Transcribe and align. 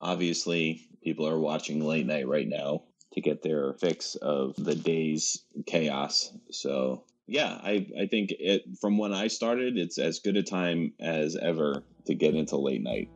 Obviously, 0.00 0.88
people 1.02 1.26
are 1.26 1.40
watching 1.40 1.84
late 1.84 2.06
night 2.06 2.28
right 2.28 2.46
now 2.46 2.82
to 3.14 3.20
get 3.20 3.42
their 3.42 3.72
fix 3.74 4.14
of 4.14 4.54
the 4.56 4.76
day's 4.76 5.42
chaos. 5.66 6.30
So, 6.52 7.02
yeah, 7.26 7.58
I, 7.60 7.84
I 7.98 8.06
think 8.06 8.30
it 8.38 8.62
from 8.80 8.96
when 8.96 9.12
I 9.12 9.26
started, 9.26 9.76
it's 9.76 9.98
as 9.98 10.20
good 10.20 10.36
a 10.36 10.42
time 10.44 10.92
as 11.00 11.34
ever 11.34 11.82
to 12.06 12.14
get 12.14 12.36
into 12.36 12.56
late 12.56 12.80
night. 12.80 13.08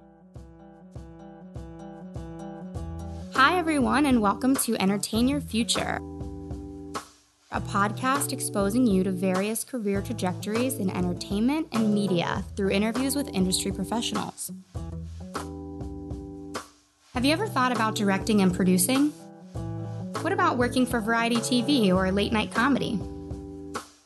Hi, 3.34 3.58
everyone, 3.58 4.04
and 4.06 4.20
welcome 4.20 4.56
to 4.56 4.74
Entertain 4.82 5.28
Your 5.28 5.40
Future, 5.40 6.00
a 7.52 7.60
podcast 7.60 8.32
exposing 8.32 8.88
you 8.88 9.04
to 9.04 9.12
various 9.12 9.62
career 9.62 10.02
trajectories 10.02 10.74
in 10.74 10.90
entertainment 10.90 11.68
and 11.70 11.94
media 11.94 12.44
through 12.56 12.70
interviews 12.70 13.14
with 13.14 13.28
industry 13.28 13.70
professionals. 13.70 14.50
Have 17.14 17.26
you 17.26 17.32
ever 17.34 17.46
thought 17.46 17.72
about 17.72 17.94
directing 17.94 18.40
and 18.40 18.54
producing? 18.54 19.10
What 20.22 20.32
about 20.32 20.56
working 20.56 20.86
for 20.86 20.98
variety 20.98 21.36
TV 21.36 21.94
or 21.94 22.10
late 22.10 22.32
night 22.32 22.54
comedy? 22.54 22.98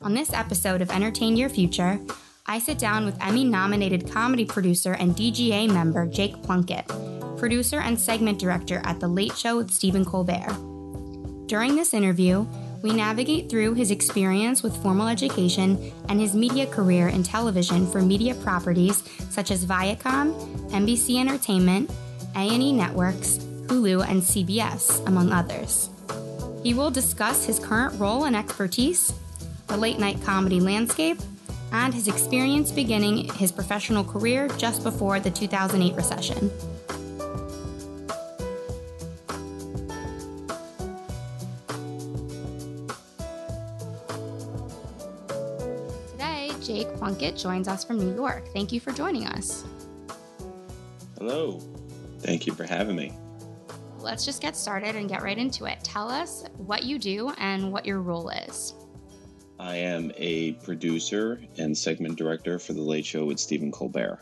On 0.02 0.12
this 0.12 0.32
episode 0.32 0.82
of 0.82 0.90
Entertain 0.90 1.36
Your 1.36 1.48
Future, 1.48 2.00
I 2.46 2.58
sit 2.58 2.80
down 2.80 3.04
with 3.04 3.16
Emmy 3.22 3.44
nominated 3.44 4.10
comedy 4.10 4.44
producer 4.44 4.94
and 4.94 5.14
DGA 5.14 5.72
member 5.72 6.04
Jake 6.08 6.42
Plunkett, 6.42 6.88
producer 7.36 7.78
and 7.78 7.98
segment 7.98 8.40
director 8.40 8.82
at 8.82 8.98
The 8.98 9.06
Late 9.06 9.36
Show 9.36 9.58
with 9.58 9.70
Stephen 9.70 10.04
Colbert. 10.04 11.46
During 11.46 11.76
this 11.76 11.94
interview, 11.94 12.44
we 12.82 12.92
navigate 12.92 13.48
through 13.48 13.74
his 13.74 13.92
experience 13.92 14.64
with 14.64 14.76
formal 14.82 15.06
education 15.06 15.92
and 16.08 16.20
his 16.20 16.34
media 16.34 16.66
career 16.66 17.06
in 17.06 17.22
television 17.22 17.86
for 17.86 18.02
media 18.02 18.34
properties 18.34 19.04
such 19.30 19.52
as 19.52 19.64
Viacom, 19.64 20.34
NBC 20.70 21.20
Entertainment, 21.20 21.88
A&E 22.36 22.72
Networks, 22.72 23.38
Hulu, 23.66 24.06
and 24.06 24.22
CBS, 24.22 25.04
among 25.06 25.32
others. 25.32 25.88
He 26.62 26.74
will 26.74 26.90
discuss 26.90 27.46
his 27.46 27.58
current 27.58 27.98
role 27.98 28.24
and 28.24 28.36
expertise, 28.36 29.12
the 29.68 29.76
late 29.76 29.98
night 29.98 30.22
comedy 30.22 30.60
landscape, 30.60 31.18
and 31.72 31.94
his 31.94 32.08
experience 32.08 32.70
beginning 32.70 33.32
his 33.34 33.50
professional 33.50 34.04
career 34.04 34.48
just 34.58 34.82
before 34.82 35.18
the 35.18 35.30
2008 35.30 35.94
recession. 35.94 36.50
Today, 46.12 46.50
Jake 46.60 46.88
Plunkett 46.96 47.36
joins 47.36 47.68
us 47.68 47.84
from 47.84 47.98
New 47.98 48.14
York. 48.14 48.46
Thank 48.52 48.72
you 48.72 48.80
for 48.80 48.92
joining 48.92 49.26
us. 49.26 49.64
Hello. 51.18 51.60
Thank 52.26 52.44
you 52.44 52.54
for 52.54 52.64
having 52.64 52.96
me. 52.96 53.12
Let's 54.00 54.24
just 54.24 54.42
get 54.42 54.56
started 54.56 54.96
and 54.96 55.08
get 55.08 55.22
right 55.22 55.38
into 55.38 55.66
it. 55.66 55.78
Tell 55.84 56.10
us 56.10 56.44
what 56.56 56.82
you 56.82 56.98
do 56.98 57.30
and 57.38 57.70
what 57.70 57.86
your 57.86 58.02
role 58.02 58.30
is. 58.30 58.74
I 59.60 59.76
am 59.76 60.10
a 60.16 60.54
producer 60.54 61.40
and 61.56 61.78
segment 61.78 62.18
director 62.18 62.58
for 62.58 62.72
The 62.72 62.82
Late 62.82 63.06
Show 63.06 63.26
with 63.26 63.38
Stephen 63.38 63.70
Colbert. 63.70 64.18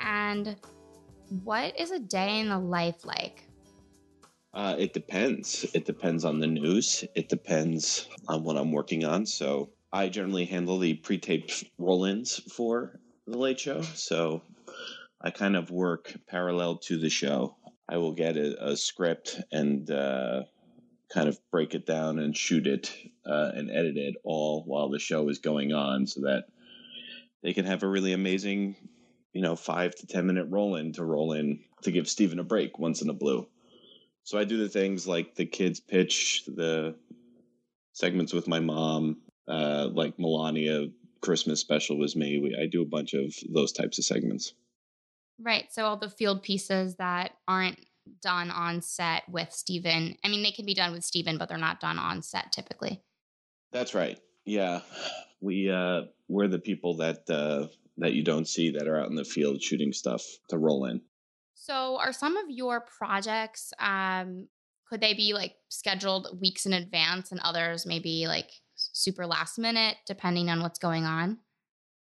And 0.00 0.56
what 1.44 1.78
is 1.78 1.90
a 1.90 1.98
day 1.98 2.40
in 2.40 2.48
the 2.48 2.58
life 2.58 3.04
like? 3.04 3.46
Uh, 4.54 4.76
it 4.78 4.94
depends. 4.94 5.66
It 5.74 5.84
depends 5.84 6.24
on 6.24 6.40
the 6.40 6.46
news. 6.46 7.04
It 7.14 7.28
depends 7.28 8.08
on 8.28 8.44
what 8.44 8.56
I'm 8.56 8.72
working 8.72 9.04
on. 9.04 9.26
So 9.26 9.68
I 9.92 10.08
generally 10.08 10.46
handle 10.46 10.78
the 10.78 10.94
pre-taped 10.94 11.64
roll-ins 11.76 12.40
for 12.50 12.98
the 13.26 13.36
Late 13.36 13.60
Show. 13.60 13.82
So 13.82 14.40
I 15.22 15.30
kind 15.30 15.56
of 15.56 15.70
work 15.70 16.14
parallel 16.28 16.78
to 16.78 16.98
the 16.98 17.10
show. 17.10 17.56
I 17.88 17.98
will 17.98 18.12
get 18.12 18.36
a, 18.36 18.70
a 18.70 18.76
script 18.76 19.40
and 19.52 19.90
uh, 19.90 20.44
kind 21.12 21.28
of 21.28 21.38
break 21.50 21.74
it 21.74 21.84
down 21.84 22.18
and 22.18 22.36
shoot 22.36 22.66
it 22.66 22.94
uh, 23.26 23.50
and 23.54 23.70
edit 23.70 23.96
it 23.96 24.14
all 24.24 24.62
while 24.64 24.88
the 24.88 24.98
show 24.98 25.28
is 25.28 25.38
going 25.38 25.72
on, 25.72 26.06
so 26.06 26.22
that 26.22 26.44
they 27.42 27.52
can 27.52 27.66
have 27.66 27.82
a 27.82 27.88
really 27.88 28.12
amazing, 28.12 28.76
you 29.32 29.42
know, 29.42 29.56
five 29.56 29.94
to 29.96 30.06
ten 30.06 30.26
minute 30.26 30.46
roll 30.48 30.76
in 30.76 30.92
to 30.94 31.04
roll 31.04 31.32
in 31.32 31.60
to 31.82 31.90
give 31.90 32.08
Stephen 32.08 32.38
a 32.38 32.44
break 32.44 32.78
once 32.78 33.02
in 33.02 33.10
a 33.10 33.14
blue. 33.14 33.46
So 34.22 34.38
I 34.38 34.44
do 34.44 34.56
the 34.56 34.68
things 34.68 35.06
like 35.06 35.34
the 35.34 35.46
kids 35.46 35.80
pitch, 35.80 36.44
the 36.46 36.94
segments 37.92 38.32
with 38.32 38.46
my 38.46 38.60
mom, 38.60 39.18
uh, 39.48 39.88
like 39.92 40.18
Melania 40.18 40.88
Christmas 41.20 41.60
special 41.60 41.98
was 41.98 42.16
me. 42.16 42.38
We, 42.38 42.56
I 42.56 42.66
do 42.66 42.82
a 42.82 42.86
bunch 42.86 43.14
of 43.14 43.34
those 43.52 43.72
types 43.72 43.98
of 43.98 44.04
segments. 44.04 44.54
Right. 45.42 45.72
So 45.72 45.86
all 45.86 45.96
the 45.96 46.10
field 46.10 46.42
pieces 46.42 46.96
that 46.96 47.32
aren't 47.48 47.78
done 48.22 48.50
on 48.50 48.82
set 48.82 49.22
with 49.28 49.52
Stephen. 49.52 50.16
I 50.24 50.28
mean, 50.28 50.42
they 50.42 50.50
can 50.50 50.66
be 50.66 50.74
done 50.74 50.92
with 50.92 51.04
Stephen, 51.04 51.38
but 51.38 51.48
they're 51.48 51.58
not 51.58 51.80
done 51.80 51.98
on 51.98 52.22
set 52.22 52.52
typically. 52.52 53.02
That's 53.72 53.94
right. 53.94 54.18
Yeah. 54.44 54.80
We 55.40 55.70
uh 55.70 56.02
we're 56.28 56.48
the 56.48 56.58
people 56.58 56.96
that 56.98 57.28
uh 57.30 57.68
that 57.98 58.14
you 58.14 58.22
don't 58.22 58.48
see 58.48 58.70
that 58.70 58.88
are 58.88 58.98
out 59.00 59.08
in 59.08 59.14
the 59.14 59.24
field 59.24 59.62
shooting 59.62 59.92
stuff 59.92 60.22
to 60.48 60.58
roll 60.58 60.86
in. 60.86 61.00
So, 61.54 61.98
are 61.98 62.12
some 62.12 62.36
of 62.36 62.46
your 62.48 62.80
projects 62.80 63.72
um 63.78 64.48
could 64.88 65.00
they 65.00 65.14
be 65.14 65.34
like 65.34 65.54
scheduled 65.68 66.40
weeks 66.40 66.66
in 66.66 66.72
advance 66.72 67.30
and 67.30 67.40
others 67.40 67.86
maybe 67.86 68.26
like 68.26 68.50
super 68.74 69.26
last 69.26 69.58
minute 69.58 69.96
depending 70.06 70.50
on 70.50 70.60
what's 70.60 70.78
going 70.78 71.04
on? 71.04 71.38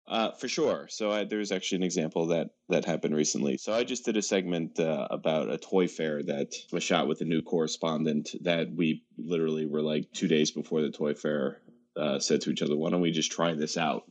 Uh, 0.07 0.33
for 0.33 0.49
sure. 0.49 0.87
So 0.91 1.11
I, 1.11 1.25
there's 1.25 1.51
actually 1.51 1.77
an 1.77 1.83
example 1.85 2.27
that 2.27 2.51
that 2.69 2.85
happened 2.85 3.17
recently. 3.17 3.57
So 3.57 3.73
I 3.73 3.85
just 3.85 4.05
did 4.05 4.19
a 4.19 4.23
segment 4.23 4.79
uh, 4.79 5.09
about 5.11 5.49
a 5.49 5.57
toy 5.57 5.89
fair 5.89 6.23
that 6.23 6.53
was 6.73 6.83
shot 6.83 7.09
with 7.09 7.23
a 7.23 7.25
new 7.25 7.41
correspondent 7.41 8.35
that 8.43 8.71
we 8.75 9.03
literally 9.17 9.65
were 9.65 9.81
like 9.81 10.13
two 10.13 10.29
days 10.29 10.51
before 10.51 10.83
the 10.83 10.91
toy 10.91 11.15
fair 11.15 11.63
uh, 11.97 12.19
said 12.19 12.43
to 12.43 12.51
each 12.51 12.61
other, 12.61 12.77
"Why 12.77 12.91
don't 12.91 13.01
we 13.01 13.13
just 13.13 13.33
try 13.33 13.55
this 13.55 13.79
out?" 13.79 14.05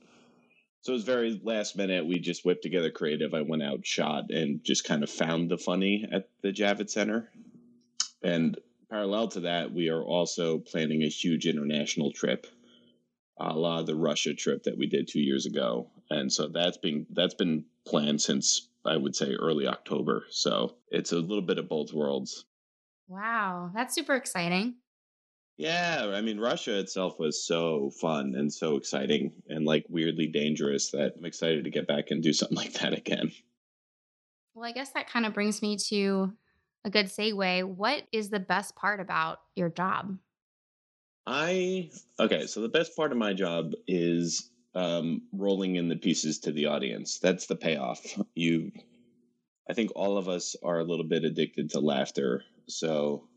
So 0.81 0.93
it 0.93 0.95
was 0.95 1.03
very 1.03 1.39
last 1.43 1.77
minute. 1.77 2.07
We 2.07 2.17
just 2.17 2.43
whipped 2.43 2.63
together 2.63 2.89
creative. 2.89 3.35
I 3.35 3.41
went 3.41 3.63
out, 3.63 3.85
shot, 3.85 4.31
and 4.31 4.63
just 4.63 4.85
kind 4.85 5.03
of 5.03 5.09
found 5.11 5.49
the 5.49 5.57
funny 5.57 6.07
at 6.11 6.27
the 6.41 6.51
Javits 6.51 6.89
Center. 6.89 7.29
And 8.23 8.57
parallel 8.89 9.27
to 9.29 9.41
that, 9.41 9.71
we 9.71 9.89
are 9.89 10.01
also 10.03 10.57
planning 10.57 11.03
a 11.03 11.07
huge 11.07 11.45
international 11.45 12.11
trip 12.11 12.47
a 13.37 13.53
la 13.53 13.81
the 13.81 13.95
Russia 13.95 14.33
trip 14.33 14.63
that 14.63 14.77
we 14.77 14.87
did 14.87 15.07
two 15.07 15.21
years 15.21 15.45
ago, 15.45 15.89
and 16.09 16.31
so 16.31 16.47
that's 16.47 16.77
been 16.77 17.05
that's 17.11 17.33
been 17.33 17.65
planned 17.85 18.21
since 18.21 18.69
I 18.85 18.97
would 18.97 19.15
say 19.15 19.33
early 19.33 19.67
October. 19.67 20.25
So 20.29 20.75
it's 20.89 21.11
a 21.11 21.19
little 21.19 21.41
bit 21.41 21.57
of 21.57 21.69
both 21.69 21.93
worlds. 21.93 22.45
Wow, 23.07 23.71
that's 23.73 23.95
super 23.95 24.15
exciting. 24.15 24.75
Yeah, 25.57 26.11
I 26.13 26.21
mean 26.21 26.39
Russia 26.39 26.79
itself 26.79 27.19
was 27.19 27.45
so 27.45 27.91
fun 28.01 28.33
and 28.35 28.51
so 28.51 28.75
exciting 28.75 29.33
and 29.47 29.65
like 29.65 29.85
weirdly 29.87 30.27
dangerous 30.27 30.91
that 30.91 31.13
I'm 31.17 31.25
excited 31.25 31.63
to 31.63 31.69
get 31.69 31.87
back 31.87 32.11
and 32.11 32.23
do 32.23 32.33
something 32.33 32.57
like 32.57 32.73
that 32.73 32.93
again. 32.93 33.31
Well, 34.55 34.65
I 34.65 34.71
guess 34.71 34.91
that 34.91 35.09
kind 35.09 35.25
of 35.25 35.33
brings 35.33 35.61
me 35.61 35.77
to 35.89 36.33
a 36.85 36.89
good 36.89 37.07
segue. 37.07 37.63
What 37.63 38.03
is 38.11 38.29
the 38.29 38.39
best 38.39 38.75
part 38.75 38.99
about 38.99 39.39
your 39.55 39.69
job? 39.69 40.17
I 41.25 41.89
okay, 42.19 42.47
so 42.47 42.61
the 42.61 42.69
best 42.69 42.95
part 42.95 43.11
of 43.11 43.17
my 43.17 43.33
job 43.33 43.73
is 43.87 44.49
um, 44.75 45.21
rolling 45.31 45.75
in 45.75 45.87
the 45.87 45.95
pieces 45.95 46.39
to 46.39 46.51
the 46.51 46.65
audience. 46.65 47.19
That's 47.19 47.45
the 47.45 47.55
payoff. 47.55 48.01
You, 48.35 48.71
I 49.69 49.73
think 49.73 49.91
all 49.95 50.17
of 50.17 50.27
us 50.27 50.55
are 50.63 50.79
a 50.79 50.83
little 50.83 51.05
bit 51.05 51.23
addicted 51.23 51.69
to 51.71 51.79
laughter. 51.79 52.43
So, 52.67 53.27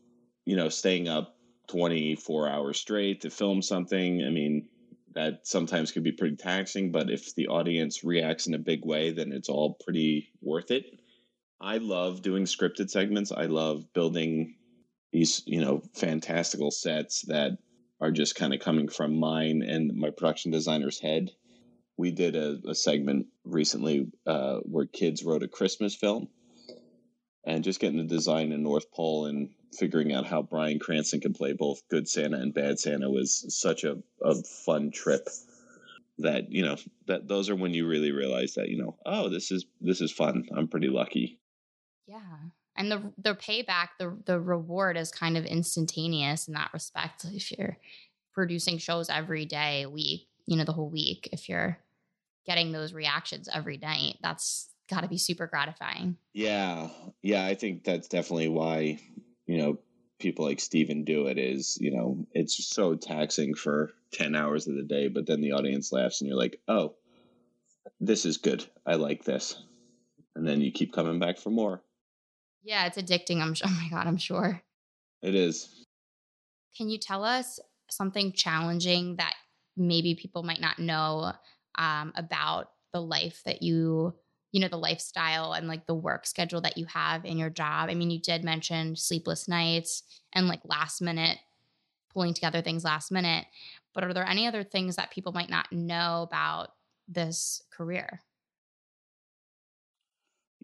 you 0.45 0.55
know, 0.55 0.69
staying 0.69 1.07
up 1.07 1.37
24 1.67 2.49
hours 2.49 2.79
straight 2.79 3.21
to 3.21 3.29
film 3.29 3.61
something, 3.61 4.23
I 4.23 4.29
mean, 4.29 4.67
that 5.13 5.47
sometimes 5.47 5.91
can 5.91 6.03
be 6.03 6.11
pretty 6.11 6.35
taxing, 6.35 6.91
but 6.91 7.09
if 7.09 7.33
the 7.35 7.47
audience 7.47 8.03
reacts 8.03 8.47
in 8.47 8.53
a 8.53 8.59
big 8.59 8.85
way, 8.85 9.11
then 9.11 9.31
it's 9.31 9.49
all 9.49 9.77
pretty 9.83 10.29
worth 10.41 10.71
it. 10.71 10.99
I 11.59 11.77
love 11.77 12.21
doing 12.21 12.43
scripted 12.43 12.89
segments. 12.89 13.31
I 13.31 13.45
love 13.45 13.91
building 13.93 14.55
these, 15.11 15.41
you 15.45 15.61
know, 15.61 15.81
fantastical 15.95 16.69
sets 16.69 17.21
that 17.23 17.57
are 17.99 18.11
just 18.11 18.35
kind 18.35 18.53
of 18.53 18.59
coming 18.59 18.87
from 18.87 19.19
mine 19.19 19.63
and 19.63 19.95
my 19.95 20.09
production 20.09 20.51
designer's 20.51 20.99
head. 20.99 21.31
We 21.97 22.11
did 22.11 22.35
a, 22.35 22.59
a 22.67 22.75
segment 22.75 23.27
recently 23.43 24.11
uh, 24.25 24.57
where 24.57 24.85
kids 24.85 25.23
wrote 25.23 25.43
a 25.43 25.47
Christmas 25.47 25.95
film 25.95 26.27
and 27.45 27.63
just 27.63 27.79
getting 27.79 27.97
the 27.97 28.03
design 28.03 28.51
in 28.51 28.61
North 28.61 28.91
Pole 28.91 29.25
and 29.25 29.49
figuring 29.77 30.13
out 30.13 30.27
how 30.27 30.41
Bryan 30.41 30.79
Cranston 30.79 31.21
can 31.21 31.33
play 31.33 31.53
both 31.53 31.81
good 31.89 32.07
Santa 32.07 32.37
and 32.37 32.53
bad 32.53 32.79
Santa 32.79 33.09
was 33.09 33.45
such 33.57 33.83
a, 33.83 33.97
a 34.21 34.35
fun 34.65 34.91
trip 34.91 35.27
that 36.19 36.51
you 36.51 36.63
know 36.63 36.75
that 37.07 37.27
those 37.27 37.49
are 37.49 37.55
when 37.55 37.73
you 37.73 37.87
really 37.87 38.11
realize 38.11 38.55
that 38.55 38.69
you 38.69 38.77
know 38.77 38.97
oh 39.05 39.29
this 39.29 39.51
is 39.51 39.65
this 39.81 40.01
is 40.01 40.11
fun. 40.11 40.47
I'm 40.55 40.67
pretty 40.67 40.89
lucky. 40.89 41.39
Yeah 42.07 42.19
and 42.77 42.91
the 42.91 43.11
the 43.17 43.35
payback 43.35 43.89
the 43.99 44.17
the 44.25 44.39
reward 44.39 44.97
is 44.97 45.11
kind 45.11 45.37
of 45.37 45.45
instantaneous 45.45 46.47
in 46.47 46.53
that 46.53 46.71
respect 46.73 47.25
if 47.25 47.51
you're 47.51 47.77
producing 48.33 48.77
shows 48.77 49.09
every 49.09 49.45
day 49.45 49.85
week 49.85 50.27
you 50.45 50.55
know 50.55 50.63
the 50.63 50.73
whole 50.73 50.89
week 50.89 51.29
if 51.31 51.49
you're 51.49 51.77
getting 52.45 52.71
those 52.71 52.93
reactions 52.93 53.49
every 53.53 53.77
night 53.77 54.17
that's 54.21 54.69
got 54.89 55.01
to 55.01 55.07
be 55.07 55.17
super 55.17 55.47
gratifying. 55.47 56.17
Yeah. 56.33 56.89
Yeah. 57.21 57.45
I 57.45 57.55
think 57.55 57.83
that's 57.83 58.07
definitely 58.07 58.49
why, 58.49 58.99
you 59.45 59.57
know, 59.57 59.79
people 60.19 60.45
like 60.45 60.59
Stephen 60.59 61.03
do 61.03 61.27
it 61.27 61.37
is, 61.37 61.77
you 61.79 61.91
know, 61.91 62.25
it's 62.33 62.65
so 62.65 62.95
taxing 62.95 63.53
for 63.53 63.91
10 64.13 64.35
hours 64.35 64.67
of 64.67 64.75
the 64.75 64.83
day, 64.83 65.07
but 65.09 65.27
then 65.27 65.41
the 65.41 65.51
audience 65.51 65.91
laughs 65.91 66.21
and 66.21 66.27
you're 66.27 66.39
like, 66.39 66.59
oh, 66.67 66.95
this 67.99 68.25
is 68.25 68.37
good. 68.37 68.65
I 68.85 68.95
like 68.95 69.23
this. 69.23 69.61
And 70.35 70.47
then 70.47 70.61
you 70.61 70.71
keep 70.71 70.93
coming 70.93 71.19
back 71.19 71.37
for 71.37 71.49
more. 71.49 71.81
Yeah, 72.63 72.85
it's 72.85 72.97
addicting. 72.97 73.41
I'm 73.41 73.53
sure. 73.53 73.67
Oh 73.71 73.79
my 73.81 73.89
God, 73.89 74.07
I'm 74.07 74.17
sure. 74.17 74.61
It 75.21 75.35
is. 75.35 75.85
Can 76.77 76.89
you 76.89 76.97
tell 76.97 77.23
us 77.23 77.59
something 77.89 78.33
challenging 78.33 79.15
that 79.15 79.33
maybe 79.75 80.15
people 80.15 80.43
might 80.43 80.61
not 80.61 80.79
know 80.79 81.31
um, 81.77 82.11
about 82.15 82.69
the 82.93 83.01
life 83.01 83.41
that 83.45 83.61
you 83.61 84.13
you 84.51 84.61
know 84.61 84.67
the 84.67 84.77
lifestyle 84.77 85.53
and 85.53 85.67
like 85.67 85.85
the 85.85 85.93
work 85.93 86.25
schedule 86.25 86.61
that 86.61 86.77
you 86.77 86.85
have 86.85 87.25
in 87.25 87.37
your 87.37 87.49
job 87.49 87.89
i 87.89 87.93
mean 87.93 88.09
you 88.09 88.19
did 88.19 88.43
mention 88.43 88.95
sleepless 88.95 89.47
nights 89.47 90.03
and 90.33 90.47
like 90.47 90.61
last 90.63 91.01
minute 91.01 91.37
pulling 92.13 92.33
together 92.33 92.61
things 92.61 92.83
last 92.83 93.11
minute 93.11 93.45
but 93.93 94.03
are 94.03 94.13
there 94.13 94.25
any 94.25 94.47
other 94.47 94.63
things 94.63 94.95
that 94.95 95.11
people 95.11 95.33
might 95.33 95.49
not 95.49 95.71
know 95.71 96.23
about 96.23 96.69
this 97.07 97.61
career 97.71 98.21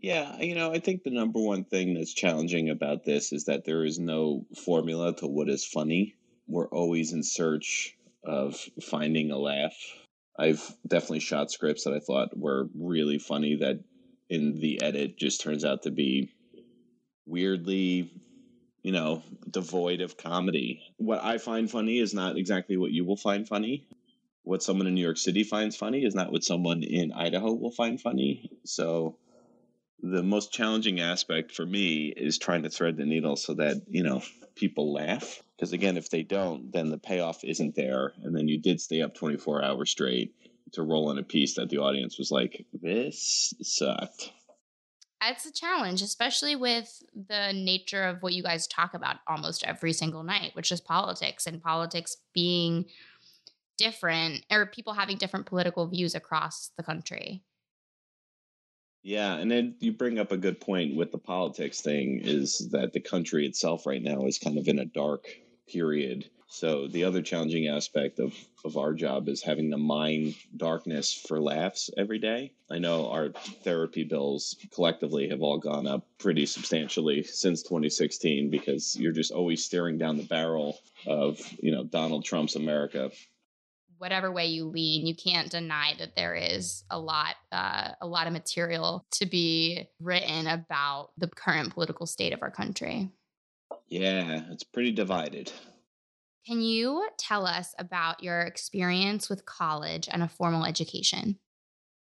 yeah 0.03 0.39
you 0.39 0.53
know 0.53 0.71
i 0.71 0.77
think 0.77 1.01
the 1.03 1.09
number 1.09 1.39
one 1.39 1.63
thing 1.63 1.95
that's 1.95 2.13
challenging 2.13 2.69
about 2.69 3.03
this 3.03 3.33
is 3.33 3.45
that 3.45 3.65
there 3.65 3.83
is 3.83 3.97
no 3.97 4.45
formula 4.63 5.15
to 5.15 5.25
what 5.25 5.49
is 5.49 5.65
funny 5.65 6.15
we're 6.47 6.69
always 6.69 7.11
in 7.11 7.23
search 7.23 7.97
of 8.23 8.55
finding 8.81 9.31
a 9.31 9.37
laugh 9.37 9.73
I've 10.37 10.75
definitely 10.87 11.19
shot 11.19 11.51
scripts 11.51 11.83
that 11.83 11.93
I 11.93 11.99
thought 11.99 12.37
were 12.37 12.67
really 12.75 13.19
funny 13.19 13.57
that 13.57 13.79
in 14.29 14.59
the 14.59 14.81
edit 14.81 15.17
just 15.17 15.41
turns 15.41 15.63
out 15.63 15.83
to 15.83 15.91
be 15.91 16.33
weirdly, 17.25 18.11
you 18.81 18.91
know, 18.91 19.21
devoid 19.49 20.01
of 20.01 20.17
comedy. 20.17 20.81
What 20.97 21.23
I 21.23 21.37
find 21.37 21.69
funny 21.69 21.99
is 21.99 22.13
not 22.13 22.37
exactly 22.37 22.77
what 22.77 22.91
you 22.91 23.05
will 23.05 23.17
find 23.17 23.47
funny. 23.47 23.87
What 24.41 24.63
someone 24.63 24.87
in 24.87 24.95
New 24.95 25.01
York 25.01 25.17
City 25.17 25.43
finds 25.43 25.75
funny 25.75 26.03
is 26.03 26.15
not 26.15 26.31
what 26.31 26.43
someone 26.43 26.81
in 26.83 27.13
Idaho 27.13 27.53
will 27.53 27.71
find 27.71 28.01
funny. 28.01 28.49
So 28.65 29.17
the 30.03 30.21
most 30.21 30.51
challenging 30.51 30.99
aspect 30.99 31.53
for 31.53 31.65
me 31.65 32.13
is 32.15 32.37
trying 32.37 32.63
to 32.63 32.69
thread 32.69 32.97
the 32.97 33.05
needle 33.05 33.37
so 33.37 33.53
that, 33.53 33.81
you 33.89 34.03
know, 34.03 34.21
people 34.53 34.93
laugh. 34.93 35.41
Because 35.55 35.71
again 35.71 35.95
if 35.95 36.09
they 36.09 36.23
don't 36.23 36.73
then 36.73 36.89
the 36.89 36.97
payoff 36.97 37.43
isn't 37.43 37.75
there. 37.75 38.11
And 38.21 38.35
then 38.35 38.49
you 38.49 38.59
did 38.59 38.81
stay 38.81 39.01
up 39.01 39.15
24 39.15 39.63
hours 39.63 39.89
straight 39.89 40.35
to 40.73 40.83
roll 40.83 41.09
in 41.11 41.17
a 41.17 41.23
piece 41.23 41.55
that 41.55 41.69
the 41.69 41.77
audience 41.77 42.17
was 42.17 42.31
like 42.31 42.65
this 42.73 43.53
sucked. 43.61 44.31
It's 45.25 45.45
a 45.45 45.53
challenge 45.53 46.01
especially 46.01 46.57
with 46.57 47.01
the 47.15 47.53
nature 47.53 48.03
of 48.03 48.21
what 48.21 48.33
you 48.33 48.43
guys 48.43 48.67
talk 48.67 48.93
about 48.93 49.17
almost 49.25 49.63
every 49.63 49.93
single 49.93 50.23
night 50.23 50.51
which 50.53 50.69
is 50.69 50.81
politics 50.81 51.47
and 51.47 51.63
politics 51.63 52.17
being 52.33 52.85
different 53.77 54.43
or 54.51 54.65
people 54.65 54.93
having 54.93 55.17
different 55.17 55.45
political 55.45 55.87
views 55.87 56.13
across 56.13 56.71
the 56.75 56.83
country 56.83 57.41
yeah, 59.03 59.35
and 59.35 59.51
then 59.51 59.75
you 59.79 59.91
bring 59.91 60.17
up 60.17 60.31
a 60.31 60.37
good 60.37 60.61
point 60.61 60.95
with 60.95 61.11
the 61.11 61.17
politics 61.17 61.81
thing 61.81 62.21
is 62.23 62.69
that 62.71 62.93
the 62.93 63.01
country 63.01 63.45
itself 63.45 63.85
right 63.85 64.01
now 64.01 64.25
is 64.25 64.39
kind 64.39 64.57
of 64.57 64.67
in 64.69 64.79
a 64.79 64.85
dark 64.85 65.27
period. 65.67 66.29
So 66.47 66.87
the 66.87 67.03
other 67.03 67.21
challenging 67.21 67.67
aspect 67.67 68.19
of, 68.19 68.33
of 68.63 68.77
our 68.77 68.93
job 68.93 69.27
is 69.27 69.41
having 69.41 69.71
to 69.71 69.77
mine 69.77 70.35
darkness 70.55 71.11
for 71.11 71.41
laughs 71.41 71.89
every 71.97 72.19
day. 72.19 72.53
I 72.71 72.77
know 72.77 73.09
our 73.09 73.29
therapy 73.63 74.03
bills 74.03 74.55
collectively 74.73 75.27
have 75.29 75.41
all 75.41 75.57
gone 75.57 75.87
up 75.87 76.07
pretty 76.19 76.45
substantially 76.45 77.23
since 77.23 77.63
2016 77.63 78.51
because 78.51 78.95
you're 78.95 79.11
just 79.11 79.31
always 79.31 79.65
staring 79.65 79.97
down 79.97 80.15
the 80.15 80.23
barrel 80.23 80.77
of, 81.07 81.39
you 81.59 81.71
know, 81.71 81.83
Donald 81.83 82.23
Trump's 82.23 82.55
America 82.55 83.11
whatever 83.97 84.31
way 84.31 84.47
you 84.47 84.65
lean, 84.65 85.05
you 85.05 85.15
can't 85.15 85.49
deny 85.49 85.93
that 85.99 86.15
there 86.15 86.35
is 86.35 86.83
a 86.89 86.99
lot, 86.99 87.35
uh, 87.51 87.89
a 88.01 88.07
lot 88.07 88.27
of 88.27 88.33
material 88.33 89.05
to 89.11 89.25
be 89.25 89.87
written 89.99 90.47
about 90.47 91.09
the 91.17 91.27
current 91.27 91.73
political 91.73 92.05
state 92.05 92.33
of 92.33 92.41
our 92.41 92.51
country. 92.51 93.09
Yeah, 93.87 94.43
it's 94.51 94.63
pretty 94.63 94.91
divided. 94.91 95.51
Can 96.45 96.61
you 96.61 97.07
tell 97.17 97.45
us 97.45 97.73
about 97.79 98.21
your 98.21 98.41
experience 98.41 99.29
with 99.29 99.45
college 99.45 100.09
and 100.11 100.23
a 100.23 100.27
formal 100.27 100.65
education? 100.65 101.39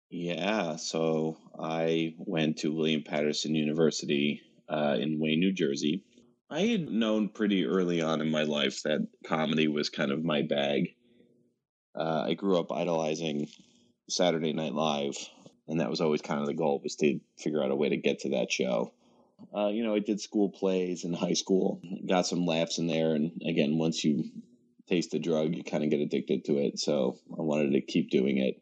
Yeah, 0.10 0.78
so 0.78 1.38
I 1.60 2.16
went 2.18 2.60
to 2.60 2.74
William 2.74 3.04
Paterson 3.04 3.56
University 3.56 4.42
uh, 4.70 4.98
in 5.00 5.20
Wayne, 5.20 5.40
New 5.40 5.54
Jersey. 5.54 6.04
I 6.50 6.62
had 6.62 6.90
known 6.90 7.30
pretty 7.30 7.66
early 7.66 8.02
on 8.02 8.22
in 8.22 8.30
my 8.30 8.44
life 8.44 8.84
that 8.84 9.08
comedy 9.26 9.68
was 9.68 9.90
kind 9.90 10.12
of 10.12 10.24
my 10.24 10.42
bag 10.42 10.96
uh, 11.96 12.26
I 12.28 12.34
grew 12.34 12.60
up 12.60 12.72
idolizing 12.72 13.48
Saturday 14.10 14.54
Night 14.54 14.74
Live, 14.74 15.18
and 15.68 15.80
that 15.80 15.90
was 15.90 16.02
always 16.02 16.22
kind 16.22 16.42
of 16.42 16.48
the 16.48 16.54
goal 16.54 16.82
was 16.84 16.96
to 16.98 17.20
figure 17.38 17.64
out 17.64 17.72
a 17.72 17.76
way 17.76 17.90
to 17.90 17.98
get 17.98 18.20
to 18.20 18.30
that 18.30 18.52
show. 18.52 18.94
Uh, 19.56 19.68
you 19.68 19.84
know, 19.84 19.96
I 19.96 20.00
did 20.00 20.22
school 20.22 20.50
plays 20.50 21.04
in 21.04 21.14
high 21.14 21.34
school, 21.34 21.82
got 22.08 22.28
some 22.28 22.46
laughs 22.46 22.78
in 22.78 22.88
there, 22.88 23.14
and 23.14 23.42
again, 23.46 23.78
once 23.78 24.04
you 24.04 24.26
taste 24.88 25.12
the 25.12 25.20
drug, 25.20 25.56
you 25.56 25.64
kind 25.64 25.84
of 25.84 25.90
get 25.90 26.00
addicted 26.00 26.46
to 26.46 26.58
it. 26.58 26.80
So 26.80 27.18
I 27.38 27.42
wanted 27.42 27.72
to 27.72 27.82
keep 27.82 28.10
doing 28.10 28.38
it. 28.38 28.62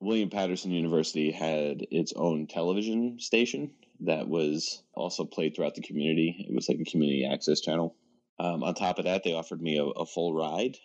William 0.00 0.28
Paterson 0.28 0.70
University 0.70 1.30
had 1.30 1.86
its 1.90 2.12
own 2.14 2.46
television 2.46 3.18
station 3.18 3.70
that 4.00 4.28
was 4.28 4.82
also 4.92 5.24
played 5.24 5.54
throughout 5.54 5.74
the 5.74 5.82
community. 5.82 6.46
It 6.48 6.54
was 6.54 6.68
like 6.68 6.78
a 6.80 6.90
community 6.90 7.24
access 7.24 7.60
channel. 7.60 7.96
Um, 8.38 8.62
on 8.62 8.74
top 8.74 8.98
of 8.98 9.06
that, 9.06 9.24
they 9.24 9.32
offered 9.32 9.62
me 9.62 9.78
a, 9.78 9.84
a 9.84 10.04
full 10.04 10.34
ride, 10.34 10.76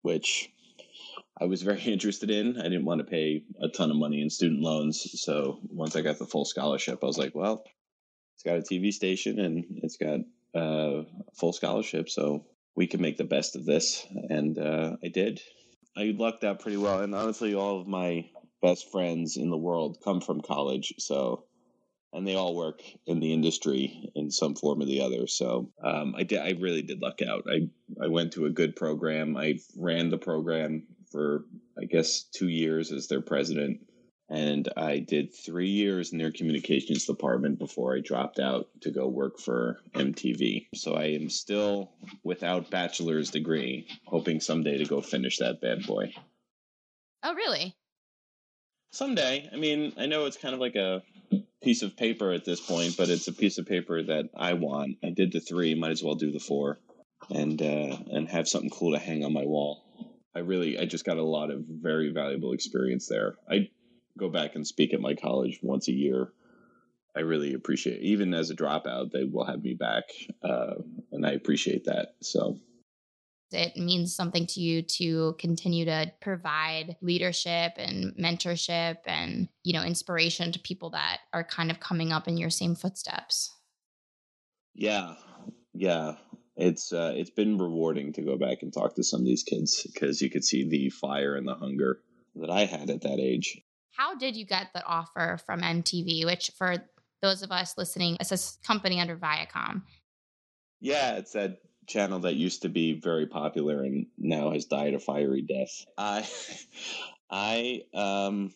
which 0.00 0.50
I 1.38 1.44
was 1.44 1.62
very 1.62 1.80
interested 1.86 2.30
in. 2.30 2.58
I 2.58 2.64
didn't 2.64 2.84
want 2.84 3.00
to 3.00 3.04
pay 3.04 3.44
a 3.60 3.68
ton 3.68 3.90
of 3.90 3.96
money 3.96 4.20
in 4.22 4.30
student 4.30 4.62
loans. 4.62 5.20
So 5.20 5.60
once 5.68 5.96
I 5.96 6.00
got 6.02 6.18
the 6.18 6.26
full 6.26 6.44
scholarship, 6.44 7.00
I 7.02 7.06
was 7.06 7.18
like, 7.18 7.34
well, 7.34 7.64
it's 8.34 8.42
got 8.42 8.58
a 8.58 8.62
TV 8.62 8.92
station 8.92 9.38
and 9.40 9.64
it's 9.82 9.96
got 9.96 10.20
a 10.54 11.04
full 11.34 11.52
scholarship. 11.52 12.08
So 12.08 12.46
we 12.74 12.86
can 12.86 13.00
make 13.00 13.16
the 13.16 13.24
best 13.24 13.56
of 13.56 13.64
this. 13.64 14.06
And 14.28 14.58
uh, 14.58 14.96
I 15.02 15.08
did. 15.08 15.40
I 15.96 16.14
lucked 16.16 16.44
out 16.44 16.60
pretty 16.60 16.76
well. 16.76 17.00
And 17.00 17.14
honestly, 17.14 17.54
all 17.54 17.80
of 17.80 17.86
my 17.86 18.28
best 18.62 18.90
friends 18.90 19.36
in 19.36 19.50
the 19.50 19.56
world 19.56 19.98
come 20.04 20.20
from 20.20 20.40
college. 20.40 20.94
So, 20.98 21.44
and 22.12 22.26
they 22.26 22.34
all 22.34 22.54
work 22.54 22.82
in 23.06 23.20
the 23.20 23.32
industry 23.32 24.10
in 24.14 24.30
some 24.30 24.54
form 24.54 24.80
or 24.80 24.86
the 24.86 25.02
other. 25.02 25.26
So 25.26 25.70
um, 25.82 26.14
I 26.16 26.22
did. 26.22 26.38
I 26.38 26.52
really 26.60 26.82
did 26.82 27.02
luck 27.02 27.20
out. 27.22 27.44
I 27.50 27.68
I 28.02 28.08
went 28.08 28.32
to 28.34 28.46
a 28.46 28.50
good 28.50 28.76
program. 28.76 29.36
I 29.36 29.58
ran 29.76 30.10
the 30.10 30.18
program 30.18 30.86
for 31.10 31.44
I 31.80 31.84
guess 31.84 32.22
two 32.22 32.48
years 32.48 32.92
as 32.92 33.08
their 33.08 33.20
president, 33.20 33.80
and 34.28 34.68
I 34.76 34.98
did 34.98 35.34
three 35.34 35.68
years 35.70 36.12
in 36.12 36.18
their 36.18 36.32
communications 36.32 37.06
department 37.06 37.58
before 37.58 37.96
I 37.96 38.00
dropped 38.00 38.38
out 38.38 38.68
to 38.82 38.90
go 38.90 39.06
work 39.06 39.38
for 39.38 39.78
MTV. 39.94 40.66
So 40.74 40.94
I 40.94 41.06
am 41.10 41.30
still 41.30 41.92
without 42.24 42.70
bachelor's 42.70 43.30
degree, 43.30 43.86
hoping 44.04 44.40
someday 44.40 44.78
to 44.78 44.84
go 44.84 45.00
finish 45.00 45.38
that 45.38 45.60
bad 45.60 45.86
boy. 45.86 46.12
Oh, 47.22 47.34
really? 47.34 47.74
Someday. 48.92 49.48
I 49.52 49.56
mean, 49.56 49.92
I 49.96 50.06
know 50.06 50.26
it's 50.26 50.36
kind 50.36 50.54
of 50.54 50.60
like 50.60 50.76
a 50.76 51.02
piece 51.62 51.82
of 51.82 51.96
paper 51.96 52.32
at 52.32 52.44
this 52.44 52.60
point, 52.60 52.96
but 52.96 53.08
it's 53.08 53.28
a 53.28 53.32
piece 53.32 53.58
of 53.58 53.66
paper 53.66 54.02
that 54.02 54.30
I 54.36 54.54
want. 54.54 54.98
I 55.04 55.10
did 55.10 55.32
the 55.32 55.40
three, 55.40 55.74
might 55.74 55.90
as 55.90 56.02
well 56.02 56.14
do 56.14 56.32
the 56.32 56.40
four, 56.40 56.78
and 57.30 57.60
uh, 57.60 57.96
and 58.10 58.28
have 58.28 58.48
something 58.48 58.70
cool 58.70 58.92
to 58.92 58.98
hang 58.98 59.24
on 59.24 59.32
my 59.32 59.44
wall. 59.44 59.85
I 60.36 60.40
really, 60.40 60.78
I 60.78 60.84
just 60.84 61.06
got 61.06 61.16
a 61.16 61.22
lot 61.22 61.50
of 61.50 61.64
very 61.66 62.12
valuable 62.12 62.52
experience 62.52 63.08
there. 63.08 63.36
I 63.50 63.70
go 64.18 64.28
back 64.28 64.54
and 64.54 64.66
speak 64.66 64.92
at 64.92 65.00
my 65.00 65.14
college 65.14 65.60
once 65.62 65.88
a 65.88 65.92
year. 65.92 66.30
I 67.16 67.20
really 67.20 67.54
appreciate, 67.54 68.00
it. 68.00 68.02
even 68.02 68.34
as 68.34 68.50
a 68.50 68.54
dropout, 68.54 69.12
they 69.12 69.24
will 69.24 69.46
have 69.46 69.62
me 69.62 69.72
back, 69.72 70.04
uh, 70.42 70.74
and 71.10 71.26
I 71.26 71.30
appreciate 71.30 71.84
that. 71.86 72.16
So 72.20 72.58
it 73.50 73.78
means 73.78 74.14
something 74.14 74.46
to 74.48 74.60
you 74.60 74.82
to 74.82 75.34
continue 75.38 75.86
to 75.86 76.12
provide 76.20 76.96
leadership 77.00 77.72
and 77.78 78.14
mentorship 78.16 78.96
and 79.06 79.48
you 79.62 79.72
know 79.72 79.84
inspiration 79.84 80.52
to 80.52 80.58
people 80.58 80.90
that 80.90 81.20
are 81.32 81.44
kind 81.44 81.70
of 81.70 81.80
coming 81.80 82.12
up 82.12 82.28
in 82.28 82.36
your 82.36 82.50
same 82.50 82.74
footsteps 82.74 83.54
yeah 84.74 85.14
yeah 85.72 86.16
it's 86.56 86.92
uh, 86.92 87.12
it's 87.14 87.30
been 87.30 87.58
rewarding 87.58 88.12
to 88.14 88.22
go 88.22 88.36
back 88.36 88.62
and 88.62 88.72
talk 88.72 88.94
to 88.96 89.04
some 89.04 89.20
of 89.20 89.26
these 89.26 89.42
kids 89.42 89.82
because 89.92 90.20
you 90.20 90.30
could 90.30 90.44
see 90.44 90.68
the 90.68 90.90
fire 90.90 91.36
and 91.36 91.46
the 91.46 91.54
hunger 91.54 92.00
that 92.36 92.50
I 92.50 92.64
had 92.64 92.90
at 92.90 93.02
that 93.02 93.18
age. 93.18 93.60
How 93.96 94.14
did 94.14 94.36
you 94.36 94.44
get 94.44 94.68
the 94.74 94.84
offer 94.84 95.38
from 95.46 95.60
MTV? 95.60 96.26
Which, 96.26 96.50
for 96.56 96.76
those 97.22 97.42
of 97.42 97.50
us 97.50 97.74
listening, 97.78 98.16
it's 98.20 98.32
a 98.32 98.66
company 98.66 99.00
under 99.00 99.16
Viacom. 99.16 99.82
Yeah, 100.80 101.16
it's 101.16 101.32
that 101.32 101.58
channel 101.86 102.20
that 102.20 102.34
used 102.34 102.62
to 102.62 102.68
be 102.68 103.00
very 103.00 103.26
popular 103.26 103.82
and 103.82 104.06
now 104.18 104.50
has 104.50 104.66
died 104.66 104.94
a 104.94 104.98
fiery 104.98 105.42
death. 105.42 105.86
I, 105.96 106.28
I, 107.30 107.82
um, 107.94 108.52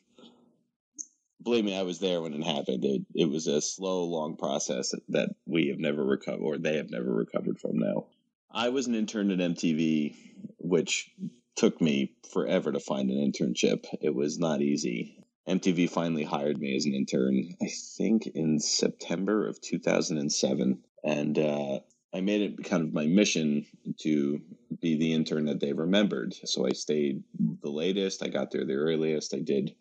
believe 1.42 1.64
me, 1.64 1.76
I 1.76 1.82
was 1.82 1.98
there 1.98 2.20
when 2.20 2.34
it 2.34 2.44
happened. 2.44 2.84
It, 2.84 3.02
it 3.14 3.30
was 3.30 3.46
a 3.46 3.60
slow, 3.60 4.04
long 4.04 4.36
process 4.36 4.94
that 5.08 5.30
we 5.46 5.68
have 5.68 5.78
never 5.78 6.04
recovered, 6.04 6.42
or 6.42 6.58
they 6.58 6.76
have 6.76 6.90
never 6.90 7.12
recovered 7.12 7.58
from 7.58 7.78
now. 7.78 8.06
I 8.50 8.70
was 8.70 8.86
an 8.86 8.94
intern 8.94 9.30
at 9.30 9.38
MTV, 9.38 10.14
which 10.58 11.10
took 11.56 11.80
me 11.80 12.14
forever 12.32 12.72
to 12.72 12.80
find 12.80 13.10
an 13.10 13.32
internship. 13.32 13.86
It 14.00 14.14
was 14.14 14.38
not 14.38 14.62
easy. 14.62 15.24
MTV 15.48 15.90
finally 15.90 16.24
hired 16.24 16.58
me 16.58 16.76
as 16.76 16.84
an 16.86 16.94
intern, 16.94 17.56
I 17.62 17.68
think 17.96 18.26
in 18.34 18.60
September 18.60 19.48
of 19.48 19.60
2007. 19.60 20.78
And 21.02 21.38
uh, 21.38 21.80
I 22.14 22.20
made 22.20 22.42
it 22.42 22.64
kind 22.64 22.82
of 22.82 22.92
my 22.92 23.06
mission 23.06 23.66
to 24.00 24.40
be 24.80 24.96
the 24.96 25.12
intern 25.12 25.46
that 25.46 25.60
they 25.60 25.72
remembered. 25.72 26.34
So 26.44 26.66
I 26.66 26.72
stayed 26.72 27.22
the 27.62 27.70
latest, 27.70 28.22
I 28.22 28.28
got 28.28 28.50
there 28.50 28.64
the 28.64 28.74
earliest, 28.74 29.34
I 29.34 29.40
did 29.40 29.74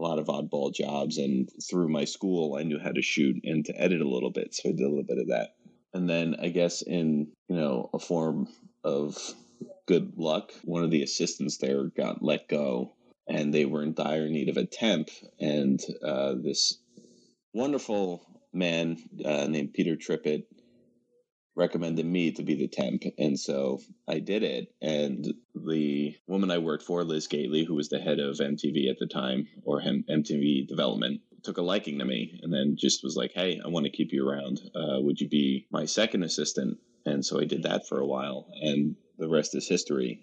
a 0.00 0.02
lot 0.02 0.18
of 0.18 0.26
oddball 0.26 0.74
jobs. 0.74 1.18
And 1.18 1.48
through 1.68 1.88
my 1.88 2.04
school, 2.04 2.56
I 2.56 2.62
knew 2.62 2.78
how 2.78 2.92
to 2.92 3.02
shoot 3.02 3.36
and 3.44 3.64
to 3.66 3.80
edit 3.80 4.00
a 4.00 4.08
little 4.08 4.30
bit. 4.30 4.54
So 4.54 4.70
I 4.70 4.72
did 4.72 4.80
a 4.80 4.88
little 4.88 5.04
bit 5.04 5.18
of 5.18 5.28
that. 5.28 5.54
And 5.92 6.08
then 6.08 6.36
I 6.40 6.48
guess 6.48 6.82
in, 6.82 7.32
you 7.48 7.56
know, 7.56 7.90
a 7.92 7.98
form 7.98 8.48
of 8.84 9.16
good 9.86 10.12
luck, 10.16 10.52
one 10.64 10.84
of 10.84 10.90
the 10.90 11.02
assistants 11.02 11.58
there 11.58 11.84
got 11.84 12.22
let 12.22 12.48
go 12.48 12.94
and 13.28 13.52
they 13.52 13.64
were 13.64 13.82
in 13.82 13.94
dire 13.94 14.28
need 14.28 14.48
of 14.48 14.56
a 14.56 14.66
temp. 14.66 15.10
And 15.38 15.80
uh, 16.04 16.34
this 16.42 16.78
wonderful 17.52 18.24
man 18.52 18.98
uh, 19.24 19.46
named 19.48 19.72
Peter 19.74 19.96
Trippett 19.96 20.44
recommended 21.60 22.06
me 22.06 22.32
to 22.32 22.42
be 22.42 22.54
the 22.54 22.66
temp. 22.66 23.02
And 23.18 23.38
so 23.38 23.80
I 24.08 24.18
did 24.18 24.42
it. 24.42 24.72
And 24.80 25.34
the 25.54 26.16
woman 26.26 26.50
I 26.50 26.58
worked 26.58 26.84
for, 26.84 27.04
Liz 27.04 27.28
Gateley, 27.28 27.66
who 27.66 27.74
was 27.74 27.90
the 27.90 28.00
head 28.00 28.18
of 28.18 28.38
MTV 28.38 28.90
at 28.90 28.98
the 28.98 29.06
time, 29.06 29.46
or 29.62 29.82
MTV 29.82 30.66
development, 30.66 31.20
took 31.42 31.58
a 31.58 31.62
liking 31.62 31.98
to 31.98 32.04
me 32.04 32.40
and 32.42 32.52
then 32.52 32.76
just 32.78 33.04
was 33.04 33.14
like, 33.14 33.32
hey, 33.34 33.60
I 33.62 33.68
want 33.68 33.84
to 33.84 33.92
keep 33.92 34.10
you 34.10 34.26
around. 34.26 34.60
Uh, 34.74 35.00
would 35.00 35.20
you 35.20 35.28
be 35.28 35.66
my 35.70 35.84
second 35.84 36.22
assistant? 36.22 36.78
And 37.04 37.24
so 37.24 37.38
I 37.38 37.44
did 37.44 37.62
that 37.64 37.86
for 37.86 38.00
a 38.00 38.06
while. 38.06 38.48
And 38.62 38.96
the 39.18 39.28
rest 39.28 39.54
is 39.54 39.68
history. 39.68 40.20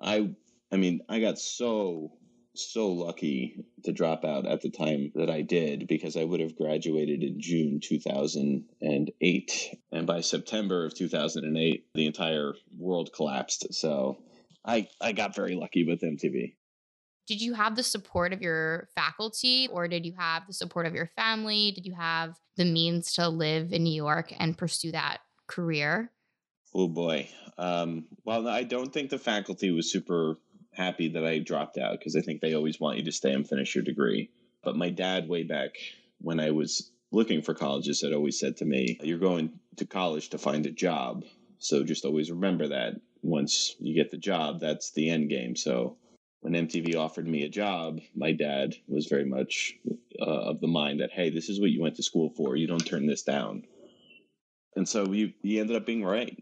I 0.00 0.30
I 0.72 0.76
mean, 0.76 1.00
I 1.08 1.20
got 1.20 1.38
so 1.38 2.12
so 2.58 2.88
lucky 2.88 3.64
to 3.84 3.92
drop 3.92 4.24
out 4.24 4.46
at 4.46 4.60
the 4.60 4.70
time 4.70 5.12
that 5.14 5.30
I 5.30 5.42
did 5.42 5.86
because 5.86 6.16
I 6.16 6.24
would 6.24 6.40
have 6.40 6.56
graduated 6.56 7.22
in 7.22 7.40
June 7.40 7.80
2008 7.82 9.78
and 9.92 10.06
by 10.06 10.20
September 10.20 10.84
of 10.84 10.94
2008 10.94 11.86
the 11.94 12.06
entire 12.06 12.54
world 12.76 13.10
collapsed. 13.14 13.74
So 13.74 14.18
I 14.64 14.88
I 15.00 15.12
got 15.12 15.34
very 15.34 15.54
lucky 15.54 15.84
with 15.84 16.02
MTV. 16.02 16.54
Did 17.26 17.42
you 17.42 17.54
have 17.54 17.76
the 17.76 17.82
support 17.82 18.32
of 18.32 18.40
your 18.40 18.88
faculty 18.94 19.68
or 19.70 19.86
did 19.86 20.06
you 20.06 20.14
have 20.18 20.46
the 20.46 20.54
support 20.54 20.86
of 20.86 20.94
your 20.94 21.10
family? 21.14 21.72
Did 21.72 21.84
you 21.84 21.94
have 21.94 22.36
the 22.56 22.64
means 22.64 23.12
to 23.14 23.28
live 23.28 23.72
in 23.72 23.84
New 23.84 23.94
York 23.94 24.32
and 24.38 24.56
pursue 24.56 24.92
that 24.92 25.18
career? 25.46 26.10
Oh 26.74 26.88
boy. 26.88 27.28
Um, 27.56 28.06
well, 28.24 28.46
I 28.48 28.62
don't 28.62 28.92
think 28.92 29.10
the 29.10 29.18
faculty 29.18 29.70
was 29.70 29.90
super 29.90 30.38
happy 30.78 31.08
that 31.08 31.26
I 31.26 31.40
dropped 31.40 31.76
out 31.76 31.98
because 31.98 32.16
I 32.16 32.20
think 32.20 32.40
they 32.40 32.54
always 32.54 32.80
want 32.80 32.98
you 32.98 33.04
to 33.04 33.12
stay 33.12 33.32
and 33.32 33.46
finish 33.46 33.74
your 33.74 33.84
degree. 33.84 34.30
But 34.62 34.76
my 34.76 34.90
dad, 34.90 35.28
way 35.28 35.42
back 35.42 35.70
when 36.20 36.40
I 36.40 36.52
was 36.52 36.90
looking 37.10 37.42
for 37.42 37.52
colleges, 37.52 38.00
had 38.00 38.12
always 38.12 38.38
said 38.38 38.56
to 38.58 38.64
me, 38.64 38.98
You're 39.02 39.18
going 39.18 39.58
to 39.76 39.84
college 39.84 40.30
to 40.30 40.38
find 40.38 40.64
a 40.66 40.70
job. 40.70 41.24
So 41.58 41.82
just 41.82 42.04
always 42.04 42.30
remember 42.30 42.68
that 42.68 42.94
once 43.22 43.74
you 43.80 43.94
get 43.94 44.10
the 44.10 44.16
job, 44.16 44.60
that's 44.60 44.92
the 44.92 45.10
end 45.10 45.28
game. 45.28 45.56
So 45.56 45.96
when 46.40 46.54
MTV 46.54 46.96
offered 46.96 47.26
me 47.26 47.42
a 47.42 47.48
job, 47.48 48.00
my 48.14 48.32
dad 48.32 48.76
was 48.86 49.06
very 49.06 49.24
much 49.24 49.74
uh, 50.20 50.24
of 50.24 50.60
the 50.60 50.68
mind 50.68 51.00
that, 51.00 51.10
hey, 51.12 51.30
this 51.30 51.48
is 51.48 51.60
what 51.60 51.70
you 51.70 51.82
went 51.82 51.96
to 51.96 52.02
school 52.02 52.30
for. 52.36 52.54
You 52.54 52.68
don't 52.68 52.86
turn 52.86 53.06
this 53.06 53.22
down. 53.22 53.64
And 54.76 54.88
so 54.88 55.10
he, 55.10 55.34
he 55.42 55.58
ended 55.58 55.76
up 55.76 55.86
being 55.86 56.04
right. 56.04 56.38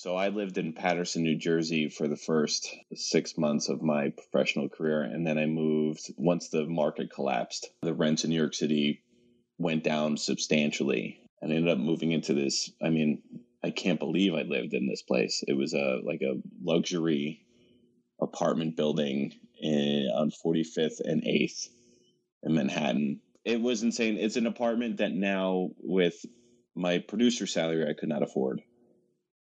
So 0.00 0.14
I 0.14 0.28
lived 0.28 0.58
in 0.58 0.74
Paterson, 0.74 1.24
New 1.24 1.34
Jersey 1.34 1.88
for 1.88 2.06
the 2.06 2.16
first 2.16 2.72
six 2.94 3.36
months 3.36 3.68
of 3.68 3.82
my 3.82 4.10
professional 4.10 4.68
career. 4.68 5.02
And 5.02 5.26
then 5.26 5.38
I 5.38 5.46
moved 5.46 6.14
once 6.16 6.50
the 6.50 6.66
market 6.66 7.10
collapsed. 7.12 7.68
The 7.82 7.92
rents 7.92 8.22
in 8.22 8.30
New 8.30 8.36
York 8.36 8.54
City 8.54 9.02
went 9.58 9.82
down 9.82 10.16
substantially. 10.16 11.20
And 11.42 11.52
I 11.52 11.56
ended 11.56 11.72
up 11.72 11.78
moving 11.78 12.12
into 12.12 12.32
this. 12.32 12.70
I 12.80 12.90
mean, 12.90 13.22
I 13.64 13.70
can't 13.70 13.98
believe 13.98 14.34
I 14.34 14.42
lived 14.42 14.72
in 14.72 14.86
this 14.86 15.02
place. 15.02 15.42
It 15.48 15.54
was 15.54 15.74
a 15.74 15.98
like 16.04 16.22
a 16.22 16.40
luxury 16.62 17.44
apartment 18.22 18.76
building 18.76 19.34
in, 19.60 20.12
on 20.14 20.30
45th 20.30 21.00
and 21.00 21.24
8th 21.24 21.70
in 22.44 22.54
Manhattan. 22.54 23.20
It 23.44 23.60
was 23.60 23.82
insane. 23.82 24.16
It's 24.16 24.36
an 24.36 24.46
apartment 24.46 24.98
that 24.98 25.10
now, 25.10 25.70
with 25.80 26.24
my 26.76 26.98
producer 26.98 27.48
salary, 27.48 27.90
I 27.90 27.98
could 27.98 28.08
not 28.08 28.22
afford. 28.22 28.62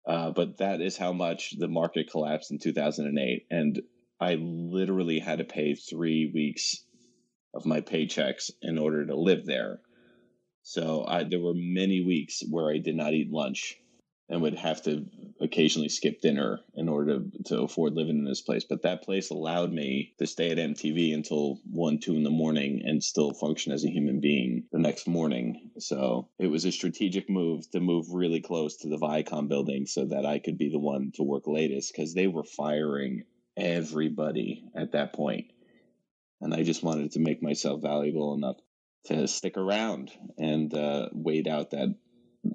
Uh, 0.05 0.31
but 0.31 0.57
that 0.57 0.81
is 0.81 0.97
how 0.97 1.13
much 1.13 1.53
the 1.57 1.67
market 1.67 2.09
collapsed 2.11 2.51
in 2.51 2.57
2008. 2.57 3.45
And 3.51 3.81
I 4.19 4.35
literally 4.35 5.19
had 5.19 5.39
to 5.39 5.43
pay 5.43 5.75
three 5.75 6.31
weeks 6.33 6.83
of 7.53 7.65
my 7.65 7.81
paychecks 7.81 8.49
in 8.61 8.77
order 8.77 9.05
to 9.05 9.15
live 9.15 9.45
there. 9.45 9.79
So 10.63 11.05
I, 11.07 11.23
there 11.23 11.39
were 11.39 11.53
many 11.55 12.01
weeks 12.01 12.41
where 12.49 12.71
I 12.71 12.77
did 12.77 12.95
not 12.95 13.13
eat 13.13 13.31
lunch 13.31 13.77
and 14.31 14.41
would 14.41 14.57
have 14.57 14.81
to 14.81 15.05
occasionally 15.41 15.89
skip 15.89 16.21
dinner 16.21 16.61
in 16.75 16.87
order 16.87 17.19
to, 17.19 17.43
to 17.43 17.61
afford 17.63 17.93
living 17.93 18.17
in 18.17 18.23
this 18.23 18.41
place. 18.41 18.63
But 18.63 18.83
that 18.83 19.03
place 19.03 19.29
allowed 19.29 19.73
me 19.73 20.13
to 20.19 20.25
stay 20.25 20.51
at 20.51 20.57
MTV 20.57 21.13
until 21.13 21.59
one, 21.69 21.99
two 21.99 22.15
in 22.15 22.23
the 22.23 22.29
morning 22.29 22.81
and 22.85 23.03
still 23.03 23.33
function 23.33 23.73
as 23.73 23.83
a 23.83 23.89
human 23.89 24.21
being 24.21 24.63
the 24.71 24.79
next 24.79 25.05
morning. 25.05 25.71
So 25.79 26.29
it 26.39 26.47
was 26.47 26.63
a 26.63 26.71
strategic 26.71 27.29
move 27.29 27.69
to 27.71 27.81
move 27.81 28.05
really 28.09 28.39
close 28.39 28.77
to 28.77 28.87
the 28.87 28.97
Viacom 28.97 29.49
building 29.49 29.85
so 29.85 30.05
that 30.05 30.25
I 30.25 30.39
could 30.39 30.57
be 30.57 30.69
the 30.69 30.79
one 30.79 31.11
to 31.15 31.23
work 31.23 31.43
latest 31.45 31.91
because 31.93 32.13
they 32.13 32.27
were 32.27 32.45
firing 32.45 33.23
everybody 33.57 34.63
at 34.73 34.93
that 34.93 35.13
point. 35.13 35.47
And 36.39 36.53
I 36.53 36.63
just 36.63 36.83
wanted 36.83 37.11
to 37.11 37.19
make 37.19 37.43
myself 37.43 37.81
valuable 37.81 38.33
enough 38.33 38.57
to 39.07 39.27
stick 39.27 39.57
around 39.57 40.11
and 40.37 40.73
uh, 40.73 41.09
wait 41.11 41.47
out 41.47 41.71
that 41.71 41.95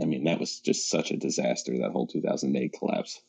I 0.01 0.05
mean, 0.05 0.25
that 0.25 0.41
was 0.41 0.61
just 0.61 0.89
such 0.89 1.11
a 1.11 1.17
disaster, 1.17 1.79
that 1.79 1.93
whole 1.93 2.07
2008 2.07 2.75
collapse. 2.79 3.21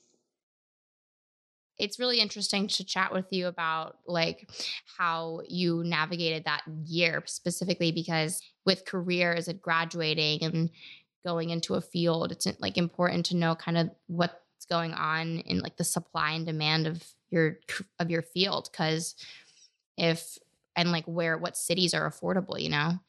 It's 1.78 2.00
really 2.00 2.20
interesting 2.20 2.68
to 2.70 2.84
chat 2.84 3.14
with 3.14 3.28
you 3.32 3.48
about 3.48 3.98
like 4.08 4.50
how 4.98 5.42
you 5.48 5.84
navigated 5.84 6.46
that 6.46 6.64
year 6.86 7.22
specifically 7.26 7.92
because 7.92 8.42
with 8.66 8.86
careers 8.86 9.48
and 9.48 9.62
graduating 9.62 10.44
and 10.44 10.72
going 11.24 11.52
into 11.52 11.76
a 11.76 11.82
field, 11.82 12.32
it's 12.32 12.48
like 12.60 12.78
important 12.78 13.28
to 13.28 13.36
know 13.36 13.54
kind 13.54 13.78
of 13.78 13.92
what's 14.08 14.66
going 14.70 14.94
on 14.94 15.38
in 15.40 15.60
like 15.60 15.78
the 15.78 15.84
supply 15.84 16.32
and 16.32 16.48
demand 16.48 16.88
of 16.88 17.04
your 17.30 17.60
of 18.00 18.10
your 18.10 18.24
field 18.24 18.70
because 18.72 19.14
if 19.98 20.40
and 20.76 20.92
like 20.92 21.06
where 21.06 21.38
what 21.38 21.58
cities 21.58 21.94
are 21.94 22.10
affordable, 22.10 22.60
you 22.60 22.70
know 22.70 23.00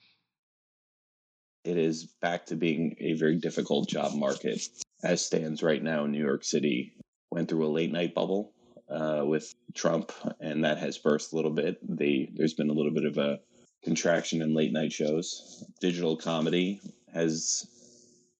it 1.65 1.77
is 1.77 2.07
back 2.21 2.47
to 2.47 2.57
being 2.57 2.97
a 3.01 3.15
very 3.15 3.37
difficult 3.37 3.89
job 3.89 4.15
market 4.15 4.61
as 5.03 5.25
stands 5.25 5.63
right 5.63 5.83
now 5.83 6.07
New 6.07 6.23
York 6.25 6.45
City. 6.45 6.95
Went 7.31 7.49
through 7.49 7.67
a 7.67 7.69
late 7.69 7.93
night 7.93 8.15
bubble 8.15 8.53
uh, 8.89 9.23
with 9.25 9.55
Trump, 9.75 10.13
and 10.41 10.65
that 10.65 10.79
has 10.79 10.97
burst 10.97 11.33
a 11.33 11.37
little 11.37 11.51
bit. 11.51 11.79
They, 11.83 12.31
there's 12.35 12.55
been 12.55 12.71
a 12.71 12.75
little 12.75 12.93
bit 12.93 13.05
of 13.05 13.19
a 13.19 13.41
contraction 13.85 14.41
in 14.41 14.55
late 14.55 14.73
night 14.73 14.93
shows. 14.93 15.65
Digital 15.81 16.17
comedy 16.17 16.81
has 17.13 17.67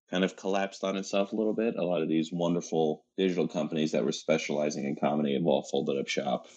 kind 0.09 0.23
of 0.23 0.35
collapsed 0.35 0.83
on 0.83 0.97
itself 0.97 1.31
a 1.31 1.35
little 1.35 1.53
bit. 1.53 1.75
A 1.75 1.85
lot 1.85 2.01
of 2.01 2.09
these 2.09 2.31
wonderful 2.31 3.05
digital 3.15 3.47
companies 3.47 3.91
that 3.91 4.03
were 4.03 4.11
specializing 4.11 4.85
in 4.85 4.95
comedy 4.95 5.35
have 5.35 5.45
all 5.45 5.63
folded 5.69 5.99
up 5.99 6.07
shop 6.07 6.47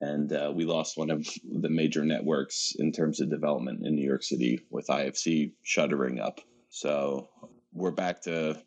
and 0.00 0.32
uh, 0.32 0.52
we 0.54 0.64
lost 0.64 0.96
one 0.96 1.10
of 1.10 1.26
the 1.44 1.68
major 1.68 2.04
networks 2.04 2.74
in 2.78 2.92
terms 2.92 3.20
of 3.20 3.30
development 3.30 3.86
in 3.86 3.94
New 3.94 4.06
York 4.06 4.22
City 4.22 4.60
with 4.70 4.88
IFC 4.88 5.52
shuttering 5.62 6.20
up. 6.20 6.40
So 6.68 7.28
we're 7.72 7.90
back 7.90 8.22
to 8.22 8.60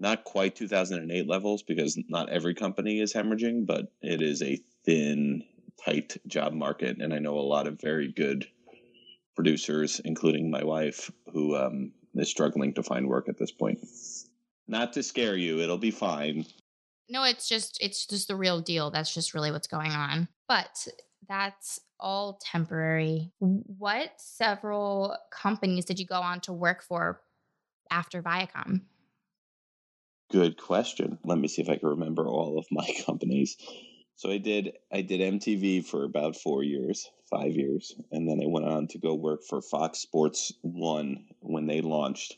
not 0.00 0.24
quite 0.24 0.54
2008 0.54 1.28
levels 1.28 1.62
because 1.62 1.98
not 2.08 2.30
every 2.30 2.54
company 2.54 3.00
is 3.00 3.12
hemorrhaging, 3.12 3.66
but 3.66 3.86
it 4.00 4.22
is 4.22 4.42
a 4.42 4.60
thin, 4.84 5.42
tight 5.84 6.16
job 6.26 6.52
market. 6.52 6.98
And 7.00 7.12
I 7.12 7.18
know 7.18 7.38
a 7.38 7.40
lot 7.40 7.66
of 7.66 7.80
very 7.80 8.12
good 8.12 8.46
producers, 9.34 10.00
including 10.04 10.50
my 10.50 10.64
wife, 10.64 11.10
who 11.32 11.56
um, 11.56 11.92
is 12.14 12.30
struggling 12.30 12.74
to 12.74 12.82
find 12.82 13.08
work 13.08 13.28
at 13.28 13.38
this 13.38 13.52
point. 13.52 13.80
Not 14.66 14.92
to 14.94 15.02
scare 15.02 15.36
you, 15.36 15.60
it'll 15.60 15.78
be 15.78 15.90
fine. 15.90 16.44
No, 17.08 17.24
it's 17.24 17.48
just 17.48 17.78
it's 17.80 18.06
just 18.06 18.28
the 18.28 18.36
real 18.36 18.60
deal. 18.60 18.90
That's 18.90 19.12
just 19.12 19.34
really 19.34 19.50
what's 19.50 19.66
going 19.66 19.92
on. 19.92 20.28
But 20.46 20.86
that's 21.28 21.80
all 21.98 22.38
temporary. 22.42 23.32
What 23.38 24.12
several 24.18 25.16
companies 25.30 25.84
did 25.84 25.98
you 25.98 26.06
go 26.06 26.20
on 26.20 26.40
to 26.42 26.52
work 26.52 26.82
for 26.82 27.20
after 27.90 28.22
Viacom? 28.22 28.82
Good 30.30 30.58
question. 30.58 31.18
Let 31.24 31.38
me 31.38 31.48
see 31.48 31.62
if 31.62 31.70
I 31.70 31.76
can 31.76 31.88
remember 31.88 32.28
all 32.28 32.58
of 32.58 32.66
my 32.70 32.88
companies. 33.06 33.56
So 34.16 34.30
I 34.30 34.38
did 34.38 34.72
I 34.92 35.00
did 35.00 35.20
MTV 35.20 35.86
for 35.86 36.04
about 36.04 36.36
four 36.36 36.62
years, 36.62 37.08
five 37.30 37.54
years, 37.54 37.94
and 38.10 38.28
then 38.28 38.40
I 38.42 38.46
went 38.46 38.66
on 38.66 38.88
to 38.88 38.98
go 38.98 39.14
work 39.14 39.44
for 39.48 39.62
Fox 39.62 40.00
Sports 40.00 40.52
One 40.62 41.24
when 41.40 41.66
they 41.66 41.80
launched. 41.80 42.36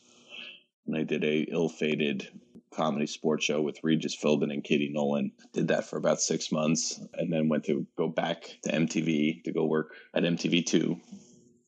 And 0.87 0.95
I 0.95 1.03
did 1.03 1.23
a 1.23 1.41
ill-fated 1.41 2.27
comedy 2.73 3.07
sports 3.07 3.45
show 3.45 3.61
with 3.61 3.83
Regis 3.83 4.15
Philbin 4.15 4.51
and 4.53 4.63
Katie 4.63 4.91
Nolan. 4.93 5.31
Did 5.53 5.69
that 5.69 5.85
for 5.85 5.97
about 5.97 6.21
six 6.21 6.51
months, 6.51 6.99
and 7.13 7.31
then 7.31 7.49
went 7.49 7.65
to 7.65 7.85
go 7.97 8.07
back 8.07 8.43
to 8.63 8.71
MTV 8.71 9.43
to 9.43 9.51
go 9.51 9.65
work 9.65 9.93
at 10.13 10.23
MTV 10.23 10.65
Two. 10.65 10.99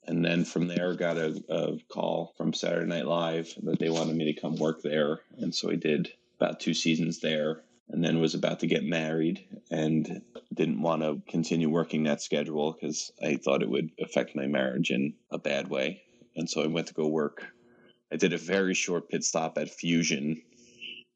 And 0.06 0.24
then 0.24 0.44
from 0.44 0.68
there, 0.68 0.96
got 0.96 1.18
a, 1.18 1.42
a 1.50 1.78
call 1.90 2.34
from 2.38 2.54
Saturday 2.54 2.88
Night 2.88 3.06
Live 3.06 3.54
that 3.64 3.80
they 3.80 3.90
wanted 3.90 4.16
me 4.16 4.34
to 4.34 4.42
come 4.42 4.58
work 4.58 4.82
there, 4.82 5.20
and 5.38 5.54
so 5.54 5.72
I 5.72 5.76
did 5.76 6.12
about 6.40 6.60
two 6.60 6.74
seasons 6.74 7.20
there 7.20 7.64
and 7.90 8.04
then 8.04 8.20
was 8.20 8.34
about 8.34 8.60
to 8.60 8.68
get 8.68 8.84
married 8.84 9.46
and 9.70 10.22
didn't 10.54 10.82
want 10.82 11.02
to 11.02 11.22
continue 11.30 11.70
working 11.70 12.04
that 12.04 12.22
schedule 12.22 12.74
because 12.74 13.12
I 13.22 13.36
thought 13.36 13.62
it 13.62 13.70
would 13.70 13.92
affect 14.02 14.36
my 14.36 14.48
marriage 14.48 14.90
in 14.90 15.14
a 15.32 15.38
bad 15.38 15.70
way. 15.70 16.02
And 16.36 16.50
so 16.50 16.64
I 16.64 16.68
went 16.68 16.88
to 16.88 16.94
go 16.94 17.08
work. 17.08 17.46
I 18.12 18.16
did 18.16 18.34
a 18.34 18.38
very 18.38 18.74
short 18.74 19.10
pit 19.10 19.24
stop 19.24 19.58
at 19.58 19.70
Fusion 19.70 20.42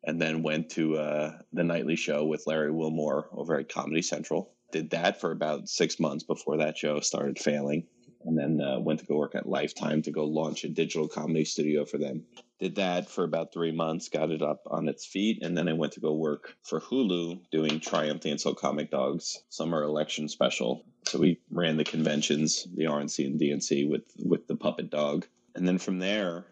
and 0.08 0.20
then 0.20 0.42
went 0.42 0.72
to 0.72 0.98
uh, 0.98 1.38
the 1.54 1.64
nightly 1.64 1.96
show 1.96 2.26
with 2.26 2.48
Larry 2.48 2.72
Wilmore 2.72 3.30
over 3.32 3.60
at 3.60 3.70
Comedy 3.70 4.02
Central. 4.02 4.52
Did 4.72 4.90
that 4.90 5.22
for 5.22 5.32
about 5.32 5.70
six 5.70 6.00
months 6.00 6.24
before 6.24 6.58
that 6.58 6.78
show 6.78 7.00
started 7.00 7.38
failing. 7.38 7.86
And 8.26 8.38
then 8.38 8.60
uh, 8.60 8.80
went 8.80 9.00
to 9.02 9.06
go 9.06 9.16
work 9.16 9.36
at 9.36 9.48
Lifetime 9.48 10.02
to 10.02 10.12
go 10.12 10.26
launch 10.26 10.64
a 10.64 10.70
digital 10.70 11.08
comedy 11.08 11.46
studio 11.46 11.86
for 11.86 12.00
them 12.00 12.26
did 12.60 12.76
that 12.76 13.10
for 13.10 13.24
about 13.24 13.54
three 13.54 13.72
months, 13.72 14.10
got 14.10 14.32
it 14.32 14.42
up 14.42 14.62
on 14.66 14.88
its 14.88 15.06
feet, 15.06 15.44
and 15.44 15.56
then 15.56 15.68
I 15.68 15.74
went 15.74 15.94
to 15.94 16.00
go 16.00 16.14
work 16.14 16.56
for 16.64 16.82
Hulu 16.82 17.42
doing 17.52 17.80
Triumph 17.80 18.22
the 18.22 18.32
Insult 18.32 18.58
Comic 18.58 18.90
Dogs 18.90 19.44
summer 19.50 19.84
election 19.84 20.28
special. 20.28 20.84
So 21.06 21.20
we 21.20 21.40
ran 21.52 21.78
the 21.78 21.84
conventions, 21.84 22.68
the 22.76 22.86
RNC 22.86 23.26
and 23.26 23.40
DNC 23.40 23.90
with 23.90 24.06
with 24.18 24.48
the 24.48 24.56
puppet 24.56 24.90
dog, 24.90 25.28
and 25.56 25.68
then 25.68 25.78
from 25.78 26.00
there, 26.00 26.46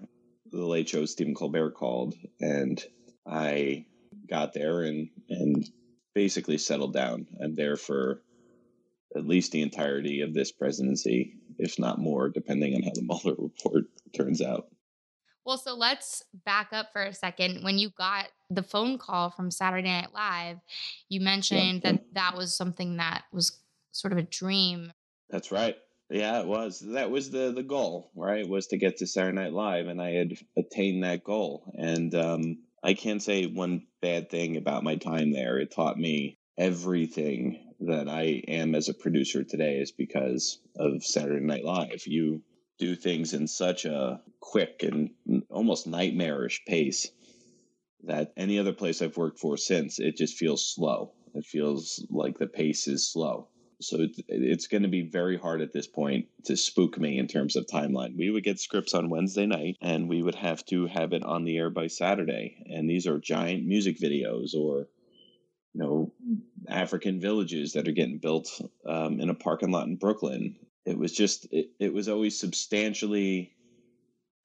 the 0.51 0.65
Late 0.65 0.89
Show 0.89 1.05
Stephen 1.05 1.33
Colbert 1.33 1.71
called, 1.71 2.13
and 2.39 2.83
I 3.27 3.85
got 4.29 4.53
there 4.53 4.83
and 4.83 5.09
and 5.29 5.65
basically 6.13 6.57
settled 6.57 6.93
down. 6.93 7.27
I'm 7.43 7.55
there 7.55 7.75
for 7.75 8.21
at 9.15 9.27
least 9.27 9.51
the 9.51 9.61
entirety 9.61 10.21
of 10.21 10.33
this 10.33 10.51
presidency, 10.51 11.35
if 11.57 11.79
not 11.79 11.99
more, 11.99 12.29
depending 12.29 12.75
on 12.75 12.83
how 12.83 12.91
the 12.93 13.01
Mueller 13.03 13.35
report 13.37 13.85
turns 14.15 14.41
out. 14.41 14.67
Well, 15.45 15.57
so 15.57 15.75
let's 15.75 16.23
back 16.45 16.69
up 16.73 16.87
for 16.91 17.03
a 17.03 17.13
second. 17.13 17.63
When 17.63 17.77
you 17.77 17.91
got 17.91 18.29
the 18.49 18.63
phone 18.63 18.97
call 18.97 19.29
from 19.29 19.51
Saturday 19.51 19.87
Night 19.87 20.11
Live, 20.11 20.57
you 21.07 21.21
mentioned 21.21 21.81
yeah. 21.83 21.91
that 21.91 22.13
that 22.13 22.35
was 22.35 22.57
something 22.57 22.97
that 22.97 23.25
was 23.31 23.59
sort 23.91 24.11
of 24.11 24.17
a 24.17 24.23
dream. 24.23 24.91
That's 25.29 25.51
right. 25.51 25.75
Yeah, 26.09 26.39
it 26.39 26.47
was. 26.47 26.79
That 26.79 27.11
was 27.11 27.29
the 27.29 27.51
the 27.51 27.63
goal, 27.63 28.11
right? 28.15 28.47
Was 28.47 28.67
to 28.67 28.77
get 28.77 28.97
to 28.97 29.07
Saturday 29.07 29.35
Night 29.35 29.53
Live, 29.53 29.87
and 29.87 30.01
I 30.01 30.11
had 30.11 30.33
attained 30.57 31.03
that 31.03 31.23
goal. 31.23 31.71
And 31.77 32.13
um, 32.15 32.57
I 32.85 32.93
can't 32.93 33.21
say 33.21 33.47
one 33.47 33.87
bad 33.99 34.29
thing 34.29 34.57
about 34.57 34.83
my 34.83 34.95
time 34.95 35.31
there. 35.31 35.57
It 35.57 35.71
taught 35.71 35.97
me 35.97 36.37
everything 36.55 37.73
that 37.79 38.07
I 38.07 38.43
am 38.47 38.75
as 38.75 38.89
a 38.89 38.93
producer 38.93 39.43
today 39.43 39.77
is 39.77 39.91
because 39.91 40.59
of 40.77 41.03
Saturday 41.03 41.43
Night 41.43 41.65
Live. 41.65 42.05
You 42.05 42.43
do 42.77 42.95
things 42.95 43.33
in 43.33 43.47
such 43.47 43.85
a 43.85 44.21
quick 44.39 44.83
and 44.83 45.09
almost 45.49 45.87
nightmarish 45.87 46.61
pace 46.67 47.09
that 48.03 48.33
any 48.37 48.59
other 48.59 48.73
place 48.73 49.01
I've 49.01 49.17
worked 49.17 49.39
for 49.39 49.57
since, 49.57 49.99
it 49.99 50.15
just 50.15 50.37
feels 50.37 50.71
slow. 50.71 51.13
It 51.33 51.43
feels 51.43 52.05
like 52.11 52.37
the 52.37 52.45
pace 52.45 52.87
is 52.87 53.11
slow. 53.11 53.47
So 53.87 54.07
it's 54.27 54.67
going 54.67 54.83
to 54.83 54.89
be 54.89 55.01
very 55.01 55.37
hard 55.37 55.61
at 55.61 55.73
this 55.73 55.87
point 55.87 56.27
to 56.45 56.57
spook 56.57 56.97
me 56.97 57.17
in 57.17 57.27
terms 57.27 57.55
of 57.55 57.65
timeline. 57.65 58.17
We 58.17 58.29
would 58.29 58.43
get 58.43 58.59
scripts 58.59 58.93
on 58.93 59.09
Wednesday 59.09 59.45
night 59.45 59.77
and 59.81 60.09
we 60.09 60.21
would 60.21 60.35
have 60.35 60.65
to 60.67 60.87
have 60.87 61.13
it 61.13 61.23
on 61.23 61.43
the 61.43 61.57
air 61.57 61.69
by 61.69 61.87
Saturday. 61.87 62.63
And 62.69 62.89
these 62.89 63.07
are 63.07 63.19
giant 63.19 63.65
music 63.65 63.99
videos 63.99 64.53
or, 64.53 64.87
you 65.73 65.81
know, 65.81 66.11
African 66.67 67.19
villages 67.19 67.73
that 67.73 67.87
are 67.87 67.93
getting 67.93 68.17
built 68.17 68.61
um, 68.85 69.19
in 69.19 69.29
a 69.29 69.35
parking 69.35 69.71
lot 69.71 69.87
in 69.87 69.95
Brooklyn 69.95 70.55
it 70.85 70.97
was 70.97 71.11
just 71.11 71.47
it, 71.51 71.71
it 71.79 71.93
was 71.93 72.07
always 72.07 72.39
substantially 72.39 73.53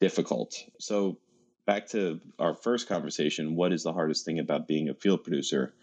difficult 0.01 0.55
so 0.79 1.19
back 1.67 1.87
to 1.89 2.21
our 2.39 2.55
first 2.55 2.89
conversation 2.89 3.55
what 3.55 3.73
is 3.73 3.83
the 3.83 3.93
hardest 3.93 4.25
thing 4.25 4.39
about 4.39 4.67
being 4.67 4.89
a 4.89 4.95
field 4.95 5.23
producer 5.23 5.75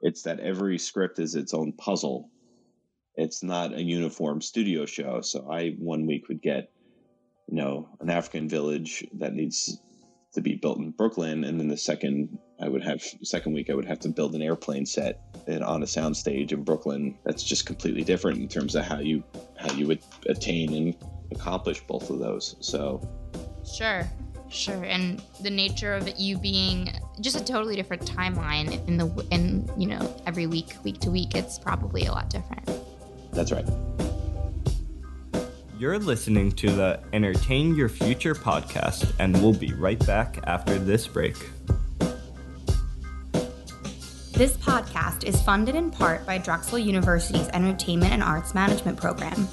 it's 0.00 0.22
that 0.22 0.40
every 0.40 0.78
script 0.78 1.18
is 1.18 1.34
its 1.34 1.54
own 1.54 1.72
puzzle 1.72 2.30
it's 3.16 3.42
not 3.42 3.72
a 3.72 3.82
uniform 3.82 4.40
studio 4.40 4.86
show 4.86 5.20
so 5.20 5.50
i 5.50 5.70
one 5.78 6.06
week 6.06 6.28
would 6.28 6.42
get 6.42 6.70
you 7.48 7.56
know 7.56 7.88
an 8.00 8.10
african 8.10 8.48
village 8.48 9.06
that 9.14 9.34
needs 9.34 9.78
to 10.32 10.40
be 10.40 10.54
built 10.54 10.78
in 10.78 10.90
brooklyn 10.90 11.44
and 11.44 11.58
then 11.58 11.68
the 11.68 11.76
second 11.76 12.38
I 12.60 12.68
would 12.68 12.82
have 12.84 13.02
second 13.22 13.52
week 13.52 13.68
I 13.68 13.74
would 13.74 13.84
have 13.84 14.00
to 14.00 14.08
build 14.08 14.34
an 14.34 14.42
airplane 14.42 14.86
set 14.86 15.20
and 15.46 15.62
on 15.62 15.82
a 15.82 15.86
soundstage 15.86 16.52
in 16.52 16.62
Brooklyn. 16.62 17.18
That's 17.24 17.42
just 17.42 17.66
completely 17.66 18.02
different 18.02 18.38
in 18.38 18.48
terms 18.48 18.74
of 18.74 18.84
how 18.84 18.98
you 18.98 19.22
how 19.58 19.72
you 19.74 19.86
would 19.86 20.02
attain 20.26 20.72
and 20.74 20.96
accomplish 21.32 21.80
both 21.80 22.08
of 22.08 22.18
those. 22.18 22.56
So 22.60 23.06
Sure. 23.70 24.08
Sure. 24.48 24.84
And 24.84 25.22
the 25.42 25.50
nature 25.50 25.92
of 25.92 26.06
it 26.08 26.18
you 26.18 26.38
being 26.38 26.92
just 27.20 27.38
a 27.38 27.44
totally 27.44 27.76
different 27.76 28.06
timeline 28.06 28.86
in 28.86 28.96
the 28.96 29.26
in, 29.30 29.68
you 29.76 29.88
know, 29.88 30.22
every 30.26 30.46
week, 30.46 30.76
week 30.82 31.00
to 31.00 31.10
week, 31.10 31.34
it's 31.34 31.58
probably 31.58 32.06
a 32.06 32.12
lot 32.12 32.30
different. 32.30 32.68
That's 33.36 33.52
right. 33.52 33.68
You're 35.78 35.98
listening 35.98 36.52
to 36.52 36.70
the 36.70 37.00
Entertain 37.12 37.76
Your 37.76 37.90
Future 37.90 38.34
podcast, 38.34 39.12
and 39.18 39.34
we'll 39.42 39.52
be 39.52 39.74
right 39.74 40.04
back 40.06 40.38
after 40.44 40.78
this 40.78 41.06
break. 41.06 41.36
This 44.32 44.56
podcast 44.56 45.24
is 45.24 45.40
funded 45.42 45.74
in 45.74 45.90
part 45.90 46.26
by 46.26 46.38
Drexel 46.38 46.78
University's 46.78 47.48
Entertainment 47.48 48.12
and 48.12 48.22
Arts 48.22 48.54
Management 48.54 48.98
program. 48.98 49.46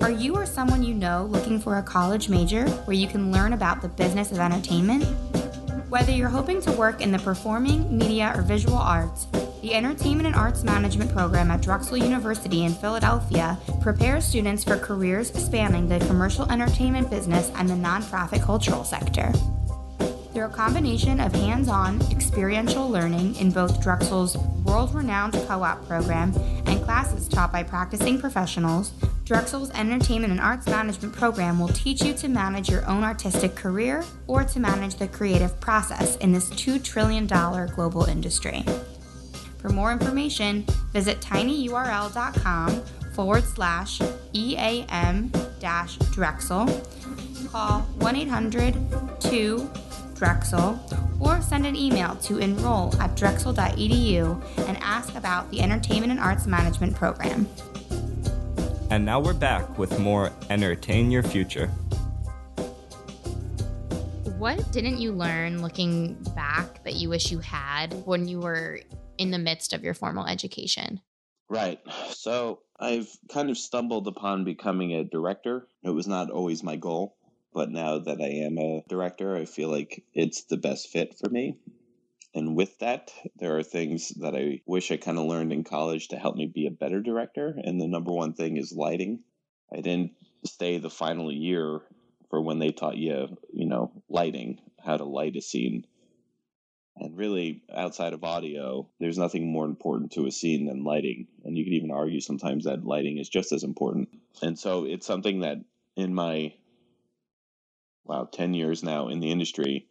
Are 0.00 0.10
you 0.10 0.34
or 0.34 0.46
someone 0.46 0.82
you 0.82 0.94
know 0.94 1.26
looking 1.30 1.60
for 1.60 1.76
a 1.76 1.82
college 1.82 2.30
major 2.30 2.66
where 2.84 2.96
you 2.96 3.06
can 3.06 3.30
learn 3.30 3.52
about 3.52 3.82
the 3.82 3.88
business 3.88 4.32
of 4.32 4.38
entertainment? 4.38 5.04
Whether 5.90 6.12
you're 6.12 6.28
hoping 6.28 6.62
to 6.62 6.72
work 6.72 7.02
in 7.02 7.12
the 7.12 7.18
performing, 7.18 7.96
media, 7.96 8.32
or 8.34 8.42
visual 8.42 8.76
arts, 8.76 9.26
the 9.66 9.74
Entertainment 9.74 10.28
and 10.28 10.36
Arts 10.36 10.62
Management 10.62 11.12
program 11.12 11.50
at 11.50 11.60
Drexel 11.60 11.96
University 11.96 12.62
in 12.62 12.72
Philadelphia 12.72 13.58
prepares 13.80 14.24
students 14.24 14.62
for 14.62 14.76
careers 14.76 15.32
spanning 15.32 15.88
the 15.88 15.98
commercial 16.06 16.48
entertainment 16.52 17.10
business 17.10 17.50
and 17.56 17.68
the 17.68 17.74
nonprofit 17.74 18.44
cultural 18.44 18.84
sector. 18.84 19.32
Through 20.32 20.44
a 20.44 20.50
combination 20.50 21.18
of 21.18 21.34
hands 21.34 21.68
on, 21.68 22.00
experiential 22.12 22.88
learning 22.88 23.34
in 23.40 23.50
both 23.50 23.82
Drexel's 23.82 24.36
world 24.64 24.94
renowned 24.94 25.32
co 25.32 25.64
op 25.64 25.84
program 25.88 26.32
and 26.66 26.80
classes 26.84 27.26
taught 27.26 27.50
by 27.50 27.64
practicing 27.64 28.20
professionals, 28.20 28.92
Drexel's 29.24 29.72
Entertainment 29.72 30.30
and 30.30 30.40
Arts 30.40 30.68
Management 30.68 31.12
program 31.12 31.58
will 31.58 31.66
teach 31.66 32.04
you 32.04 32.14
to 32.14 32.28
manage 32.28 32.68
your 32.68 32.86
own 32.86 33.02
artistic 33.02 33.56
career 33.56 34.04
or 34.28 34.44
to 34.44 34.60
manage 34.60 34.94
the 34.94 35.08
creative 35.08 35.58
process 35.58 36.14
in 36.18 36.30
this 36.30 36.50
$2 36.50 36.84
trillion 36.84 37.26
global 37.26 38.04
industry. 38.04 38.64
For 39.58 39.70
more 39.70 39.92
information, 39.92 40.64
visit 40.92 41.20
tinyurl.com 41.20 42.82
forward 43.14 43.44
slash 43.44 44.00
EAM 44.32 45.32
dash 45.58 45.96
Drexel. 46.12 46.66
Call 47.50 47.80
1 47.80 48.16
800 48.16 48.76
2 49.20 49.70
Drexel, 50.14 50.80
or 51.20 51.40
send 51.42 51.66
an 51.66 51.76
email 51.76 52.16
to 52.16 52.38
enroll 52.38 52.94
at 53.00 53.14
drexel.edu 53.16 54.68
and 54.68 54.76
ask 54.78 55.14
about 55.14 55.50
the 55.50 55.60
Entertainment 55.60 56.10
and 56.10 56.20
Arts 56.20 56.46
Management 56.46 56.94
program. 56.94 57.48
And 58.90 59.04
now 59.04 59.20
we're 59.20 59.34
back 59.34 59.78
with 59.78 59.98
more 59.98 60.32
Entertain 60.48 61.10
Your 61.10 61.22
Future. 61.22 61.66
What 64.38 64.70
didn't 64.72 64.98
you 64.98 65.12
learn 65.12 65.60
looking 65.60 66.14
back 66.34 66.82
that 66.84 66.94
you 66.94 67.08
wish 67.08 67.30
you 67.32 67.38
had 67.40 67.92
when 68.06 68.28
you 68.28 68.40
were 68.40 68.80
in 69.18 69.30
the 69.30 69.38
midst 69.38 69.72
of 69.72 69.82
your 69.82 69.94
formal 69.94 70.26
education? 70.26 71.00
Right. 71.48 71.80
So 72.10 72.60
I've 72.78 73.08
kind 73.32 73.50
of 73.50 73.58
stumbled 73.58 74.08
upon 74.08 74.44
becoming 74.44 74.92
a 74.92 75.04
director. 75.04 75.68
It 75.82 75.90
was 75.90 76.06
not 76.06 76.30
always 76.30 76.62
my 76.62 76.76
goal 76.76 77.16
but 77.56 77.70
now 77.70 77.98
that 77.98 78.20
I 78.20 78.44
am 78.44 78.58
a 78.58 78.84
director, 78.86 79.34
I 79.34 79.46
feel 79.46 79.70
like 79.70 80.04
it's 80.12 80.44
the 80.44 80.58
best 80.58 80.88
fit 80.88 81.18
for 81.18 81.30
me. 81.30 81.56
And 82.34 82.54
with 82.54 82.78
that, 82.80 83.10
there 83.36 83.56
are 83.56 83.62
things 83.62 84.10
that 84.20 84.36
I 84.36 84.60
wish 84.66 84.90
I 84.90 84.98
kind 84.98 85.16
of 85.16 85.24
learned 85.24 85.54
in 85.54 85.64
college 85.64 86.08
to 86.08 86.18
help 86.18 86.36
me 86.36 86.52
be 86.54 86.66
a 86.66 86.70
better 86.70 87.00
director. 87.00 87.58
And 87.64 87.80
the 87.80 87.88
number 87.88 88.12
one 88.12 88.34
thing 88.34 88.58
is 88.58 88.74
lighting. 88.76 89.20
I 89.72 89.80
didn't 89.80 90.12
stay 90.44 90.76
the 90.76 90.90
final 90.90 91.32
year 91.32 91.80
for 92.28 92.42
when 92.42 92.58
they 92.58 92.72
taught 92.72 92.98
you, 92.98 93.38
you 93.50 93.66
know, 93.66 94.02
lighting, 94.10 94.60
how 94.84 94.98
to 94.98 95.04
light 95.04 95.36
a 95.36 95.40
scene. 95.40 95.86
And 96.98 97.16
really, 97.16 97.62
outside 97.74 98.14
of 98.14 98.24
audio, 98.24 98.88
there's 98.98 99.18
nothing 99.18 99.46
more 99.46 99.66
important 99.66 100.12
to 100.12 100.26
a 100.26 100.30
scene 100.30 100.66
than 100.66 100.84
lighting. 100.84 101.26
And 101.44 101.56
you 101.56 101.64
could 101.64 101.74
even 101.74 101.90
argue 101.90 102.20
sometimes 102.20 102.64
that 102.64 102.86
lighting 102.86 103.18
is 103.18 103.28
just 103.28 103.52
as 103.52 103.64
important. 103.64 104.08
And 104.42 104.58
so 104.58 104.84
it's 104.84 105.06
something 105.06 105.40
that 105.40 105.58
in 105.94 106.14
my, 106.14 106.54
wow, 108.04 108.28
10 108.32 108.54
years 108.54 108.82
now 108.82 109.08
in 109.08 109.20
the 109.20 109.30
industry, 109.30 109.86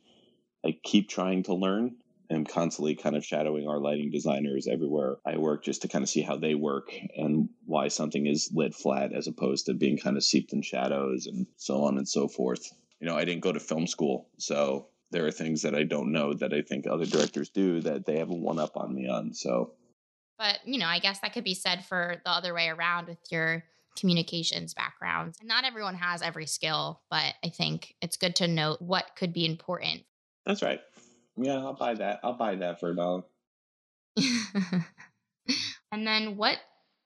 I 0.66 0.78
keep 0.84 1.08
trying 1.08 1.44
to 1.44 1.54
learn. 1.54 1.98
I'm 2.32 2.44
constantly 2.44 2.96
kind 2.96 3.16
of 3.16 3.24
shadowing 3.24 3.68
our 3.68 3.80
lighting 3.80 4.10
designers 4.10 4.68
everywhere 4.68 5.18
I 5.24 5.38
work 5.38 5.64
just 5.64 5.84
to 5.84 5.88
kind 5.88 6.02
of 6.02 6.10
see 6.10 6.22
how 6.22 6.38
they 6.38 6.56
work 6.56 6.92
and 7.16 7.50
why 7.66 7.88
something 7.90 8.26
is 8.26 8.50
lit 8.52 8.74
flat 8.74 9.14
as 9.14 9.28
opposed 9.28 9.68
to 9.68 9.76
being 9.76 10.00
kind 10.00 10.18
of 10.18 10.24
seeped 10.24 10.54
in 10.54 10.64
shadows 10.64 11.28
and 11.28 11.46
so 11.56 11.84
on 11.84 12.00
and 12.00 12.08
so 12.10 12.28
forth. 12.28 12.68
You 13.00 13.06
know, 13.06 13.16
I 13.16 13.26
didn't 13.26 13.44
go 13.44 13.52
to 13.52 13.60
film 13.60 13.86
school, 13.86 14.28
so 14.38 14.88
there 15.16 15.26
are 15.26 15.32
things 15.32 15.62
that 15.62 15.74
I 15.74 15.84
don't 15.84 16.12
know 16.12 16.34
that 16.34 16.54
I 16.54 16.62
think 16.62 16.86
other 16.86 17.06
directors 17.06 17.48
do 17.50 17.80
that 17.82 18.06
they 18.06 18.18
have 18.18 18.30
a 18.30 18.36
one 18.36 18.60
up 18.60 18.76
on 18.76 18.94
me 18.94 19.08
on. 19.08 19.34
So, 19.34 19.72
but 20.38 20.60
you 20.66 20.78
know, 20.78 20.88
I 20.88 21.00
guess 21.00 21.20
that 21.22 21.32
could 21.32 21.46
be 21.46 21.54
said 21.54 21.86
for 21.86 22.18
the 22.26 22.32
other 22.32 22.54
way 22.54 22.68
around 22.68 23.08
with 23.08 23.20
your 23.32 23.64
communications 23.98 24.74
background. 24.74 25.36
Not 25.42 25.64
everyone 25.64 25.96
has 25.96 26.22
every 26.22 26.48
skill, 26.48 27.02
but 27.10 27.34
I 27.42 27.48
think 27.48 27.96
it's 28.02 28.18
good 28.18 28.36
to 28.38 28.48
note 28.50 28.82
what 28.82 29.06
could 29.16 29.32
be 29.32 29.46
important. 29.46 30.02
That's 30.46 30.62
right. 30.62 30.82
Yeah, 31.38 31.60
I'll 31.60 31.76
buy 31.76 31.94
that. 31.94 32.20
I'll 32.22 32.34
buy 32.34 32.56
that 32.56 32.82
for 32.82 32.90
a 32.90 32.96
dollar. 32.98 33.22
and 35.94 36.06
then 36.06 36.36
what 36.36 36.58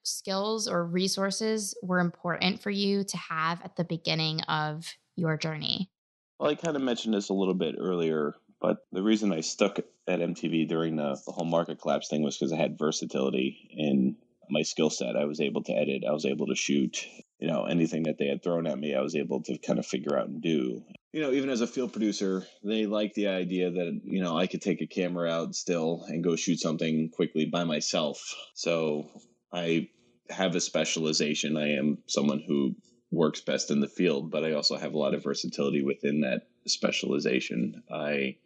skills 0.01 0.67
or 0.67 0.83
resources 0.83 1.77
were 1.83 1.99
important 1.99 2.59
for 2.59 2.71
you 2.71 3.03
to 3.03 3.17
have 3.17 3.61
at 3.63 3.75
the 3.75 3.83
beginning 3.83 4.41
of 4.41 4.87
your 5.15 5.37
journey? 5.37 5.91
Well, 6.39 6.49
I 6.49 6.55
kind 6.55 6.77
of 6.77 6.81
mentioned 6.81 7.13
this 7.13 7.29
a 7.29 7.33
little 7.33 7.53
bit 7.53 7.75
earlier, 7.77 8.33
but 8.61 8.77
the 8.93 9.03
reason 9.03 9.33
I 9.33 9.41
stuck 9.41 9.79
at 9.79 10.19
MTV 10.19 10.69
during 10.69 10.95
the, 10.95 11.19
the 11.25 11.33
whole 11.33 11.45
market 11.45 11.81
collapse 11.81 12.07
thing 12.07 12.23
was 12.23 12.37
because 12.37 12.53
I 12.53 12.57
had 12.57 12.79
versatility 12.79 13.69
in 13.71 14.15
my 14.49 14.61
skill 14.61 14.89
set. 14.89 15.17
I 15.17 15.25
was 15.25 15.41
able 15.41 15.63
to 15.63 15.73
edit, 15.73 16.03
I 16.07 16.13
was 16.13 16.25
able 16.25 16.47
to 16.47 16.55
shoot, 16.55 17.05
you 17.39 17.47
know, 17.47 17.65
anything 17.65 18.03
that 18.03 18.17
they 18.17 18.27
had 18.27 18.41
thrown 18.41 18.67
at 18.67 18.79
me, 18.79 18.95
I 18.95 19.01
was 19.01 19.15
able 19.15 19.43
to 19.43 19.57
kind 19.57 19.79
of 19.79 19.85
figure 19.85 20.17
out 20.17 20.29
and 20.29 20.41
do. 20.41 20.81
You 21.11 21.21
know, 21.21 21.31
even 21.31 21.49
as 21.49 21.61
a 21.61 21.67
field 21.67 21.91
producer, 21.91 22.45
they 22.63 22.85
like 22.85 23.13
the 23.15 23.27
idea 23.27 23.71
that, 23.71 24.01
you 24.03 24.23
know, 24.23 24.37
I 24.37 24.47
could 24.47 24.61
take 24.61 24.81
a 24.81 24.87
camera 24.87 25.29
out 25.29 25.55
still 25.55 26.05
and 26.07 26.23
go 26.23 26.37
shoot 26.37 26.59
something 26.59 27.09
quickly 27.09 27.45
by 27.45 27.65
myself. 27.65 28.33
So 28.53 29.09
I 29.51 29.89
have 30.29 30.55
a 30.55 30.61
specialization. 30.61 31.57
I 31.57 31.73
am 31.73 31.97
someone 32.07 32.41
who 32.47 32.75
works 33.11 33.41
best 33.41 33.71
in 33.71 33.79
the 33.79 33.87
field, 33.87 34.31
but 34.31 34.43
I 34.43 34.53
also 34.53 34.77
have 34.77 34.93
a 34.93 34.97
lot 34.97 35.13
of 35.13 35.23
versatility 35.23 35.83
within 35.83 36.21
that 36.21 36.47
specialization. 36.67 37.83
I 37.91 38.37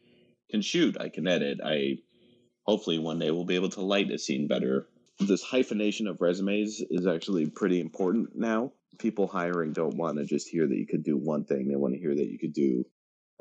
can 0.49 0.61
shoot, 0.61 0.97
I 0.99 1.09
can 1.09 1.27
edit, 1.27 1.59
I 1.63 1.97
hopefully 2.63 2.99
one 2.99 3.19
day 3.19 3.31
will 3.31 3.45
be 3.45 3.55
able 3.55 3.69
to 3.69 3.81
light 3.81 4.11
a 4.11 4.17
scene 4.17 4.47
better. 4.47 4.87
This 5.19 5.43
hyphenation 5.43 6.07
of 6.07 6.21
resumes 6.21 6.81
is 6.89 7.05
actually 7.05 7.49
pretty 7.49 7.81
important 7.81 8.35
now. 8.35 8.71
People 8.99 9.27
hiring 9.27 9.73
don't 9.73 9.97
want 9.97 10.17
to 10.17 10.25
just 10.25 10.47
hear 10.47 10.67
that 10.67 10.77
you 10.77 10.87
could 10.87 11.03
do 11.03 11.17
one 11.17 11.43
thing, 11.43 11.67
they 11.67 11.75
want 11.75 11.93
to 11.93 11.99
hear 11.99 12.15
that 12.15 12.27
you 12.27 12.39
could 12.39 12.53
do 12.53 12.85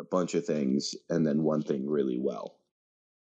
a 0.01 0.05
bunch 0.05 0.35
of 0.35 0.45
things 0.45 0.95
and 1.11 1.27
then 1.27 1.43
one 1.43 1.63
thing 1.63 1.89
really 1.89 2.19
well. 2.19 2.57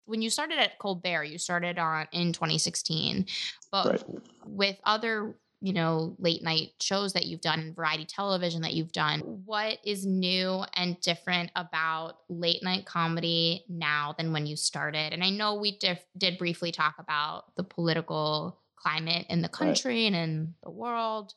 When 0.05 0.21
you 0.21 0.29
started 0.29 0.57
at 0.57 0.79
Colbert, 0.79 1.25
you 1.25 1.37
started 1.37 1.77
on 1.77 2.07
in 2.11 2.31
2016, 2.31 3.25
but 3.71 3.85
right. 3.87 4.03
with 4.45 4.77
other 4.85 5.35
you 5.59 5.73
know, 5.73 6.15
late 6.19 6.43
night 6.43 6.73
shows 6.79 7.13
that 7.13 7.25
you've 7.25 7.41
done, 7.41 7.59
and 7.59 7.75
variety 7.75 8.05
television 8.05 8.61
that 8.61 8.73
you've 8.73 8.91
done. 8.91 9.21
What 9.45 9.79
is 9.83 10.05
new 10.05 10.63
and 10.75 10.99
different 11.01 11.51
about 11.55 12.17
late 12.29 12.63
night 12.63 12.85
comedy 12.85 13.65
now 13.67 14.13
than 14.17 14.33
when 14.33 14.45
you 14.45 14.55
started? 14.55 15.13
And 15.13 15.23
I 15.23 15.31
know 15.31 15.55
we 15.55 15.77
dif- 15.77 16.05
did 16.17 16.37
briefly 16.37 16.71
talk 16.71 16.95
about 16.99 17.55
the 17.55 17.63
political 17.63 18.59
climate 18.75 19.25
in 19.29 19.41
the 19.41 19.49
country 19.49 20.03
right. 20.03 20.13
and 20.13 20.15
in 20.15 20.53
the 20.63 20.69
world. 20.69 21.33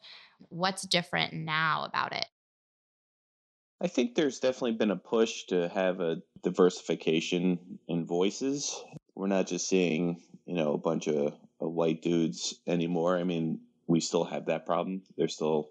What's 0.50 0.82
different 0.82 1.32
now 1.32 1.84
about 1.84 2.12
it? 2.12 2.26
I 3.80 3.88
think 3.88 4.14
there's 4.14 4.40
definitely 4.40 4.72
been 4.72 4.90
a 4.90 4.96
push 4.96 5.44
to 5.44 5.68
have 5.70 6.00
a 6.00 6.18
diversification 6.42 7.78
in 7.88 8.04
voices. 8.04 8.78
We're 9.14 9.26
not 9.26 9.46
just 9.46 9.66
seeing, 9.66 10.20
you 10.44 10.54
know, 10.54 10.74
a 10.74 10.78
bunch 10.78 11.08
of, 11.08 11.32
of 11.60 11.72
white 11.72 12.02
dudes 12.02 12.60
anymore. 12.66 13.16
I 13.16 13.24
mean, 13.24 13.60
we 13.90 14.00
still 14.00 14.24
have 14.24 14.46
that 14.46 14.64
problem. 14.64 15.02
There's 15.18 15.34
still, 15.34 15.70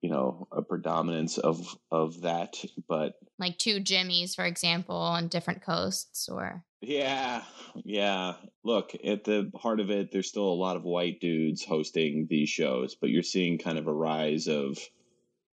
you 0.00 0.10
know, 0.10 0.48
a 0.50 0.60
predominance 0.60 1.38
of 1.38 1.78
of 1.90 2.22
that, 2.22 2.62
but 2.88 3.14
like 3.38 3.58
two 3.58 3.80
Jimmys, 3.80 4.34
for 4.34 4.44
example, 4.44 4.96
on 4.96 5.28
different 5.28 5.62
coasts, 5.62 6.28
or 6.28 6.64
yeah, 6.80 7.42
yeah. 7.84 8.34
Look, 8.64 8.92
at 9.04 9.24
the 9.24 9.50
heart 9.54 9.78
of 9.78 9.90
it, 9.90 10.10
there's 10.10 10.28
still 10.28 10.48
a 10.48 10.62
lot 10.62 10.76
of 10.76 10.82
white 10.82 11.20
dudes 11.20 11.64
hosting 11.64 12.26
these 12.28 12.48
shows, 12.48 12.96
but 12.96 13.10
you're 13.10 13.22
seeing 13.22 13.58
kind 13.58 13.78
of 13.78 13.86
a 13.86 13.94
rise 13.94 14.48
of 14.48 14.78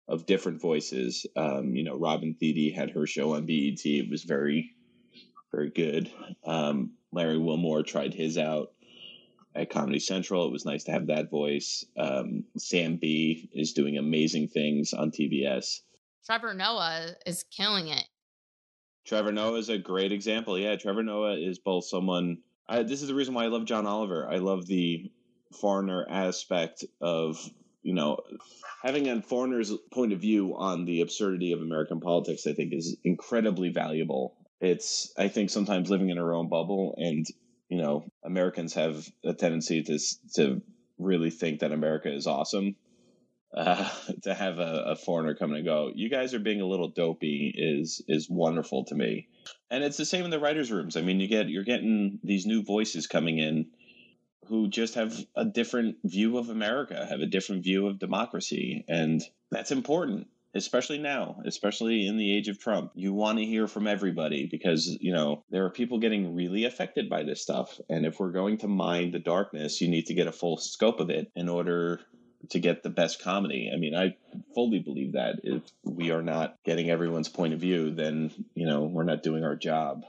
of 0.07 0.25
different 0.25 0.61
voices. 0.61 1.25
Um, 1.35 1.75
you 1.75 1.83
know, 1.83 1.97
Robin 1.97 2.33
Thede 2.33 2.73
had 2.73 2.91
her 2.91 3.05
show 3.05 3.35
on 3.35 3.45
BET. 3.45 3.85
It 3.85 4.09
was 4.09 4.23
very, 4.23 4.73
very 5.51 5.69
good. 5.69 6.09
Um, 6.45 6.93
Larry 7.11 7.37
Wilmore 7.37 7.83
tried 7.83 8.13
his 8.13 8.37
out 8.37 8.71
at 9.57 9.69
Comedy 9.69 9.99
Central. 9.99 10.45
It 10.45 10.51
was 10.51 10.65
nice 10.65 10.83
to 10.85 10.91
have 10.91 11.07
that 11.07 11.29
voice. 11.29 11.83
Um, 11.97 12.45
Sam 12.57 12.97
Bee 12.97 13.49
is 13.53 13.73
doing 13.73 13.97
amazing 13.97 14.49
things 14.49 14.93
on 14.93 15.11
TBS. 15.11 15.79
Trevor 16.25 16.53
Noah 16.53 17.15
is 17.25 17.43
killing 17.55 17.87
it. 17.87 18.03
Trevor 19.05 19.31
Noah 19.31 19.57
is 19.57 19.69
a 19.69 19.77
great 19.77 20.11
example. 20.11 20.59
Yeah, 20.59 20.75
Trevor 20.75 21.03
Noah 21.03 21.37
is 21.37 21.59
both 21.59 21.85
someone. 21.85 22.39
I, 22.67 22.83
this 22.83 23.01
is 23.01 23.07
the 23.07 23.15
reason 23.15 23.33
why 23.33 23.45
I 23.45 23.47
love 23.47 23.65
John 23.65 23.87
Oliver. 23.87 24.27
I 24.29 24.37
love 24.37 24.67
the 24.67 25.09
foreigner 25.61 26.05
aspect 26.09 26.83
of 26.99 27.37
you 27.81 27.93
know 27.93 28.17
having 28.83 29.07
a 29.07 29.21
foreigner's 29.21 29.71
point 29.93 30.11
of 30.11 30.19
view 30.19 30.55
on 30.57 30.83
the 30.83 30.99
absurdity 30.99 31.53
of 31.53 31.61
American 31.61 32.01
politics. 32.01 32.45
I 32.45 32.53
think 32.53 32.73
is 32.73 32.97
incredibly 33.05 33.69
valuable. 33.69 34.35
It's 34.59 35.13
I 35.17 35.29
think 35.29 35.49
sometimes 35.49 35.89
living 35.89 36.09
in 36.09 36.17
our 36.17 36.33
own 36.33 36.49
bubble 36.49 36.95
and 36.97 37.25
you 37.69 37.77
know, 37.77 38.05
Americans 38.23 38.73
have 38.75 39.07
a 39.23 39.33
tendency 39.33 39.83
to 39.83 39.99
to 40.35 40.61
really 40.97 41.29
think 41.29 41.59
that 41.59 41.71
America 41.71 42.13
is 42.13 42.27
awesome. 42.27 42.75
Uh, 43.55 43.89
to 44.23 44.33
have 44.33 44.59
a, 44.59 44.83
a, 44.87 44.95
foreigner 44.95 45.33
come 45.33 45.53
and 45.53 45.63
go, 45.63 45.89
you 45.95 46.09
guys 46.09 46.33
are 46.33 46.39
being 46.39 46.59
a 46.59 46.65
little 46.65 46.89
dopey 46.89 47.53
is 47.55 48.01
is 48.07 48.29
wonderful 48.29 48.85
to 48.85 48.95
me. 48.95 49.27
And 49.71 49.83
it's 49.83 49.97
the 49.97 50.05
same 50.05 50.25
in 50.25 50.31
the 50.31 50.39
writers' 50.39 50.71
rooms. 50.71 50.97
I 50.97 51.01
mean, 51.01 51.19
you 51.19 51.27
get 51.27 51.49
you're 51.49 51.63
getting 51.63 52.19
these 52.23 52.45
new 52.45 52.63
voices 52.63 53.07
coming 53.07 53.37
in 53.37 53.67
who 54.47 54.69
just 54.69 54.95
have 54.95 55.17
a 55.35 55.43
different 55.43 55.97
view 56.03 56.37
of 56.37 56.49
America, 56.49 57.05
have 57.05 57.19
a 57.19 57.25
different 57.25 57.63
view 57.63 57.87
of 57.87 57.99
democracy, 57.99 58.85
and 58.87 59.21
that's 59.51 59.71
important 59.71 60.27
especially 60.57 60.97
now, 60.97 61.37
especially 61.45 62.07
in 62.07 62.17
the 62.17 62.35
age 62.35 62.49
of 62.49 62.59
Trump. 62.59 62.91
You 62.95 63.13
want 63.13 63.37
to 63.37 63.45
hear 63.45 63.67
from 63.67 63.87
everybody 63.87 64.47
because, 64.49 64.97
you 64.99 65.13
know, 65.13 65.43
there 65.49 65.65
are 65.65 65.69
people 65.69 65.99
getting 65.99 66.35
really 66.35 66.65
affected 66.65 67.09
by 67.09 67.23
this 67.23 67.41
stuff. 67.41 67.79
And 67.89 68.05
if 68.05 68.19
we're 68.19 68.31
going 68.31 68.57
to 68.59 68.67
mine 68.67 69.11
the 69.11 69.19
darkness, 69.19 69.79
you 69.79 69.87
need 69.87 70.07
to 70.07 70.13
get 70.13 70.27
a 70.27 70.31
full 70.31 70.57
scope 70.57 70.99
of 70.99 71.09
it 71.09 71.31
in 71.35 71.47
order 71.47 72.01
to 72.49 72.59
get 72.59 72.83
the 72.83 72.89
best 72.89 73.21
comedy. 73.21 73.71
I 73.73 73.77
mean, 73.77 73.95
I 73.95 74.15
fully 74.53 74.79
believe 74.79 75.13
that 75.13 75.39
if 75.43 75.63
we 75.83 76.11
are 76.11 76.21
not 76.21 76.55
getting 76.65 76.89
everyone's 76.89 77.29
point 77.29 77.53
of 77.53 77.59
view, 77.59 77.91
then, 77.91 78.31
you 78.53 78.65
know, 78.65 78.83
we're 78.83 79.03
not 79.03 79.23
doing 79.23 79.43
our 79.43 79.55
job. 79.55 80.03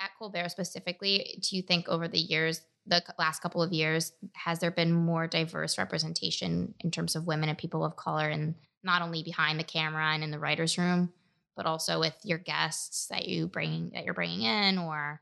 At 0.00 0.10
Colbert 0.18 0.50
specifically, 0.50 1.38
do 1.42 1.56
you 1.56 1.62
think 1.62 1.88
over 1.88 2.06
the 2.06 2.18
years, 2.18 2.60
the 2.86 3.02
last 3.18 3.40
couple 3.42 3.62
of 3.62 3.72
years, 3.72 4.12
has 4.34 4.60
there 4.60 4.70
been 4.70 4.92
more 4.92 5.26
diverse 5.26 5.78
representation 5.78 6.74
in 6.80 6.90
terms 6.90 7.16
of 7.16 7.26
women 7.26 7.48
and 7.48 7.58
people 7.58 7.84
of 7.84 7.96
color 7.96 8.28
in 8.28 8.54
not 8.82 9.02
only 9.02 9.22
behind 9.22 9.58
the 9.58 9.64
camera 9.64 10.12
and 10.12 10.22
in 10.22 10.30
the 10.30 10.38
writers 10.38 10.78
room 10.78 11.12
but 11.56 11.66
also 11.66 11.98
with 11.98 12.14
your 12.22 12.38
guests 12.38 13.06
that 13.08 13.26
you 13.26 13.46
bring 13.46 13.90
that 13.94 14.04
you're 14.04 14.14
bringing 14.14 14.42
in 14.42 14.78
or 14.78 15.20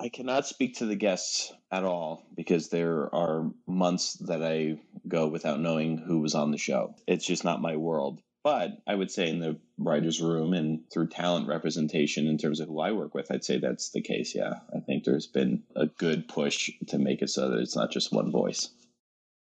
I 0.00 0.08
cannot 0.08 0.46
speak 0.46 0.76
to 0.76 0.86
the 0.86 0.94
guests 0.94 1.52
at 1.72 1.82
all 1.82 2.24
because 2.36 2.68
there 2.68 3.12
are 3.12 3.50
months 3.66 4.14
that 4.28 4.44
I 4.44 4.78
go 5.08 5.26
without 5.26 5.58
knowing 5.58 5.98
who 5.98 6.20
was 6.20 6.36
on 6.36 6.52
the 6.52 6.58
show. 6.58 6.94
It's 7.08 7.26
just 7.26 7.42
not 7.44 7.60
my 7.60 7.76
world. 7.76 8.20
But 8.44 8.78
I 8.86 8.94
would 8.94 9.10
say 9.10 9.28
in 9.28 9.40
the 9.40 9.58
writer's 9.76 10.20
room 10.20 10.54
and 10.54 10.88
through 10.92 11.08
talent 11.08 11.48
representation 11.48 12.28
in 12.28 12.38
terms 12.38 12.60
of 12.60 12.68
who 12.68 12.78
I 12.78 12.92
work 12.92 13.12
with, 13.12 13.32
I'd 13.32 13.44
say 13.44 13.58
that's 13.58 13.90
the 13.90 14.00
case. 14.00 14.36
Yeah. 14.36 14.60
I 14.74 14.78
think 14.78 15.02
there's 15.02 15.26
been 15.26 15.64
a 15.74 15.86
good 15.86 16.28
push 16.28 16.70
to 16.86 16.98
make 16.98 17.20
it 17.20 17.30
so 17.30 17.50
that 17.50 17.58
it's 17.58 17.76
not 17.76 17.90
just 17.90 18.12
one 18.12 18.30
voice 18.30 18.70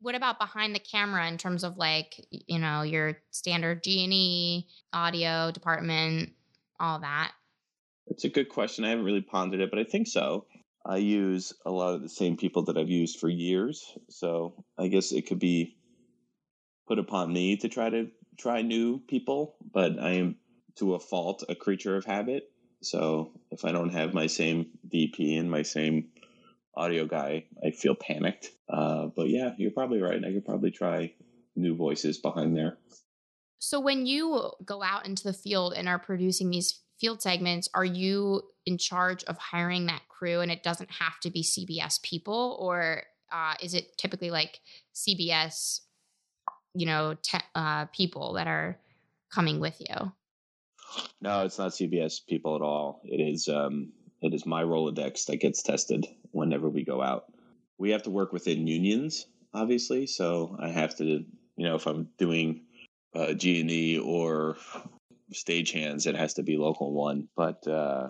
what 0.02 0.16
about 0.16 0.40
behind 0.40 0.74
the 0.74 0.80
camera 0.80 1.28
in 1.28 1.38
terms 1.38 1.64
of 1.64 1.78
like 1.78 2.26
you 2.32 2.60
know 2.60 2.82
your 2.82 3.18
standard 3.32 3.84
g&e 3.84 4.66
audio 4.94 5.52
department 5.52 6.32
all 6.80 7.00
that? 7.00 7.32
It's 8.08 8.24
a 8.24 8.30
good 8.30 8.50
question. 8.50 8.86
I 8.86 8.90
haven't 8.90 9.06
really 9.06 9.22
pondered 9.22 9.60
it 9.60 9.70
but 9.70 9.80
i 9.80 9.84
think 9.84 10.08
so. 10.08 10.46
I 10.86 10.98
use 10.98 11.54
a 11.66 11.72
lot 11.72 11.94
of 11.96 12.02
the 12.02 12.10
same 12.10 12.38
people 12.38 12.64
that 12.66 12.78
i've 12.78 12.90
used 12.90 13.20
for 13.20 13.30
years 13.30 13.86
so 14.10 14.64
i 14.78 14.88
guess 14.88 15.12
it 15.12 15.28
could 15.28 15.40
be 15.40 15.76
put 16.88 17.00
upon 17.00 17.32
me 17.32 17.58
to 17.58 17.70
try 17.70 17.90
to 17.90 18.08
try 18.38 18.62
new 18.62 19.00
people 19.00 19.56
but 19.74 20.00
i 20.00 20.12
am 20.12 20.36
to 20.80 20.96
a 20.96 21.00
fault 21.00 21.44
a 21.50 21.56
creature 21.56 21.96
of 21.96 22.06
habit. 22.06 22.50
So 22.82 23.32
if 23.52 23.66
I 23.66 23.72
don't 23.72 23.90
have 23.90 24.14
my 24.14 24.28
same 24.28 24.68
DP 24.88 25.38
and 25.38 25.52
my 25.52 25.62
same 25.62 26.08
audio 26.80 27.06
guy, 27.06 27.46
I 27.63 27.72
feel 27.72 27.94
panicked. 27.94 28.52
Uh, 28.70 29.08
but 29.15 29.30
yeah, 29.30 29.54
you're 29.58 29.72
probably 29.72 30.02
right. 30.02 30.24
I 30.24 30.32
could 30.32 30.46
probably 30.46 30.72
try 30.72 31.13
new 31.56 31.76
voices 31.76 32.18
behind 32.18 32.56
there. 32.56 32.78
So 33.60 33.80
when 33.80 34.06
you 34.06 34.52
go 34.63 34.82
out 34.82 35.06
into 35.06 35.24
the 35.24 35.34
field 35.34 35.74
and 35.76 35.89
are 35.89 36.00
producing 36.00 36.50
these 36.50 36.80
field 37.00 37.22
segments, 37.22 37.68
are 37.74 37.86
you 37.86 38.44
in 38.65 38.78
charge 38.78 39.24
of 39.26 39.38
hiring 39.38 39.88
that 39.88 40.08
crew 40.08 40.39
and 40.39 40.52
it 40.52 40.63
doesn't 40.63 40.89
have 40.92 41.20
to 41.22 41.30
be 41.30 41.44
CBS 41.44 42.02
people 42.02 42.58
or 42.60 43.04
uh, 43.32 43.56
is 43.62 43.74
it 43.74 43.98
typically 43.98 44.32
like 44.32 44.60
CBS, 44.96 45.82
you 46.74 46.86
know, 46.86 47.15
te- 47.22 47.38
uh, 47.54 47.86
people 47.88 48.34
that 48.34 48.48
are 48.48 48.80
coming 49.32 49.60
with 49.60 49.80
you? 49.82 50.12
No, 51.22 51.44
it's 51.44 51.60
not 51.60 51.72
CBS 51.72 52.26
people 52.28 52.56
at 52.56 52.62
all. 52.62 53.02
It 53.04 53.22
is 53.22 53.48
um, 53.48 53.92
it 54.21 54.34
is 54.34 54.45
my 54.45 54.63
Rolodex 54.63 55.25
that 55.25 55.38
gets 55.38 55.62
tested 55.62 56.08
whenever 56.32 56.69
we 56.69 56.84
go 56.84 57.01
out. 57.01 57.25
We 57.77 57.91
have 57.91 58.03
to 58.03 58.10
work 58.10 58.34
within 58.34 58.67
unions, 58.67 59.25
obviously. 59.53 60.08
So 60.08 60.58
I 60.60 60.69
have 60.69 60.97
to, 60.97 61.05
you 61.05 61.25
know, 61.58 61.75
if 61.75 61.86
I'm 61.88 62.10
doing 62.17 62.62
uh, 63.15 63.34
G 63.34 63.62
and 63.62 63.71
E 63.71 63.99
or 63.99 64.58
stagehands, 65.34 66.08
it 66.08 66.15
has 66.15 66.34
to 66.36 66.43
be 66.43 66.58
local 66.58 66.91
one. 66.91 67.27
But 67.36 67.65
uh, 67.67 68.10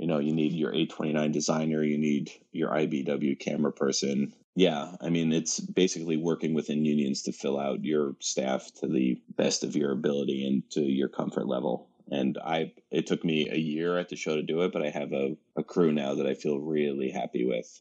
you 0.00 0.06
know, 0.06 0.18
you 0.18 0.32
need 0.32 0.54
your 0.54 0.70
829 0.70 1.30
designer, 1.30 1.82
you 1.82 1.98
need 1.98 2.30
your 2.52 2.70
IBEW 2.70 3.38
camera 3.38 3.70
person. 3.70 4.32
Yeah, 4.56 4.96
I 4.98 5.10
mean, 5.10 5.30
it's 5.30 5.60
basically 5.60 6.16
working 6.16 6.54
within 6.54 6.86
unions 6.86 7.22
to 7.24 7.32
fill 7.32 7.60
out 7.60 7.84
your 7.84 8.16
staff 8.18 8.72
to 8.80 8.88
the 8.88 9.20
best 9.36 9.62
of 9.62 9.76
your 9.76 9.92
ability 9.92 10.46
and 10.46 10.62
to 10.70 10.80
your 10.80 11.10
comfort 11.10 11.46
level. 11.46 11.89
And 12.10 12.38
I, 12.44 12.72
it 12.90 13.06
took 13.06 13.24
me 13.24 13.48
a 13.48 13.56
year 13.56 13.98
at 13.98 14.08
the 14.08 14.16
show 14.16 14.34
to 14.34 14.42
do 14.42 14.62
it, 14.62 14.72
but 14.72 14.82
I 14.82 14.90
have 14.90 15.12
a, 15.12 15.36
a 15.56 15.62
crew 15.62 15.92
now 15.92 16.14
that 16.14 16.26
I 16.26 16.34
feel 16.34 16.58
really 16.58 17.10
happy 17.10 17.44
with. 17.44 17.80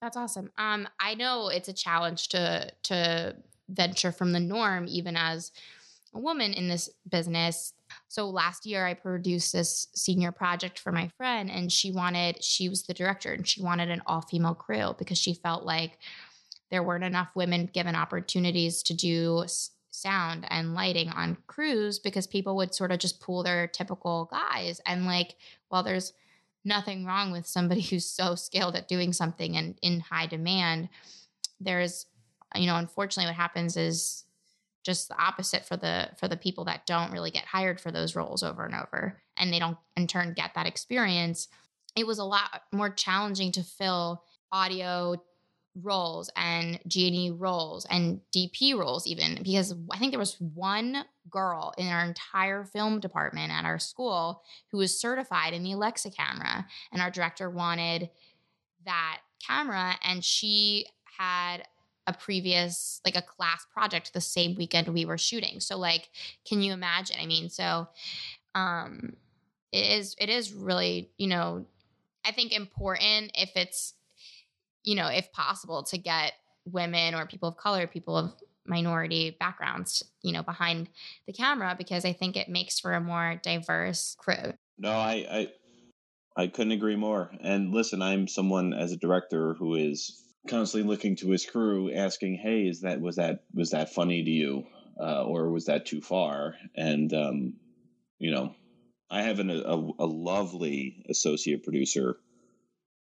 That's 0.00 0.16
awesome. 0.16 0.50
Um, 0.58 0.88
I 1.00 1.14
know 1.14 1.48
it's 1.48 1.68
a 1.68 1.72
challenge 1.72 2.28
to 2.28 2.70
to 2.84 3.36
venture 3.68 4.12
from 4.12 4.32
the 4.32 4.40
norm, 4.40 4.86
even 4.88 5.16
as 5.16 5.52
a 6.14 6.18
woman 6.18 6.52
in 6.52 6.68
this 6.68 6.88
business. 7.08 7.72
So 8.08 8.28
last 8.28 8.66
year 8.66 8.86
I 8.86 8.94
produced 8.94 9.52
this 9.52 9.88
senior 9.94 10.32
project 10.32 10.78
for 10.78 10.92
my 10.92 11.08
friend 11.16 11.50
and 11.50 11.70
she 11.70 11.92
wanted 11.92 12.42
she 12.42 12.68
was 12.68 12.84
the 12.84 12.94
director 12.94 13.32
and 13.32 13.46
she 13.46 13.62
wanted 13.62 13.90
an 13.90 14.02
all-female 14.06 14.54
crew 14.54 14.94
because 14.98 15.18
she 15.18 15.34
felt 15.34 15.64
like 15.64 15.98
there 16.70 16.82
weren't 16.82 17.04
enough 17.04 17.30
women 17.34 17.70
given 17.72 17.94
opportunities 17.94 18.82
to 18.84 18.94
do 18.94 19.44
sound 19.96 20.46
and 20.50 20.74
lighting 20.74 21.08
on 21.08 21.36
crews 21.46 21.98
because 21.98 22.26
people 22.26 22.56
would 22.56 22.74
sort 22.74 22.92
of 22.92 22.98
just 22.98 23.20
pull 23.20 23.42
their 23.42 23.66
typical 23.66 24.28
guys 24.30 24.80
and 24.86 25.06
like 25.06 25.34
while 25.68 25.82
there's 25.82 26.12
nothing 26.64 27.04
wrong 27.04 27.32
with 27.32 27.46
somebody 27.46 27.80
who's 27.90 28.06
so 28.06 28.34
skilled 28.34 28.76
at 28.76 28.88
doing 28.88 29.12
something 29.12 29.56
and 29.56 29.78
in 29.82 30.00
high 30.00 30.26
demand 30.26 30.88
there's 31.60 32.06
you 32.54 32.66
know 32.66 32.76
unfortunately 32.76 33.28
what 33.28 33.36
happens 33.36 33.76
is 33.76 34.24
just 34.84 35.08
the 35.08 35.20
opposite 35.20 35.64
for 35.64 35.76
the 35.76 36.08
for 36.18 36.28
the 36.28 36.36
people 36.36 36.64
that 36.64 36.86
don't 36.86 37.10
really 37.10 37.32
get 37.32 37.44
hired 37.44 37.80
for 37.80 37.90
those 37.90 38.14
roles 38.14 38.44
over 38.44 38.64
and 38.64 38.74
over 38.74 39.20
and 39.36 39.52
they 39.52 39.58
don't 39.58 39.76
in 39.96 40.06
turn 40.06 40.32
get 40.34 40.52
that 40.54 40.66
experience. 40.66 41.48
It 41.96 42.06
was 42.06 42.18
a 42.18 42.24
lot 42.24 42.62
more 42.72 42.90
challenging 42.90 43.52
to 43.52 43.62
fill 43.62 44.22
audio 44.52 45.16
roles 45.82 46.30
and 46.36 46.78
G&E 46.86 47.30
roles 47.30 47.86
and 47.90 48.20
DP 48.34 48.76
roles 48.76 49.06
even 49.06 49.38
because 49.42 49.74
I 49.90 49.98
think 49.98 50.12
there 50.12 50.18
was 50.18 50.40
one 50.40 51.04
girl 51.28 51.74
in 51.76 51.88
our 51.88 52.04
entire 52.04 52.64
film 52.64 53.00
department 53.00 53.52
at 53.52 53.64
our 53.64 53.78
school 53.78 54.42
who 54.70 54.78
was 54.78 54.98
certified 54.98 55.52
in 55.52 55.62
the 55.62 55.72
Alexa 55.72 56.10
camera 56.10 56.66
and 56.92 57.02
our 57.02 57.10
director 57.10 57.50
wanted 57.50 58.10
that 58.84 59.20
camera 59.46 59.94
and 60.02 60.24
she 60.24 60.86
had 61.18 61.64
a 62.06 62.12
previous 62.12 63.00
like 63.04 63.16
a 63.16 63.22
class 63.22 63.66
project 63.72 64.12
the 64.12 64.20
same 64.20 64.54
weekend 64.54 64.88
we 64.88 65.04
were 65.04 65.18
shooting. 65.18 65.60
So 65.60 65.76
like 65.76 66.08
can 66.48 66.62
you 66.62 66.72
imagine? 66.72 67.16
I 67.20 67.26
mean, 67.26 67.50
so 67.50 67.88
um 68.54 69.14
it 69.72 69.98
is 69.98 70.14
it 70.18 70.30
is 70.30 70.52
really, 70.52 71.10
you 71.18 71.26
know, 71.26 71.66
I 72.24 72.32
think 72.32 72.52
important 72.52 73.32
if 73.34 73.50
it's 73.56 73.94
you 74.86 74.94
know, 74.94 75.08
if 75.08 75.30
possible 75.32 75.82
to 75.82 75.98
get 75.98 76.32
women 76.64 77.14
or 77.14 77.26
people 77.26 77.50
of 77.50 77.56
color, 77.58 77.86
people 77.86 78.16
of 78.16 78.32
minority 78.64 79.36
backgrounds, 79.38 80.02
you 80.22 80.32
know, 80.32 80.42
behind 80.42 80.88
the 81.26 81.32
camera 81.32 81.74
because 81.76 82.04
I 82.04 82.12
think 82.12 82.36
it 82.36 82.48
makes 82.48 82.80
for 82.80 82.92
a 82.92 83.00
more 83.00 83.38
diverse 83.42 84.16
crew. 84.18 84.54
No, 84.78 84.90
I 84.90 85.26
I 85.30 85.48
I 86.36 86.46
couldn't 86.46 86.72
agree 86.72 86.96
more. 86.96 87.30
And 87.40 87.72
listen, 87.72 88.00
I'm 88.00 88.28
someone 88.28 88.72
as 88.72 88.92
a 88.92 88.96
director 88.96 89.54
who 89.54 89.74
is 89.74 90.22
constantly 90.48 90.88
looking 90.88 91.16
to 91.16 91.30
his 91.30 91.44
crew, 91.44 91.92
asking, 91.92 92.36
"Hey, 92.36 92.62
is 92.62 92.82
that 92.82 93.00
was 93.00 93.16
that 93.16 93.44
was 93.52 93.70
that 93.70 93.92
funny 93.92 94.22
to 94.22 94.30
you, 94.30 94.66
uh, 95.00 95.24
or 95.24 95.50
was 95.50 95.66
that 95.66 95.86
too 95.86 96.00
far?" 96.00 96.54
And 96.76 97.12
um, 97.12 97.54
you 98.18 98.30
know, 98.30 98.54
I 99.10 99.22
have 99.22 99.40
an, 99.40 99.50
a, 99.50 99.76
a 99.98 100.06
lovely 100.06 101.04
associate 101.08 101.64
producer 101.64 102.18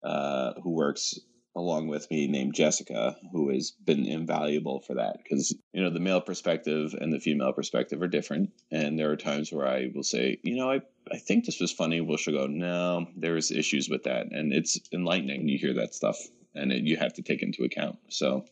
uh, 0.04 0.54
who 0.64 0.72
works 0.72 1.20
along 1.58 1.88
with 1.88 2.10
me 2.10 2.28
named 2.28 2.54
Jessica, 2.54 3.18
who 3.32 3.50
has 3.50 3.72
been 3.72 4.06
invaluable 4.06 4.80
for 4.80 4.94
that 4.94 5.18
because 5.24 5.54
you 5.74 5.82
know 5.82 5.90
the 5.90 6.00
male 6.00 6.22
perspective 6.22 6.94
and 7.00 7.12
the 7.12 7.20
female 7.20 7.52
perspective 7.52 8.02
are 8.02 8.08
different, 8.08 8.52
and 8.72 8.98
there 8.98 9.12
are 9.12 9.18
times 9.18 9.52
where 9.52 9.68
I 9.68 9.92
will 9.94 10.04
say, 10.04 10.40
you 10.44 10.56
know, 10.56 10.72
I 10.72 10.82
I 11.12 11.18
think 11.18 11.46
this 11.46 11.60
was 11.60 11.72
funny. 11.72 12.00
Well, 12.00 12.18
she'll 12.18 12.38
go, 12.38 12.48
no, 12.48 13.08
there's 13.16 13.52
issues 13.52 13.90
with 13.90 14.04
that, 14.04 14.28
and 14.32 14.54
it's 14.54 14.80
enlightening 14.94 15.40
when 15.42 15.50
you 15.50 15.58
hear 15.58 15.74
that 15.74 15.94
stuff 15.94 16.18
and 16.58 16.72
it, 16.72 16.84
you 16.84 16.98
have 16.98 17.14
to 17.14 17.22
take 17.22 17.42
into 17.42 17.64
account. 17.64 17.98
So 18.10 18.46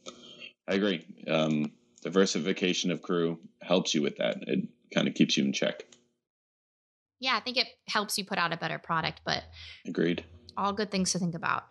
I 0.67 0.75
agree. 0.75 1.05
Um, 1.27 1.71
diversification 2.01 2.91
of 2.91 3.01
crew 3.01 3.39
helps 3.61 3.93
you 3.93 4.01
with 4.01 4.17
that. 4.17 4.37
It 4.47 4.67
kind 4.93 5.07
of 5.07 5.13
keeps 5.15 5.35
you 5.35 5.43
in 5.43 5.53
check. 5.53 5.83
Yeah, 7.19 7.35
I 7.35 7.39
think 7.39 7.57
it 7.57 7.67
helps 7.87 8.17
you 8.17 8.25
put 8.25 8.37
out 8.37 8.53
a 8.53 8.57
better 8.57 8.77
product, 8.77 9.21
but 9.25 9.43
agreed. 9.87 10.23
All 10.57 10.73
good 10.73 10.91
things 10.91 11.11
to 11.13 11.19
think 11.19 11.35
about. 11.35 11.63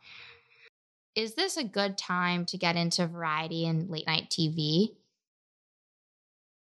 Is 1.14 1.34
this 1.34 1.56
a 1.56 1.64
good 1.64 1.96
time 1.96 2.44
to 2.46 2.58
get 2.58 2.76
into 2.76 3.06
variety 3.06 3.66
and 3.66 3.88
late 3.88 4.06
night 4.06 4.30
TV? 4.30 4.96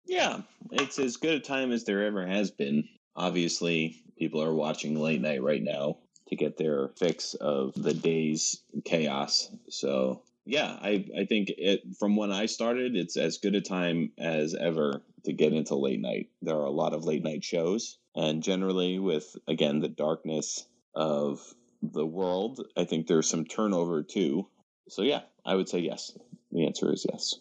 Yeah, 0.05 0.41
it's 0.71 0.99
as 0.99 1.17
good 1.17 1.35
a 1.35 1.39
time 1.39 1.71
as 1.73 1.83
there 1.83 2.05
ever 2.05 2.25
has 2.25 2.49
been. 2.49 2.87
Obviously, 3.15 4.01
people 4.17 4.41
are 4.41 4.53
watching 4.53 4.97
late 4.97 5.21
night 5.21 5.43
right 5.43 5.61
now 5.61 5.97
to 6.29 6.35
get 6.35 6.57
their 6.57 6.89
fix 6.97 7.33
of 7.33 7.73
the 7.75 7.93
day's 7.93 8.61
chaos. 8.85 9.49
So 9.69 10.21
yeah, 10.45 10.77
I, 10.81 11.05
I 11.17 11.25
think 11.25 11.49
it 11.57 11.81
from 11.99 12.15
when 12.15 12.31
I 12.31 12.45
started, 12.45 12.95
it's 12.95 13.17
as 13.17 13.39
good 13.39 13.55
a 13.55 13.61
time 13.61 14.13
as 14.17 14.55
ever 14.55 15.01
to 15.25 15.33
get 15.33 15.51
into 15.51 15.75
late 15.75 15.99
night. 15.99 16.29
There 16.41 16.55
are 16.55 16.65
a 16.65 16.71
lot 16.71 16.93
of 16.93 17.03
late 17.03 17.23
night 17.23 17.43
shows, 17.43 17.97
and 18.15 18.41
generally, 18.41 18.97
with 18.97 19.35
again 19.45 19.81
the 19.81 19.89
darkness 19.89 20.65
of 20.95 21.41
the 21.81 22.05
world, 22.05 22.65
I 22.75 22.85
think 22.85 23.07
there's 23.07 23.29
some 23.29 23.45
turnover 23.45 24.03
too. 24.03 24.47
So 24.89 25.01
yeah, 25.01 25.21
I 25.45 25.55
would 25.55 25.69
say 25.69 25.79
yes. 25.79 26.17
The 26.51 26.65
answer 26.65 26.91
is 26.91 27.05
yes. 27.09 27.35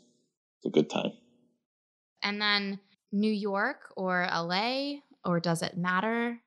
It's 0.59 0.67
a 0.67 0.71
good 0.71 0.91
time. 0.91 1.13
And 2.23 2.41
then 2.41 2.81
New 3.13 3.31
York 3.31 3.93
or 3.97 4.27
LA, 4.31 4.97
or 5.25 5.41
does 5.41 5.63
it 5.63 5.77
matter? 5.77 6.39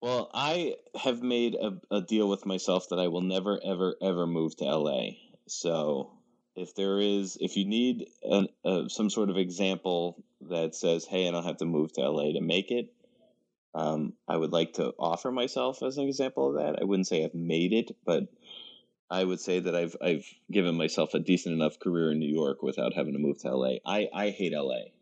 Well, 0.00 0.30
I 0.34 0.74
have 0.96 1.22
made 1.22 1.54
a, 1.54 1.78
a 1.94 2.00
deal 2.00 2.28
with 2.28 2.44
myself 2.44 2.88
that 2.88 2.98
I 2.98 3.06
will 3.08 3.20
never, 3.20 3.60
ever, 3.64 3.94
ever 4.02 4.26
move 4.26 4.56
to 4.56 4.64
LA. 4.64 5.10
So 5.46 6.10
if 6.56 6.74
there 6.74 6.98
is, 6.98 7.38
if 7.40 7.56
you 7.56 7.64
need 7.64 8.08
an, 8.24 8.48
uh, 8.64 8.88
some 8.88 9.10
sort 9.10 9.30
of 9.30 9.36
example 9.36 10.22
that 10.50 10.74
says, 10.74 11.04
hey, 11.04 11.28
I 11.28 11.30
don't 11.30 11.44
have 11.44 11.58
to 11.58 11.64
move 11.64 11.92
to 11.92 12.08
LA 12.08 12.32
to 12.32 12.40
make 12.40 12.72
it, 12.72 12.92
um, 13.74 14.14
I 14.28 14.36
would 14.36 14.52
like 14.52 14.74
to 14.74 14.92
offer 14.98 15.30
myself 15.30 15.82
as 15.82 15.98
an 15.98 16.06
example 16.06 16.48
of 16.48 16.54
that. 16.56 16.80
I 16.80 16.84
wouldn't 16.84 17.06
say 17.06 17.24
I've 17.24 17.34
made 17.34 17.72
it, 17.72 17.96
but 18.04 18.24
I 19.10 19.24
would 19.24 19.40
say 19.40 19.60
that 19.60 19.74
I've 19.74 19.96
I've 20.02 20.26
given 20.50 20.76
myself 20.76 21.14
a 21.14 21.18
decent 21.18 21.54
enough 21.54 21.78
career 21.78 22.12
in 22.12 22.18
New 22.18 22.32
York 22.32 22.62
without 22.62 22.94
having 22.94 23.12
to 23.12 23.18
move 23.18 23.38
to 23.40 23.54
LA. 23.54 23.74
I, 23.84 24.08
I 24.12 24.30
hate 24.30 24.52
LA. 24.54 24.92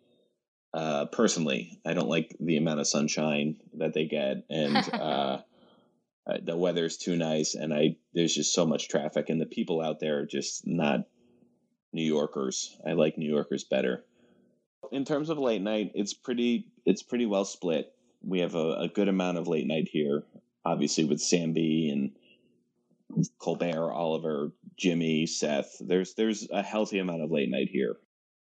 Uh, 0.72 1.06
personally, 1.06 1.80
I 1.84 1.94
don't 1.94 2.08
like 2.08 2.36
the 2.38 2.56
amount 2.56 2.80
of 2.80 2.86
sunshine 2.86 3.56
that 3.74 3.92
they 3.92 4.06
get, 4.06 4.44
and 4.48 4.76
uh, 4.94 5.38
uh, 6.26 6.38
the 6.42 6.56
weather's 6.56 6.96
too 6.96 7.16
nice, 7.16 7.54
and 7.54 7.74
I 7.74 7.96
there's 8.14 8.34
just 8.34 8.54
so 8.54 8.66
much 8.66 8.88
traffic, 8.88 9.28
and 9.28 9.40
the 9.40 9.46
people 9.46 9.80
out 9.80 10.00
there 10.00 10.20
are 10.20 10.26
just 10.26 10.66
not 10.66 11.00
New 11.92 12.04
Yorkers. 12.04 12.76
I 12.86 12.92
like 12.92 13.18
New 13.18 13.30
Yorkers 13.30 13.64
better. 13.64 14.04
In 14.92 15.04
terms 15.04 15.28
of 15.28 15.38
late 15.38 15.62
night, 15.62 15.92
it's 15.94 16.14
pretty 16.14 16.68
it's 16.84 17.02
pretty 17.02 17.26
well 17.26 17.44
split. 17.44 17.92
We 18.22 18.40
have 18.40 18.54
a, 18.54 18.72
a 18.80 18.88
good 18.88 19.08
amount 19.08 19.38
of 19.38 19.48
late 19.48 19.66
night 19.66 19.88
here, 19.90 20.24
obviously 20.64 21.04
with 21.04 21.20
Sam 21.20 21.52
Bee 21.52 21.90
and 21.90 22.12
Colbert, 23.38 23.92
Oliver, 23.92 24.52
Jimmy, 24.76 25.26
Seth. 25.26 25.76
There's 25.80 26.14
there's 26.14 26.48
a 26.50 26.62
healthy 26.62 26.98
amount 26.98 27.22
of 27.22 27.30
late 27.30 27.50
night 27.50 27.68
here. 27.70 27.96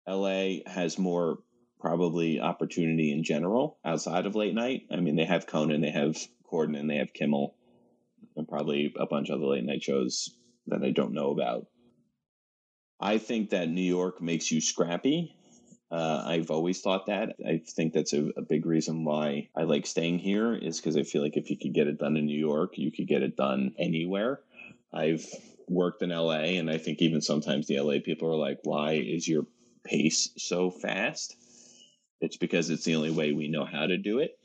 LA 0.07 0.57
has 0.65 0.97
more 0.97 1.39
probably 1.79 2.39
opportunity 2.39 3.11
in 3.11 3.23
general 3.23 3.77
outside 3.85 4.25
of 4.25 4.35
late 4.35 4.53
night. 4.53 4.83
I 4.91 4.97
mean, 4.97 5.15
they 5.15 5.25
have 5.25 5.47
Conan, 5.47 5.81
they 5.81 5.91
have 5.91 6.17
Corden, 6.51 6.77
and 6.77 6.89
they 6.89 6.97
have 6.97 7.13
Kimmel. 7.13 7.55
and 8.35 8.47
probably 8.47 8.93
a 8.99 9.05
bunch 9.05 9.29
of 9.29 9.37
other 9.37 9.47
late 9.47 9.63
night 9.63 9.83
shows 9.83 10.35
that 10.67 10.83
I 10.83 10.91
don't 10.91 11.13
know 11.13 11.31
about. 11.31 11.67
I 12.99 13.17
think 13.17 13.51
that 13.51 13.69
New 13.69 13.81
York 13.81 14.21
makes 14.21 14.51
you 14.51 14.59
scrappy. 14.59 15.35
Uh, 15.91 16.23
I've 16.25 16.51
always 16.51 16.81
thought 16.81 17.07
that. 17.07 17.35
I 17.45 17.61
think 17.65 17.93
that's 17.93 18.13
a, 18.13 18.29
a 18.37 18.41
big 18.41 18.65
reason 18.65 19.03
why 19.03 19.49
I 19.55 19.63
like 19.63 19.87
staying 19.87 20.19
here 20.19 20.53
is 20.53 20.79
because 20.79 20.95
I 20.95 21.03
feel 21.03 21.23
like 21.23 21.35
if 21.35 21.49
you 21.49 21.57
could 21.57 21.73
get 21.73 21.87
it 21.87 21.97
done 21.97 22.15
in 22.15 22.25
New 22.25 22.37
York, 22.37 22.77
you 22.77 22.91
could 22.91 23.07
get 23.07 23.23
it 23.23 23.35
done 23.35 23.73
anywhere. 23.79 24.41
I've 24.93 25.25
worked 25.67 26.01
in 26.03 26.09
LA, 26.09 26.57
and 26.59 26.69
I 26.69 26.77
think 26.77 27.01
even 27.01 27.21
sometimes 27.21 27.67
the 27.67 27.79
LA 27.79 27.95
people 28.03 28.29
are 28.29 28.37
like, 28.37 28.59
why 28.63 28.93
is 28.93 29.27
your 29.27 29.45
pace 29.83 30.29
so 30.37 30.69
fast? 30.69 31.35
It's 32.21 32.37
because 32.37 32.69
it's 32.69 32.83
the 32.83 32.95
only 32.95 33.11
way 33.11 33.31
we 33.31 33.47
know 33.47 33.65
how 33.65 33.87
to 33.87 33.97
do 33.97 34.19
it. 34.19 34.37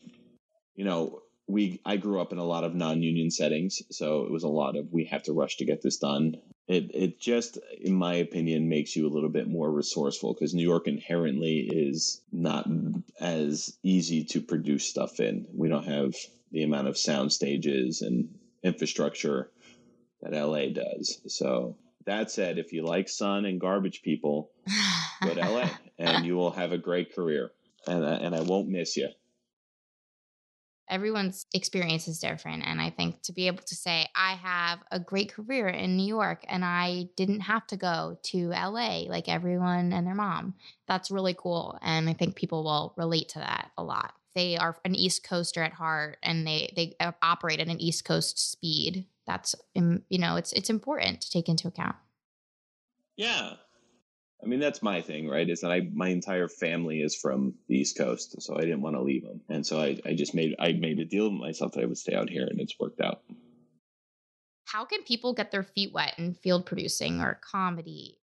You 0.76 0.84
know, 0.84 1.22
we 1.46 1.80
I 1.84 1.96
grew 1.96 2.20
up 2.20 2.32
in 2.32 2.38
a 2.38 2.44
lot 2.44 2.64
of 2.64 2.74
non-union 2.74 3.30
settings, 3.30 3.82
so 3.90 4.24
it 4.24 4.30
was 4.30 4.44
a 4.44 4.48
lot 4.48 4.76
of 4.76 4.92
we 4.92 5.04
have 5.06 5.22
to 5.24 5.32
rush 5.32 5.56
to 5.56 5.64
get 5.64 5.82
this 5.82 5.98
done. 5.98 6.36
It 6.66 6.90
it 6.94 7.20
just, 7.20 7.58
in 7.80 7.94
my 7.94 8.14
opinion, 8.14 8.68
makes 8.68 8.96
you 8.96 9.06
a 9.06 9.12
little 9.12 9.28
bit 9.28 9.48
more 9.48 9.70
resourceful 9.70 10.32
because 10.32 10.54
New 10.54 10.62
York 10.62 10.88
inherently 10.88 11.68
is 11.70 12.22
not 12.32 12.66
as 13.20 13.76
easy 13.82 14.24
to 14.24 14.40
produce 14.40 14.86
stuff 14.86 15.20
in. 15.20 15.46
We 15.54 15.68
don't 15.68 15.84
have 15.84 16.14
the 16.50 16.62
amount 16.62 16.88
of 16.88 16.96
sound 16.96 17.32
stages 17.32 18.00
and 18.00 18.28
infrastructure 18.62 19.50
that 20.22 20.32
LA 20.32 20.68
does. 20.68 21.20
So 21.28 21.76
that 22.06 22.30
said, 22.30 22.58
if 22.58 22.72
you 22.72 22.84
like 22.86 23.08
sun 23.08 23.44
and 23.44 23.60
garbage 23.60 24.00
people, 24.02 24.50
go 25.22 25.34
to 25.34 25.40
LA 25.40 25.68
and 25.98 26.24
you 26.24 26.36
will 26.36 26.52
have 26.52 26.72
a 26.72 26.78
great 26.78 27.14
career. 27.14 27.50
And 27.86 28.02
and 28.02 28.34
I 28.34 28.40
won't 28.40 28.68
miss 28.68 28.96
you 28.96 29.10
everyone's 30.94 31.46
experience 31.52 32.06
is 32.06 32.20
different. 32.20 32.64
And 32.64 32.80
I 32.80 32.88
think 32.88 33.20
to 33.22 33.32
be 33.32 33.48
able 33.48 33.64
to 33.64 33.74
say, 33.74 34.06
I 34.14 34.34
have 34.34 34.78
a 34.92 35.00
great 35.00 35.32
career 35.32 35.66
in 35.66 35.96
New 35.96 36.06
York 36.06 36.44
and 36.48 36.64
I 36.64 37.08
didn't 37.16 37.40
have 37.40 37.66
to 37.68 37.76
go 37.76 38.16
to 38.22 38.48
LA 38.50 39.00
like 39.08 39.28
everyone 39.28 39.92
and 39.92 40.06
their 40.06 40.14
mom, 40.14 40.54
that's 40.86 41.10
really 41.10 41.34
cool. 41.36 41.76
And 41.82 42.08
I 42.08 42.12
think 42.12 42.36
people 42.36 42.62
will 42.62 42.94
relate 42.96 43.30
to 43.30 43.40
that 43.40 43.72
a 43.76 43.82
lot. 43.82 44.14
They 44.36 44.56
are 44.56 44.76
an 44.84 44.94
East 44.94 45.24
Coaster 45.24 45.62
at 45.62 45.72
heart 45.72 46.18
and 46.22 46.46
they, 46.46 46.72
they 46.76 46.94
uh, 47.00 47.12
operate 47.22 47.58
at 47.58 47.68
an 47.68 47.80
East 47.80 48.04
Coast 48.04 48.38
speed. 48.38 49.06
That's, 49.26 49.56
you 49.74 50.18
know, 50.18 50.36
it's, 50.36 50.52
it's 50.52 50.70
important 50.70 51.20
to 51.22 51.30
take 51.30 51.48
into 51.48 51.66
account. 51.66 51.96
Yeah, 53.16 53.54
I 54.44 54.46
mean, 54.46 54.60
that's 54.60 54.82
my 54.82 55.00
thing, 55.00 55.26
right? 55.26 55.48
Is 55.48 55.62
that 55.62 55.72
I 55.72 55.88
my 55.94 56.08
entire 56.08 56.48
family 56.48 57.00
is 57.00 57.16
from 57.16 57.54
the 57.68 57.78
East 57.78 57.96
Coast, 57.96 58.42
so 58.42 58.56
I 58.56 58.60
didn't 58.60 58.82
want 58.82 58.94
to 58.96 59.02
leave 59.02 59.24
them, 59.24 59.40
and 59.48 59.66
so 59.66 59.80
I, 59.80 59.98
I 60.04 60.14
just 60.14 60.34
made 60.34 60.54
I 60.58 60.72
made 60.72 60.98
a 60.98 61.04
deal 61.04 61.30
with 61.30 61.40
myself 61.40 61.72
that 61.72 61.82
I 61.82 61.86
would 61.86 61.96
stay 61.96 62.14
out 62.14 62.28
here, 62.28 62.46
and 62.46 62.60
it's 62.60 62.78
worked 62.78 63.00
out. 63.00 63.22
How 64.66 64.84
can 64.84 65.02
people 65.04 65.32
get 65.32 65.50
their 65.50 65.62
feet 65.62 65.92
wet 65.94 66.14
in 66.18 66.34
field 66.34 66.66
producing 66.66 67.20
or 67.20 67.40
comedy? 67.50 68.18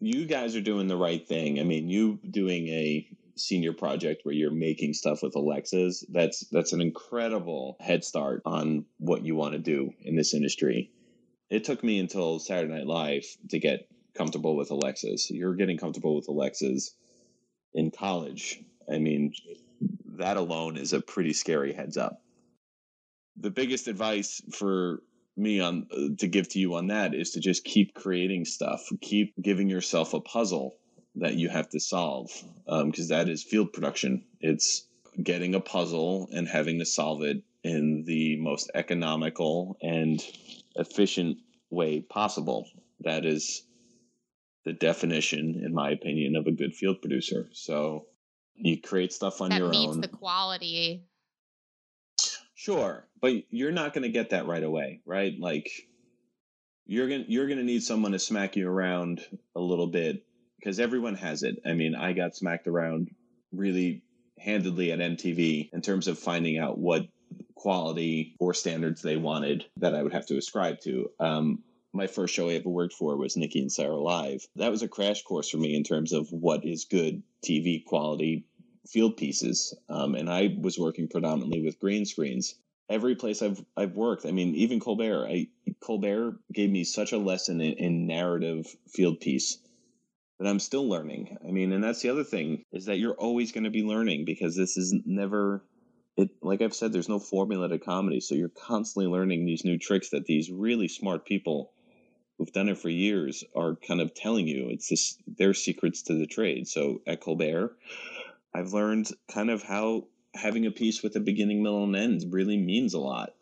You 0.00 0.26
guys 0.26 0.56
are 0.56 0.60
doing 0.60 0.88
the 0.88 0.96
right 0.96 1.26
thing. 1.26 1.60
I 1.60 1.64
mean, 1.64 1.88
you 1.88 2.18
doing 2.30 2.68
a 2.68 3.08
senior 3.36 3.72
project 3.72 4.22
where 4.24 4.34
you're 4.34 4.50
making 4.50 4.94
stuff 4.94 5.22
with 5.22 5.36
Alexas, 5.36 6.04
that's 6.10 6.48
that's 6.50 6.72
an 6.72 6.80
incredible 6.80 7.76
head 7.78 8.02
start 8.02 8.42
on 8.44 8.86
what 8.98 9.24
you 9.24 9.36
want 9.36 9.52
to 9.52 9.58
do 9.60 9.92
in 10.02 10.16
this 10.16 10.34
industry. 10.34 10.90
It 11.48 11.64
took 11.64 11.84
me 11.84 11.98
until 11.98 12.40
Saturday 12.40 12.72
Night 12.72 12.86
Live 12.86 13.24
to 13.50 13.58
get 13.58 13.88
comfortable 14.18 14.56
with 14.56 14.70
Alexas. 14.70 15.30
You're 15.30 15.54
getting 15.54 15.78
comfortable 15.78 16.16
with 16.16 16.28
Alexas 16.28 16.94
in 17.72 17.90
college. 17.90 18.60
I 18.92 18.98
mean, 18.98 19.32
that 20.18 20.36
alone 20.36 20.76
is 20.76 20.92
a 20.92 21.00
pretty 21.00 21.32
scary 21.32 21.72
heads 21.72 21.96
up. 21.96 22.20
The 23.36 23.50
biggest 23.50 23.86
advice 23.86 24.42
for 24.52 25.02
me 25.36 25.60
on 25.60 25.86
uh, 25.92 26.16
to 26.18 26.26
give 26.26 26.48
to 26.48 26.58
you 26.58 26.74
on 26.74 26.88
that 26.88 27.14
is 27.14 27.30
to 27.30 27.40
just 27.40 27.64
keep 27.64 27.94
creating 27.94 28.44
stuff, 28.44 28.88
keep 29.00 29.34
giving 29.40 29.68
yourself 29.68 30.12
a 30.12 30.20
puzzle 30.20 30.76
that 31.14 31.34
you 31.34 31.48
have 31.48 31.68
to 31.70 31.80
solve 31.80 32.28
because 32.66 33.10
um, 33.10 33.16
that 33.16 33.28
is 33.28 33.44
field 33.44 33.72
production. 33.72 34.24
It's 34.40 34.86
getting 35.22 35.54
a 35.54 35.60
puzzle 35.60 36.28
and 36.32 36.48
having 36.48 36.80
to 36.80 36.84
solve 36.84 37.22
it 37.22 37.42
in 37.62 38.04
the 38.04 38.36
most 38.40 38.70
economical 38.74 39.76
and 39.80 40.24
efficient 40.76 41.38
way 41.70 42.00
possible. 42.00 42.68
That 43.00 43.24
is 43.24 43.62
the 44.64 44.72
definition, 44.72 45.62
in 45.64 45.72
my 45.72 45.90
opinion, 45.90 46.36
of 46.36 46.46
a 46.46 46.52
good 46.52 46.74
field 46.74 47.00
producer. 47.00 47.48
So 47.52 48.06
you 48.54 48.80
create 48.80 49.12
stuff 49.12 49.40
on 49.40 49.50
that 49.50 49.58
your 49.58 49.68
meets 49.68 49.94
own. 49.94 50.00
the 50.00 50.08
quality. 50.08 51.04
Sure, 52.54 53.06
but 53.20 53.34
you're 53.50 53.72
not 53.72 53.94
going 53.94 54.02
to 54.02 54.08
get 54.08 54.30
that 54.30 54.46
right 54.46 54.62
away, 54.62 55.00
right? 55.06 55.32
Like 55.38 55.70
you're 56.86 57.08
going 57.08 57.24
to 57.24 57.30
you're 57.30 57.46
going 57.46 57.58
to 57.58 57.64
need 57.64 57.82
someone 57.82 58.12
to 58.12 58.18
smack 58.18 58.56
you 58.56 58.68
around 58.68 59.24
a 59.54 59.60
little 59.60 59.86
bit 59.86 60.24
because 60.58 60.80
everyone 60.80 61.14
has 61.14 61.44
it. 61.44 61.60
I 61.64 61.74
mean, 61.74 61.94
I 61.94 62.12
got 62.12 62.34
smacked 62.34 62.66
around 62.66 63.10
really 63.52 64.02
handedly 64.38 64.92
at 64.92 64.98
MTV 64.98 65.70
in 65.72 65.82
terms 65.82 66.08
of 66.08 66.18
finding 66.18 66.58
out 66.58 66.78
what 66.78 67.06
quality 67.54 68.36
or 68.38 68.54
standards 68.54 69.02
they 69.02 69.16
wanted 69.16 69.64
that 69.76 69.94
I 69.94 70.02
would 70.02 70.12
have 70.12 70.26
to 70.26 70.36
ascribe 70.36 70.80
to. 70.80 71.10
Um, 71.20 71.62
my 71.92 72.06
first 72.06 72.34
show 72.34 72.48
I 72.48 72.54
ever 72.54 72.68
worked 72.68 72.94
for 72.94 73.16
was 73.16 73.36
Nikki 73.36 73.60
and 73.60 73.72
Sara 73.72 73.96
Live. 73.96 74.46
That 74.56 74.70
was 74.70 74.82
a 74.82 74.88
crash 74.88 75.22
course 75.22 75.48
for 75.48 75.56
me 75.56 75.74
in 75.74 75.84
terms 75.84 76.12
of 76.12 76.28
what 76.30 76.64
is 76.64 76.84
good 76.84 77.22
TV 77.44 77.84
quality 77.84 78.44
field 78.86 79.16
pieces. 79.16 79.76
Um, 79.88 80.14
and 80.14 80.30
I 80.30 80.56
was 80.60 80.78
working 80.78 81.08
predominantly 81.08 81.62
with 81.62 81.80
green 81.80 82.04
screens. 82.04 82.54
Every 82.90 83.16
place 83.16 83.42
I've 83.42 83.62
I've 83.76 83.94
worked, 83.94 84.26
I 84.26 84.32
mean, 84.32 84.54
even 84.54 84.80
Colbert, 84.80 85.26
I 85.28 85.48
Colbert 85.80 86.38
gave 86.52 86.70
me 86.70 86.84
such 86.84 87.12
a 87.12 87.18
lesson 87.18 87.60
in, 87.60 87.74
in 87.74 88.06
narrative 88.06 88.66
field 88.88 89.20
piece 89.20 89.58
that 90.38 90.48
I'm 90.48 90.60
still 90.60 90.88
learning. 90.88 91.36
I 91.46 91.50
mean, 91.50 91.72
and 91.72 91.82
that's 91.82 92.00
the 92.00 92.10
other 92.10 92.24
thing 92.24 92.64
is 92.72 92.86
that 92.86 92.98
you're 92.98 93.14
always 93.14 93.52
going 93.52 93.64
to 93.64 93.70
be 93.70 93.82
learning 93.82 94.24
because 94.24 94.56
this 94.56 94.76
is 94.76 94.94
never 95.04 95.62
it 96.16 96.30
like 96.42 96.62
I've 96.62 96.74
said, 96.74 96.92
there's 96.92 97.08
no 97.08 97.18
formula 97.18 97.68
to 97.68 97.78
comedy. 97.78 98.20
So 98.20 98.34
you're 98.34 98.48
constantly 98.48 99.10
learning 99.10 99.44
these 99.46 99.64
new 99.64 99.78
tricks 99.78 100.10
that 100.10 100.24
these 100.24 100.50
really 100.50 100.88
smart 100.88 101.24
people 101.26 101.72
who've 102.38 102.52
done 102.52 102.68
it 102.68 102.78
for 102.78 102.88
years 102.88 103.44
are 103.54 103.74
kind 103.76 104.00
of 104.00 104.14
telling 104.14 104.46
you 104.46 104.68
it's 104.70 104.88
this 104.88 105.18
their 105.26 105.54
secrets 105.54 106.02
to 106.02 106.14
the 106.14 106.26
trade. 106.26 106.68
So 106.68 107.00
at 107.06 107.20
Colbert, 107.20 107.76
I've 108.54 108.72
learned 108.72 109.10
kind 109.32 109.50
of 109.50 109.62
how 109.62 110.04
having 110.34 110.66
a 110.66 110.70
piece 110.70 111.02
with 111.02 111.16
a 111.16 111.20
beginning, 111.20 111.62
middle, 111.62 111.84
and 111.84 111.96
end 111.96 112.32
really 112.32 112.56
means 112.56 112.94
a 112.94 113.00
lot. 113.00 113.34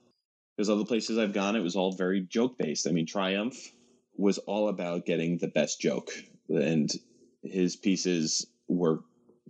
Because 0.57 0.71
other 0.71 0.87
places 0.87 1.19
I've 1.19 1.35
gone, 1.35 1.55
it 1.55 1.63
was 1.63 1.77
all 1.77 1.93
very 1.93 2.23
joke 2.23 2.57
based. 2.57 2.89
I 2.89 2.91
mean, 2.91 3.07
Triumph 3.07 3.73
was 4.17 4.39
all 4.39 4.69
about 4.69 5.05
getting 5.05 5.37
the 5.37 5.49
best 5.49 5.81
joke, 5.81 6.11
and 6.49 6.91
his 7.43 7.77
pieces 7.77 8.47
were 8.67 9.01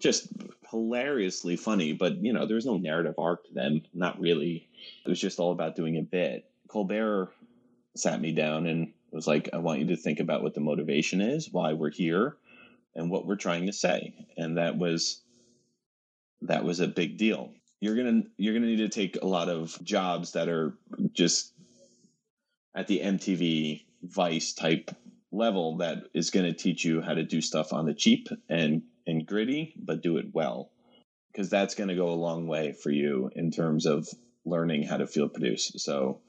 just 0.00 0.26
hilariously 0.68 1.56
funny. 1.56 1.92
But 1.92 2.16
you 2.24 2.32
know, 2.32 2.46
there 2.46 2.56
was 2.56 2.66
no 2.66 2.76
narrative 2.76 3.14
arc 3.18 3.46
to 3.46 3.54
them, 3.54 3.82
not 3.94 4.20
really. 4.20 4.68
It 5.04 5.08
was 5.08 5.20
just 5.20 5.38
all 5.38 5.52
about 5.52 5.76
doing 5.76 5.96
a 5.96 6.02
bit. 6.02 6.50
Colbert 6.66 7.32
sat 7.94 8.20
me 8.20 8.32
down 8.32 8.66
and 8.66 8.92
was 9.16 9.26
like, 9.26 9.50
I 9.52 9.58
want 9.58 9.80
you 9.80 9.86
to 9.88 9.96
think 9.96 10.20
about 10.20 10.42
what 10.42 10.54
the 10.54 10.60
motivation 10.60 11.20
is, 11.20 11.50
why 11.50 11.72
we're 11.72 11.90
here, 11.90 12.36
and 12.94 13.10
what 13.10 13.26
we're 13.26 13.36
trying 13.36 13.66
to 13.66 13.72
say. 13.72 14.14
And 14.36 14.58
that 14.58 14.78
was 14.78 15.22
that 16.42 16.64
was 16.64 16.80
a 16.80 16.86
big 16.86 17.16
deal. 17.16 17.52
You're 17.80 17.96
gonna 17.96 18.22
you're 18.36 18.54
gonna 18.54 18.66
need 18.66 18.76
to 18.76 18.88
take 18.88 19.18
a 19.20 19.26
lot 19.26 19.48
of 19.48 19.76
jobs 19.82 20.32
that 20.32 20.48
are 20.48 20.74
just 21.12 21.52
at 22.76 22.86
the 22.86 23.00
MTV 23.00 23.84
Vice 24.02 24.52
type 24.52 24.90
level 25.32 25.78
that 25.78 26.04
is 26.14 26.30
going 26.30 26.46
to 26.46 26.52
teach 26.52 26.84
you 26.84 27.00
how 27.00 27.14
to 27.14 27.24
do 27.24 27.40
stuff 27.40 27.72
on 27.72 27.86
the 27.86 27.94
cheap 27.94 28.28
and 28.48 28.82
and 29.06 29.26
gritty, 29.26 29.74
but 29.76 30.02
do 30.02 30.16
it 30.16 30.26
well, 30.34 30.70
because 31.32 31.48
that's 31.48 31.74
going 31.74 31.88
to 31.88 31.94
go 31.94 32.10
a 32.10 32.14
long 32.14 32.48
way 32.48 32.72
for 32.72 32.90
you 32.90 33.30
in 33.36 33.50
terms 33.50 33.86
of 33.86 34.08
learning 34.44 34.82
how 34.82 34.96
to 34.96 35.06
field 35.06 35.32
produce. 35.32 35.72
So 35.76 36.20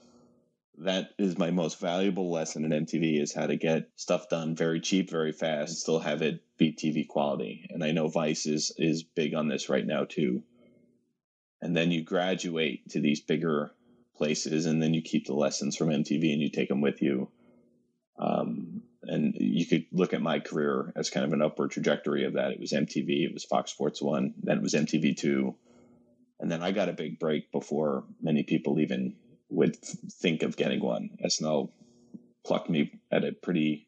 that 0.80 1.10
is 1.18 1.38
my 1.38 1.50
most 1.50 1.80
valuable 1.80 2.30
lesson 2.30 2.64
in 2.72 2.86
MTV 2.86 3.22
is 3.22 3.34
how 3.34 3.48
to 3.48 3.56
get 3.56 3.90
stuff 3.96 4.30
done 4.30 4.56
very 4.56 4.80
cheap, 4.80 5.10
very 5.10 5.32
fast, 5.32 5.70
and 5.70 5.78
still 5.78 6.00
have 6.00 6.22
it 6.22 6.42
be 6.58 6.72
TV 6.72 7.08
quality. 7.08 7.68
And 7.70 7.84
I 7.84 7.92
know 7.92 8.08
Vice 8.08 8.46
is 8.46 8.72
is 8.78 9.04
big 9.04 9.34
on 9.34 9.48
this 9.48 9.70
right 9.70 9.86
now 9.86 10.04
too. 10.04 10.44
And 11.62 11.76
then 11.76 11.90
you 11.90 12.04
graduate 12.04 12.90
to 12.92 13.02
these 13.02 13.22
bigger 13.22 13.72
places, 14.16 14.68
and 14.68 14.82
then 14.82 14.94
you 14.94 15.02
keep 15.02 15.26
the 15.26 15.34
lessons 15.34 15.76
from 15.76 15.90
MTV 15.90 16.32
and 16.32 16.42
you 16.42 16.50
take 16.50 16.70
them 16.70 16.82
with 16.82 17.02
you. 17.02 17.30
Um, 18.20 18.84
and 19.04 19.36
you 19.40 19.66
could 19.66 19.86
look 19.92 20.14
at 20.14 20.22
my 20.22 20.40
career 20.40 20.92
as 20.96 21.10
kind 21.10 21.26
of 21.26 21.34
an 21.34 21.42
upward 21.42 21.72
trajectory 21.72 22.26
of 22.26 22.34
that. 22.34 22.52
It 22.52 22.60
was 22.60 22.72
MTV, 22.72 23.26
it 23.26 23.34
was 23.34 23.46
Fox 23.46 23.72
Sports 23.72 24.02
One, 24.02 24.36
then 24.44 24.58
it 24.58 24.64
was 24.64 24.76
MTV 24.76 25.18
Two, 25.18 25.56
and 26.40 26.52
then 26.52 26.62
I 26.62 26.72
got 26.72 26.90
a 26.90 26.94
big 26.94 27.18
break 27.18 27.52
before 27.52 28.04
many 28.22 28.44
people 28.44 28.80
even 28.80 29.16
would 29.50 29.78
think 29.78 30.44
of 30.44 30.58
getting 30.58 30.82
one. 30.82 31.10
SNL 31.24 31.70
plucked 32.46 32.70
me 32.70 33.00
at 33.12 33.24
a 33.24 33.32
pretty 33.32 33.88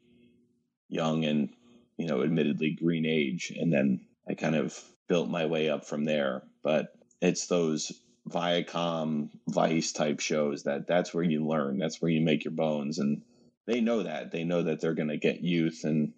young 0.88 1.26
and, 1.26 1.50
you 1.98 2.08
know, 2.08 2.24
admittedly 2.24 2.72
green 2.72 3.06
age. 3.06 3.54
And 3.58 3.72
then 3.72 4.02
I 4.28 4.34
kind 4.34 4.56
of 4.56 4.78
built 5.08 5.30
my 5.30 5.46
way 5.46 5.70
up 5.70 5.86
from 5.86 6.06
there. 6.06 6.44
But 6.64 6.94
it's 7.22 7.48
those 7.48 7.92
Viacom, 8.28 9.30
Vice 9.48 9.92
type 9.92 10.20
shows 10.20 10.64
that 10.64 10.88
that's 10.88 11.14
where 11.14 11.24
you 11.24 11.46
learn. 11.46 11.78
That's 11.78 12.02
where 12.02 12.12
you 12.12 12.22
make 12.22 12.44
your 12.44 12.54
bones. 12.54 13.00
And 13.00 13.22
they 13.66 13.82
know 13.82 14.04
that. 14.04 14.32
They 14.32 14.44
know 14.44 14.64
that 14.64 14.82
they're 14.82 14.94
going 14.94 15.10
to 15.10 15.18
get 15.18 15.42
youth 15.42 15.82
and 15.84 16.14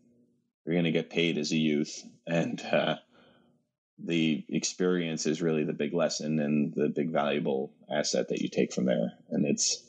they're 0.66 0.74
going 0.74 0.86
to 0.86 0.92
get 0.92 1.10
paid 1.10 1.38
as 1.38 1.52
a 1.52 1.58
youth. 1.58 2.04
And 2.28 2.62
uh, 2.62 2.96
the 3.98 4.44
experience 4.50 5.26
is 5.26 5.42
really 5.42 5.64
the 5.64 5.74
big 5.74 5.94
lesson 5.94 6.40
and 6.40 6.74
the 6.74 6.90
big 6.90 7.12
valuable 7.12 7.72
asset 7.90 8.30
that 8.30 8.40
you 8.40 8.50
take 8.50 8.74
from 8.74 8.86
there. 8.86 9.14
And 9.30 9.46
it's, 9.46 9.84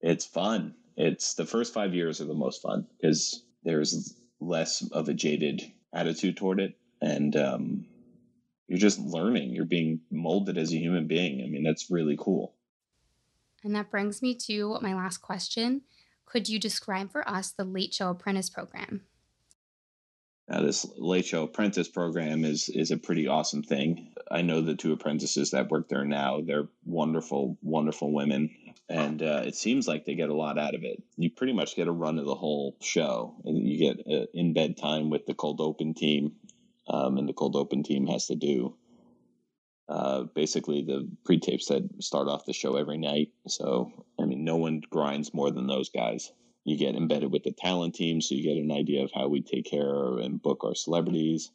it's 0.00 0.24
fun. 0.24 0.74
It's 0.96 1.34
the 1.34 1.46
first 1.46 1.74
five 1.74 1.94
years 1.94 2.20
are 2.20 2.26
the 2.26 2.34
most 2.34 2.62
fun 2.62 2.86
because 3.00 3.44
there's 3.64 4.14
less 4.40 4.82
of 4.92 5.08
a 5.08 5.14
jaded 5.14 5.62
attitude 5.92 6.36
toward 6.36 6.60
it. 6.60 6.74
And, 7.00 7.36
um, 7.36 7.86
you're 8.72 8.78
just 8.78 8.98
learning 8.98 9.50
you're 9.50 9.66
being 9.66 10.00
molded 10.10 10.56
as 10.56 10.72
a 10.72 10.78
human 10.78 11.06
being 11.06 11.42
i 11.44 11.46
mean 11.46 11.62
that's 11.62 11.90
really 11.90 12.16
cool 12.18 12.54
and 13.62 13.76
that 13.76 13.90
brings 13.90 14.22
me 14.22 14.34
to 14.34 14.78
my 14.80 14.94
last 14.94 15.18
question 15.18 15.82
could 16.24 16.48
you 16.48 16.58
describe 16.58 17.12
for 17.12 17.28
us 17.28 17.50
the 17.50 17.64
late 17.64 17.92
show 17.92 18.08
apprentice 18.08 18.48
program 18.48 19.02
now 20.48 20.60
this 20.60 20.86
late 20.96 21.24
show 21.24 21.44
apprentice 21.44 21.88
program 21.88 22.44
is 22.44 22.68
is 22.68 22.90
a 22.90 22.96
pretty 22.96 23.26
awesome 23.26 23.62
thing 23.62 24.12
i 24.30 24.42
know 24.42 24.60
the 24.60 24.74
two 24.74 24.92
apprentices 24.92 25.50
that 25.50 25.70
work 25.70 25.88
there 25.88 26.04
now 26.04 26.40
they're 26.40 26.68
wonderful 26.84 27.56
wonderful 27.62 28.12
women 28.12 28.50
and 28.88 29.22
uh, 29.22 29.42
it 29.46 29.54
seems 29.54 29.86
like 29.88 30.04
they 30.04 30.14
get 30.14 30.28
a 30.28 30.34
lot 30.34 30.58
out 30.58 30.74
of 30.74 30.82
it 30.82 31.02
you 31.16 31.30
pretty 31.30 31.52
much 31.52 31.76
get 31.76 31.88
a 31.88 31.92
run 31.92 32.18
of 32.18 32.26
the 32.26 32.34
whole 32.34 32.76
show 32.80 33.34
you 33.44 33.78
get 33.78 34.06
uh, 34.06 34.26
in 34.34 34.52
bed 34.52 34.76
time 34.76 35.10
with 35.10 35.24
the 35.26 35.34
cold 35.34 35.60
open 35.60 35.94
team 35.94 36.32
um, 36.88 37.16
and 37.16 37.28
the 37.28 37.32
cold 37.32 37.56
open 37.56 37.82
team 37.82 38.06
has 38.06 38.26
to 38.26 38.34
do 38.34 38.74
uh, 39.88 40.22
basically 40.34 40.82
the 40.82 41.08
pre-tapes 41.24 41.66
that 41.66 41.82
start 42.00 42.28
off 42.28 42.46
the 42.46 42.52
show 42.52 42.76
every 42.76 42.98
night. 42.98 43.30
So 43.46 43.92
I 44.18 44.24
mean, 44.24 44.44
no 44.44 44.56
one 44.56 44.82
grinds 44.88 45.34
more 45.34 45.50
than 45.50 45.66
those 45.66 45.90
guys. 45.90 46.32
You 46.64 46.76
get 46.76 46.94
embedded 46.94 47.32
with 47.32 47.42
the 47.42 47.52
talent 47.52 47.94
team, 47.94 48.20
so 48.20 48.34
you 48.34 48.42
get 48.42 48.62
an 48.62 48.70
idea 48.70 49.02
of 49.02 49.10
how 49.12 49.28
we 49.28 49.42
take 49.42 49.64
care 49.64 50.18
and 50.18 50.40
book 50.40 50.62
our 50.64 50.74
celebrities. 50.74 51.50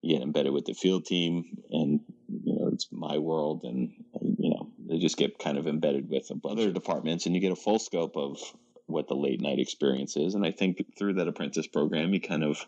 You 0.00 0.16
get 0.16 0.22
embedded 0.22 0.52
with 0.52 0.64
the 0.64 0.74
field 0.74 1.06
team, 1.06 1.58
and 1.70 2.00
you 2.28 2.54
know 2.54 2.68
it's 2.72 2.86
my 2.92 3.18
world, 3.18 3.62
and, 3.64 3.92
and 4.14 4.36
you 4.38 4.50
know 4.50 4.70
they 4.86 4.98
just 4.98 5.16
get 5.16 5.38
kind 5.38 5.58
of 5.58 5.66
embedded 5.66 6.08
with 6.08 6.30
other 6.44 6.70
departments, 6.70 7.26
and 7.26 7.34
you 7.34 7.40
get 7.40 7.52
a 7.52 7.56
full 7.56 7.80
scope 7.80 8.16
of 8.16 8.38
what 8.86 9.08
the 9.08 9.14
late 9.14 9.40
night 9.40 9.58
experience 9.58 10.16
is. 10.16 10.34
And 10.34 10.46
I 10.46 10.52
think 10.52 10.84
through 10.96 11.14
that 11.14 11.28
apprentice 11.28 11.66
program, 11.66 12.14
you 12.14 12.20
kind 12.20 12.44
of 12.44 12.64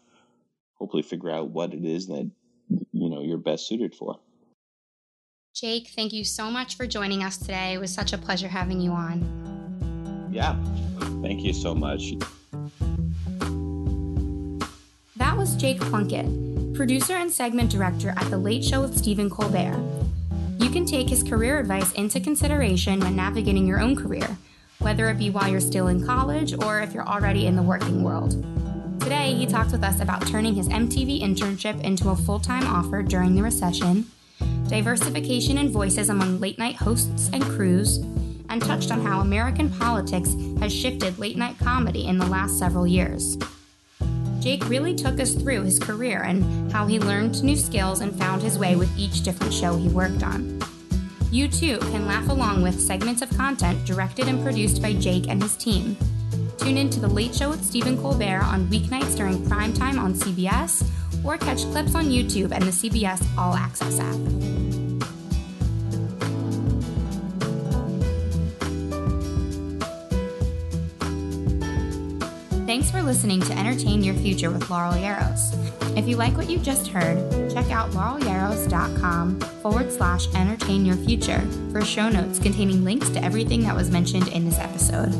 hopefully 0.75 1.03
figure 1.03 1.31
out 1.31 1.51
what 1.51 1.73
it 1.73 1.85
is 1.85 2.09
that 2.09 2.31
you 2.68 3.11
know 3.11 3.23
you're 3.23 3.39
best 3.39 3.68
suited 3.68 3.95
for. 3.95 4.18
Jake, 5.55 5.89
thank 5.95 6.12
you 6.12 6.25
so 6.25 6.51
much 6.51 6.77
for 6.77 6.87
joining 6.87 7.23
us 7.23 7.37
today. 7.37 7.75
It 7.75 7.79
was 7.79 7.93
such 7.93 8.12
a 8.12 8.18
pleasure 8.18 8.49
having 8.49 8.81
you 8.81 8.93
on. 8.93 10.29
Yeah, 10.33 10.57
thank 11.23 11.43
you 11.43 11.53
so 11.53 11.75
much. 11.75 12.12
That 15.16 15.37
was 15.37 15.57
Jake 15.57 15.81
Plunkett, 15.81 16.75
producer 16.75 17.14
and 17.14 17.31
segment 17.31 17.71
director 17.71 18.14
at 18.16 18.31
The 18.31 18.39
Late 18.39 18.64
Show 18.64 18.81
with 18.81 18.97
Stephen 18.97 19.29
Colbert. 19.29 19.79
You 20.59 20.71
can 20.71 20.85
take 20.85 21.09
his 21.09 21.23
career 21.23 21.59
advice 21.59 21.93
into 21.93 22.21
consideration 22.21 23.01
when 23.01 23.16
navigating 23.16 23.66
your 23.66 23.81
own 23.81 23.97
career, 23.97 24.39
whether 24.79 25.09
it 25.09 25.18
be 25.18 25.31
while 25.31 25.49
you're 25.49 25.61
still 25.61 25.89
in 25.89 26.05
college 26.07 26.55
or 26.62 26.81
if 26.81 26.95
you're 26.95 27.07
already 27.07 27.47
in 27.47 27.57
the 27.57 27.62
working 27.62 28.03
world. 28.03 28.33
Today, 29.01 29.35
he 29.35 29.47
talked 29.47 29.73
with 29.73 29.83
us 29.83 30.01
about 30.01 30.27
turning 30.27 30.55
his 30.55 30.68
MTV 30.68 31.23
internship 31.23 31.83
into 31.83 32.11
a 32.11 32.16
full 32.16 32.39
time 32.39 32.66
offer 32.66 33.03
during 33.03 33.35
the 33.35 33.43
recession, 33.43 34.07
diversification 34.68 35.59
in 35.59 35.71
voices 35.71 36.11
among 36.11 36.39
late 36.39 36.59
night 36.59 36.77
hosts 36.77 37.31
and 37.33 37.43
crews, 37.43 37.97
and 38.51 38.62
touched 38.62 38.91
on 38.93 39.01
how 39.01 39.21
American 39.21 39.71
politics 39.71 40.35
has 40.61 40.73
shifted 40.73 41.19
late 41.19 41.37
night 41.37 41.59
comedy 41.59 42.07
in 42.07 42.19
the 42.19 42.27
last 42.27 42.59
several 42.59 42.87
years. 42.87 43.37
Jake 44.41 44.67
really 44.69 44.95
took 44.95 45.21
us 45.21 45.35
through 45.35 45.63
his 45.65 45.79
career 45.79 46.23
and 46.23 46.73
how 46.73 46.87
he 46.87 46.99
learned 46.99 47.43
new 47.43 47.57
skills 47.57 48.01
and 48.01 48.19
found 48.19 48.41
his 48.41 48.59
way 48.59 48.75
with 48.75 48.91
each 48.97 49.23
different 49.23 49.53
show 49.53 49.77
he 49.77 49.89
worked 49.89 50.23
on. 50.23 50.61
You 51.31 51.47
too 51.47 51.79
can 51.79 52.07
laugh 52.07 52.29
along 52.29 52.63
with 52.63 52.81
segments 52.81 53.23
of 53.23 53.31
content 53.37 53.85
directed 53.87 54.29
and 54.29 54.43
produced 54.43 54.81
by 54.81 54.95
Jake 54.95 55.29
and 55.29 55.43
his 55.43 55.57
team. 55.57 55.97
Tune 56.59 56.77
in 56.77 56.91
to 56.91 57.01
The 57.01 57.09
Late 57.09 57.35
Show 57.35 57.51
with 57.51 57.65
Stephen 57.65 57.97
Colbert 57.97 58.43
on 58.43 58.67
weeknights 58.69 59.17
during 59.17 59.47
prime 59.49 59.73
time 59.73 59.99
on 59.99 60.15
CBS, 60.15 60.87
or 61.25 61.37
catch 61.37 61.63
clips 61.71 61.95
on 61.95 62.07
YouTube 62.07 62.53
and 62.53 62.65
the 62.65 62.71
CBS 62.71 63.25
All 63.39 63.55
Access 63.55 64.01
app. 64.01 64.70
Thanks 72.71 72.89
for 72.89 73.03
listening 73.03 73.41
to 73.41 73.59
Entertain 73.59 74.05
Your 74.05 74.14
Future 74.14 74.49
with 74.49 74.71
Laurel 74.71 74.93
Yarros. 74.93 75.57
If 75.99 76.07
you 76.07 76.14
like 76.14 76.37
what 76.37 76.49
you 76.49 76.57
just 76.57 76.87
heard, 76.87 77.18
check 77.51 77.68
out 77.73 77.91
laurelyarros.com 77.91 79.41
forward 79.41 79.91
slash 79.91 80.33
entertain 80.37 80.87
your 80.87 80.95
future 80.95 81.41
for 81.73 81.85
show 81.85 82.09
notes 82.09 82.39
containing 82.39 82.85
links 82.85 83.09
to 83.11 83.25
everything 83.25 83.62
that 83.64 83.75
was 83.75 83.91
mentioned 83.91 84.29
in 84.29 84.45
this 84.45 84.57
episode. 84.61 85.12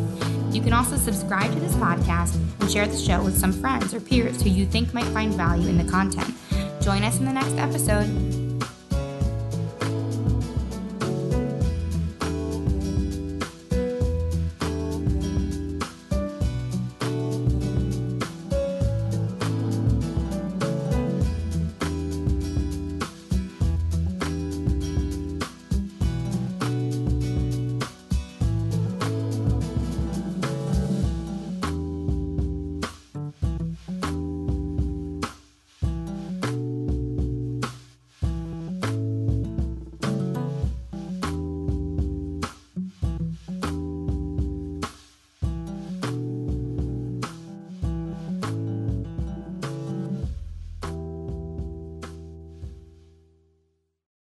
You 0.55 0.63
can 0.63 0.73
also 0.73 0.97
subscribe 0.97 1.53
to 1.53 1.59
this 1.59 1.75
podcast 1.75 2.39
and 2.61 2.71
share 2.71 2.87
the 2.87 2.97
show 2.97 3.21
with 3.21 3.37
some 3.37 3.53
friends 3.53 3.93
or 3.95 4.01
peers 4.01 4.41
who 4.41 4.49
you 4.49 4.65
think 4.65 4.95
might 4.95 5.07
find 5.07 5.35
value 5.35 5.69
in 5.69 5.77
the 5.77 5.91
content. 5.91 6.33
Join 6.81 7.03
us 7.03 7.19
in 7.19 7.25
the 7.25 7.33
next 7.33 7.55
episode. 7.55 8.30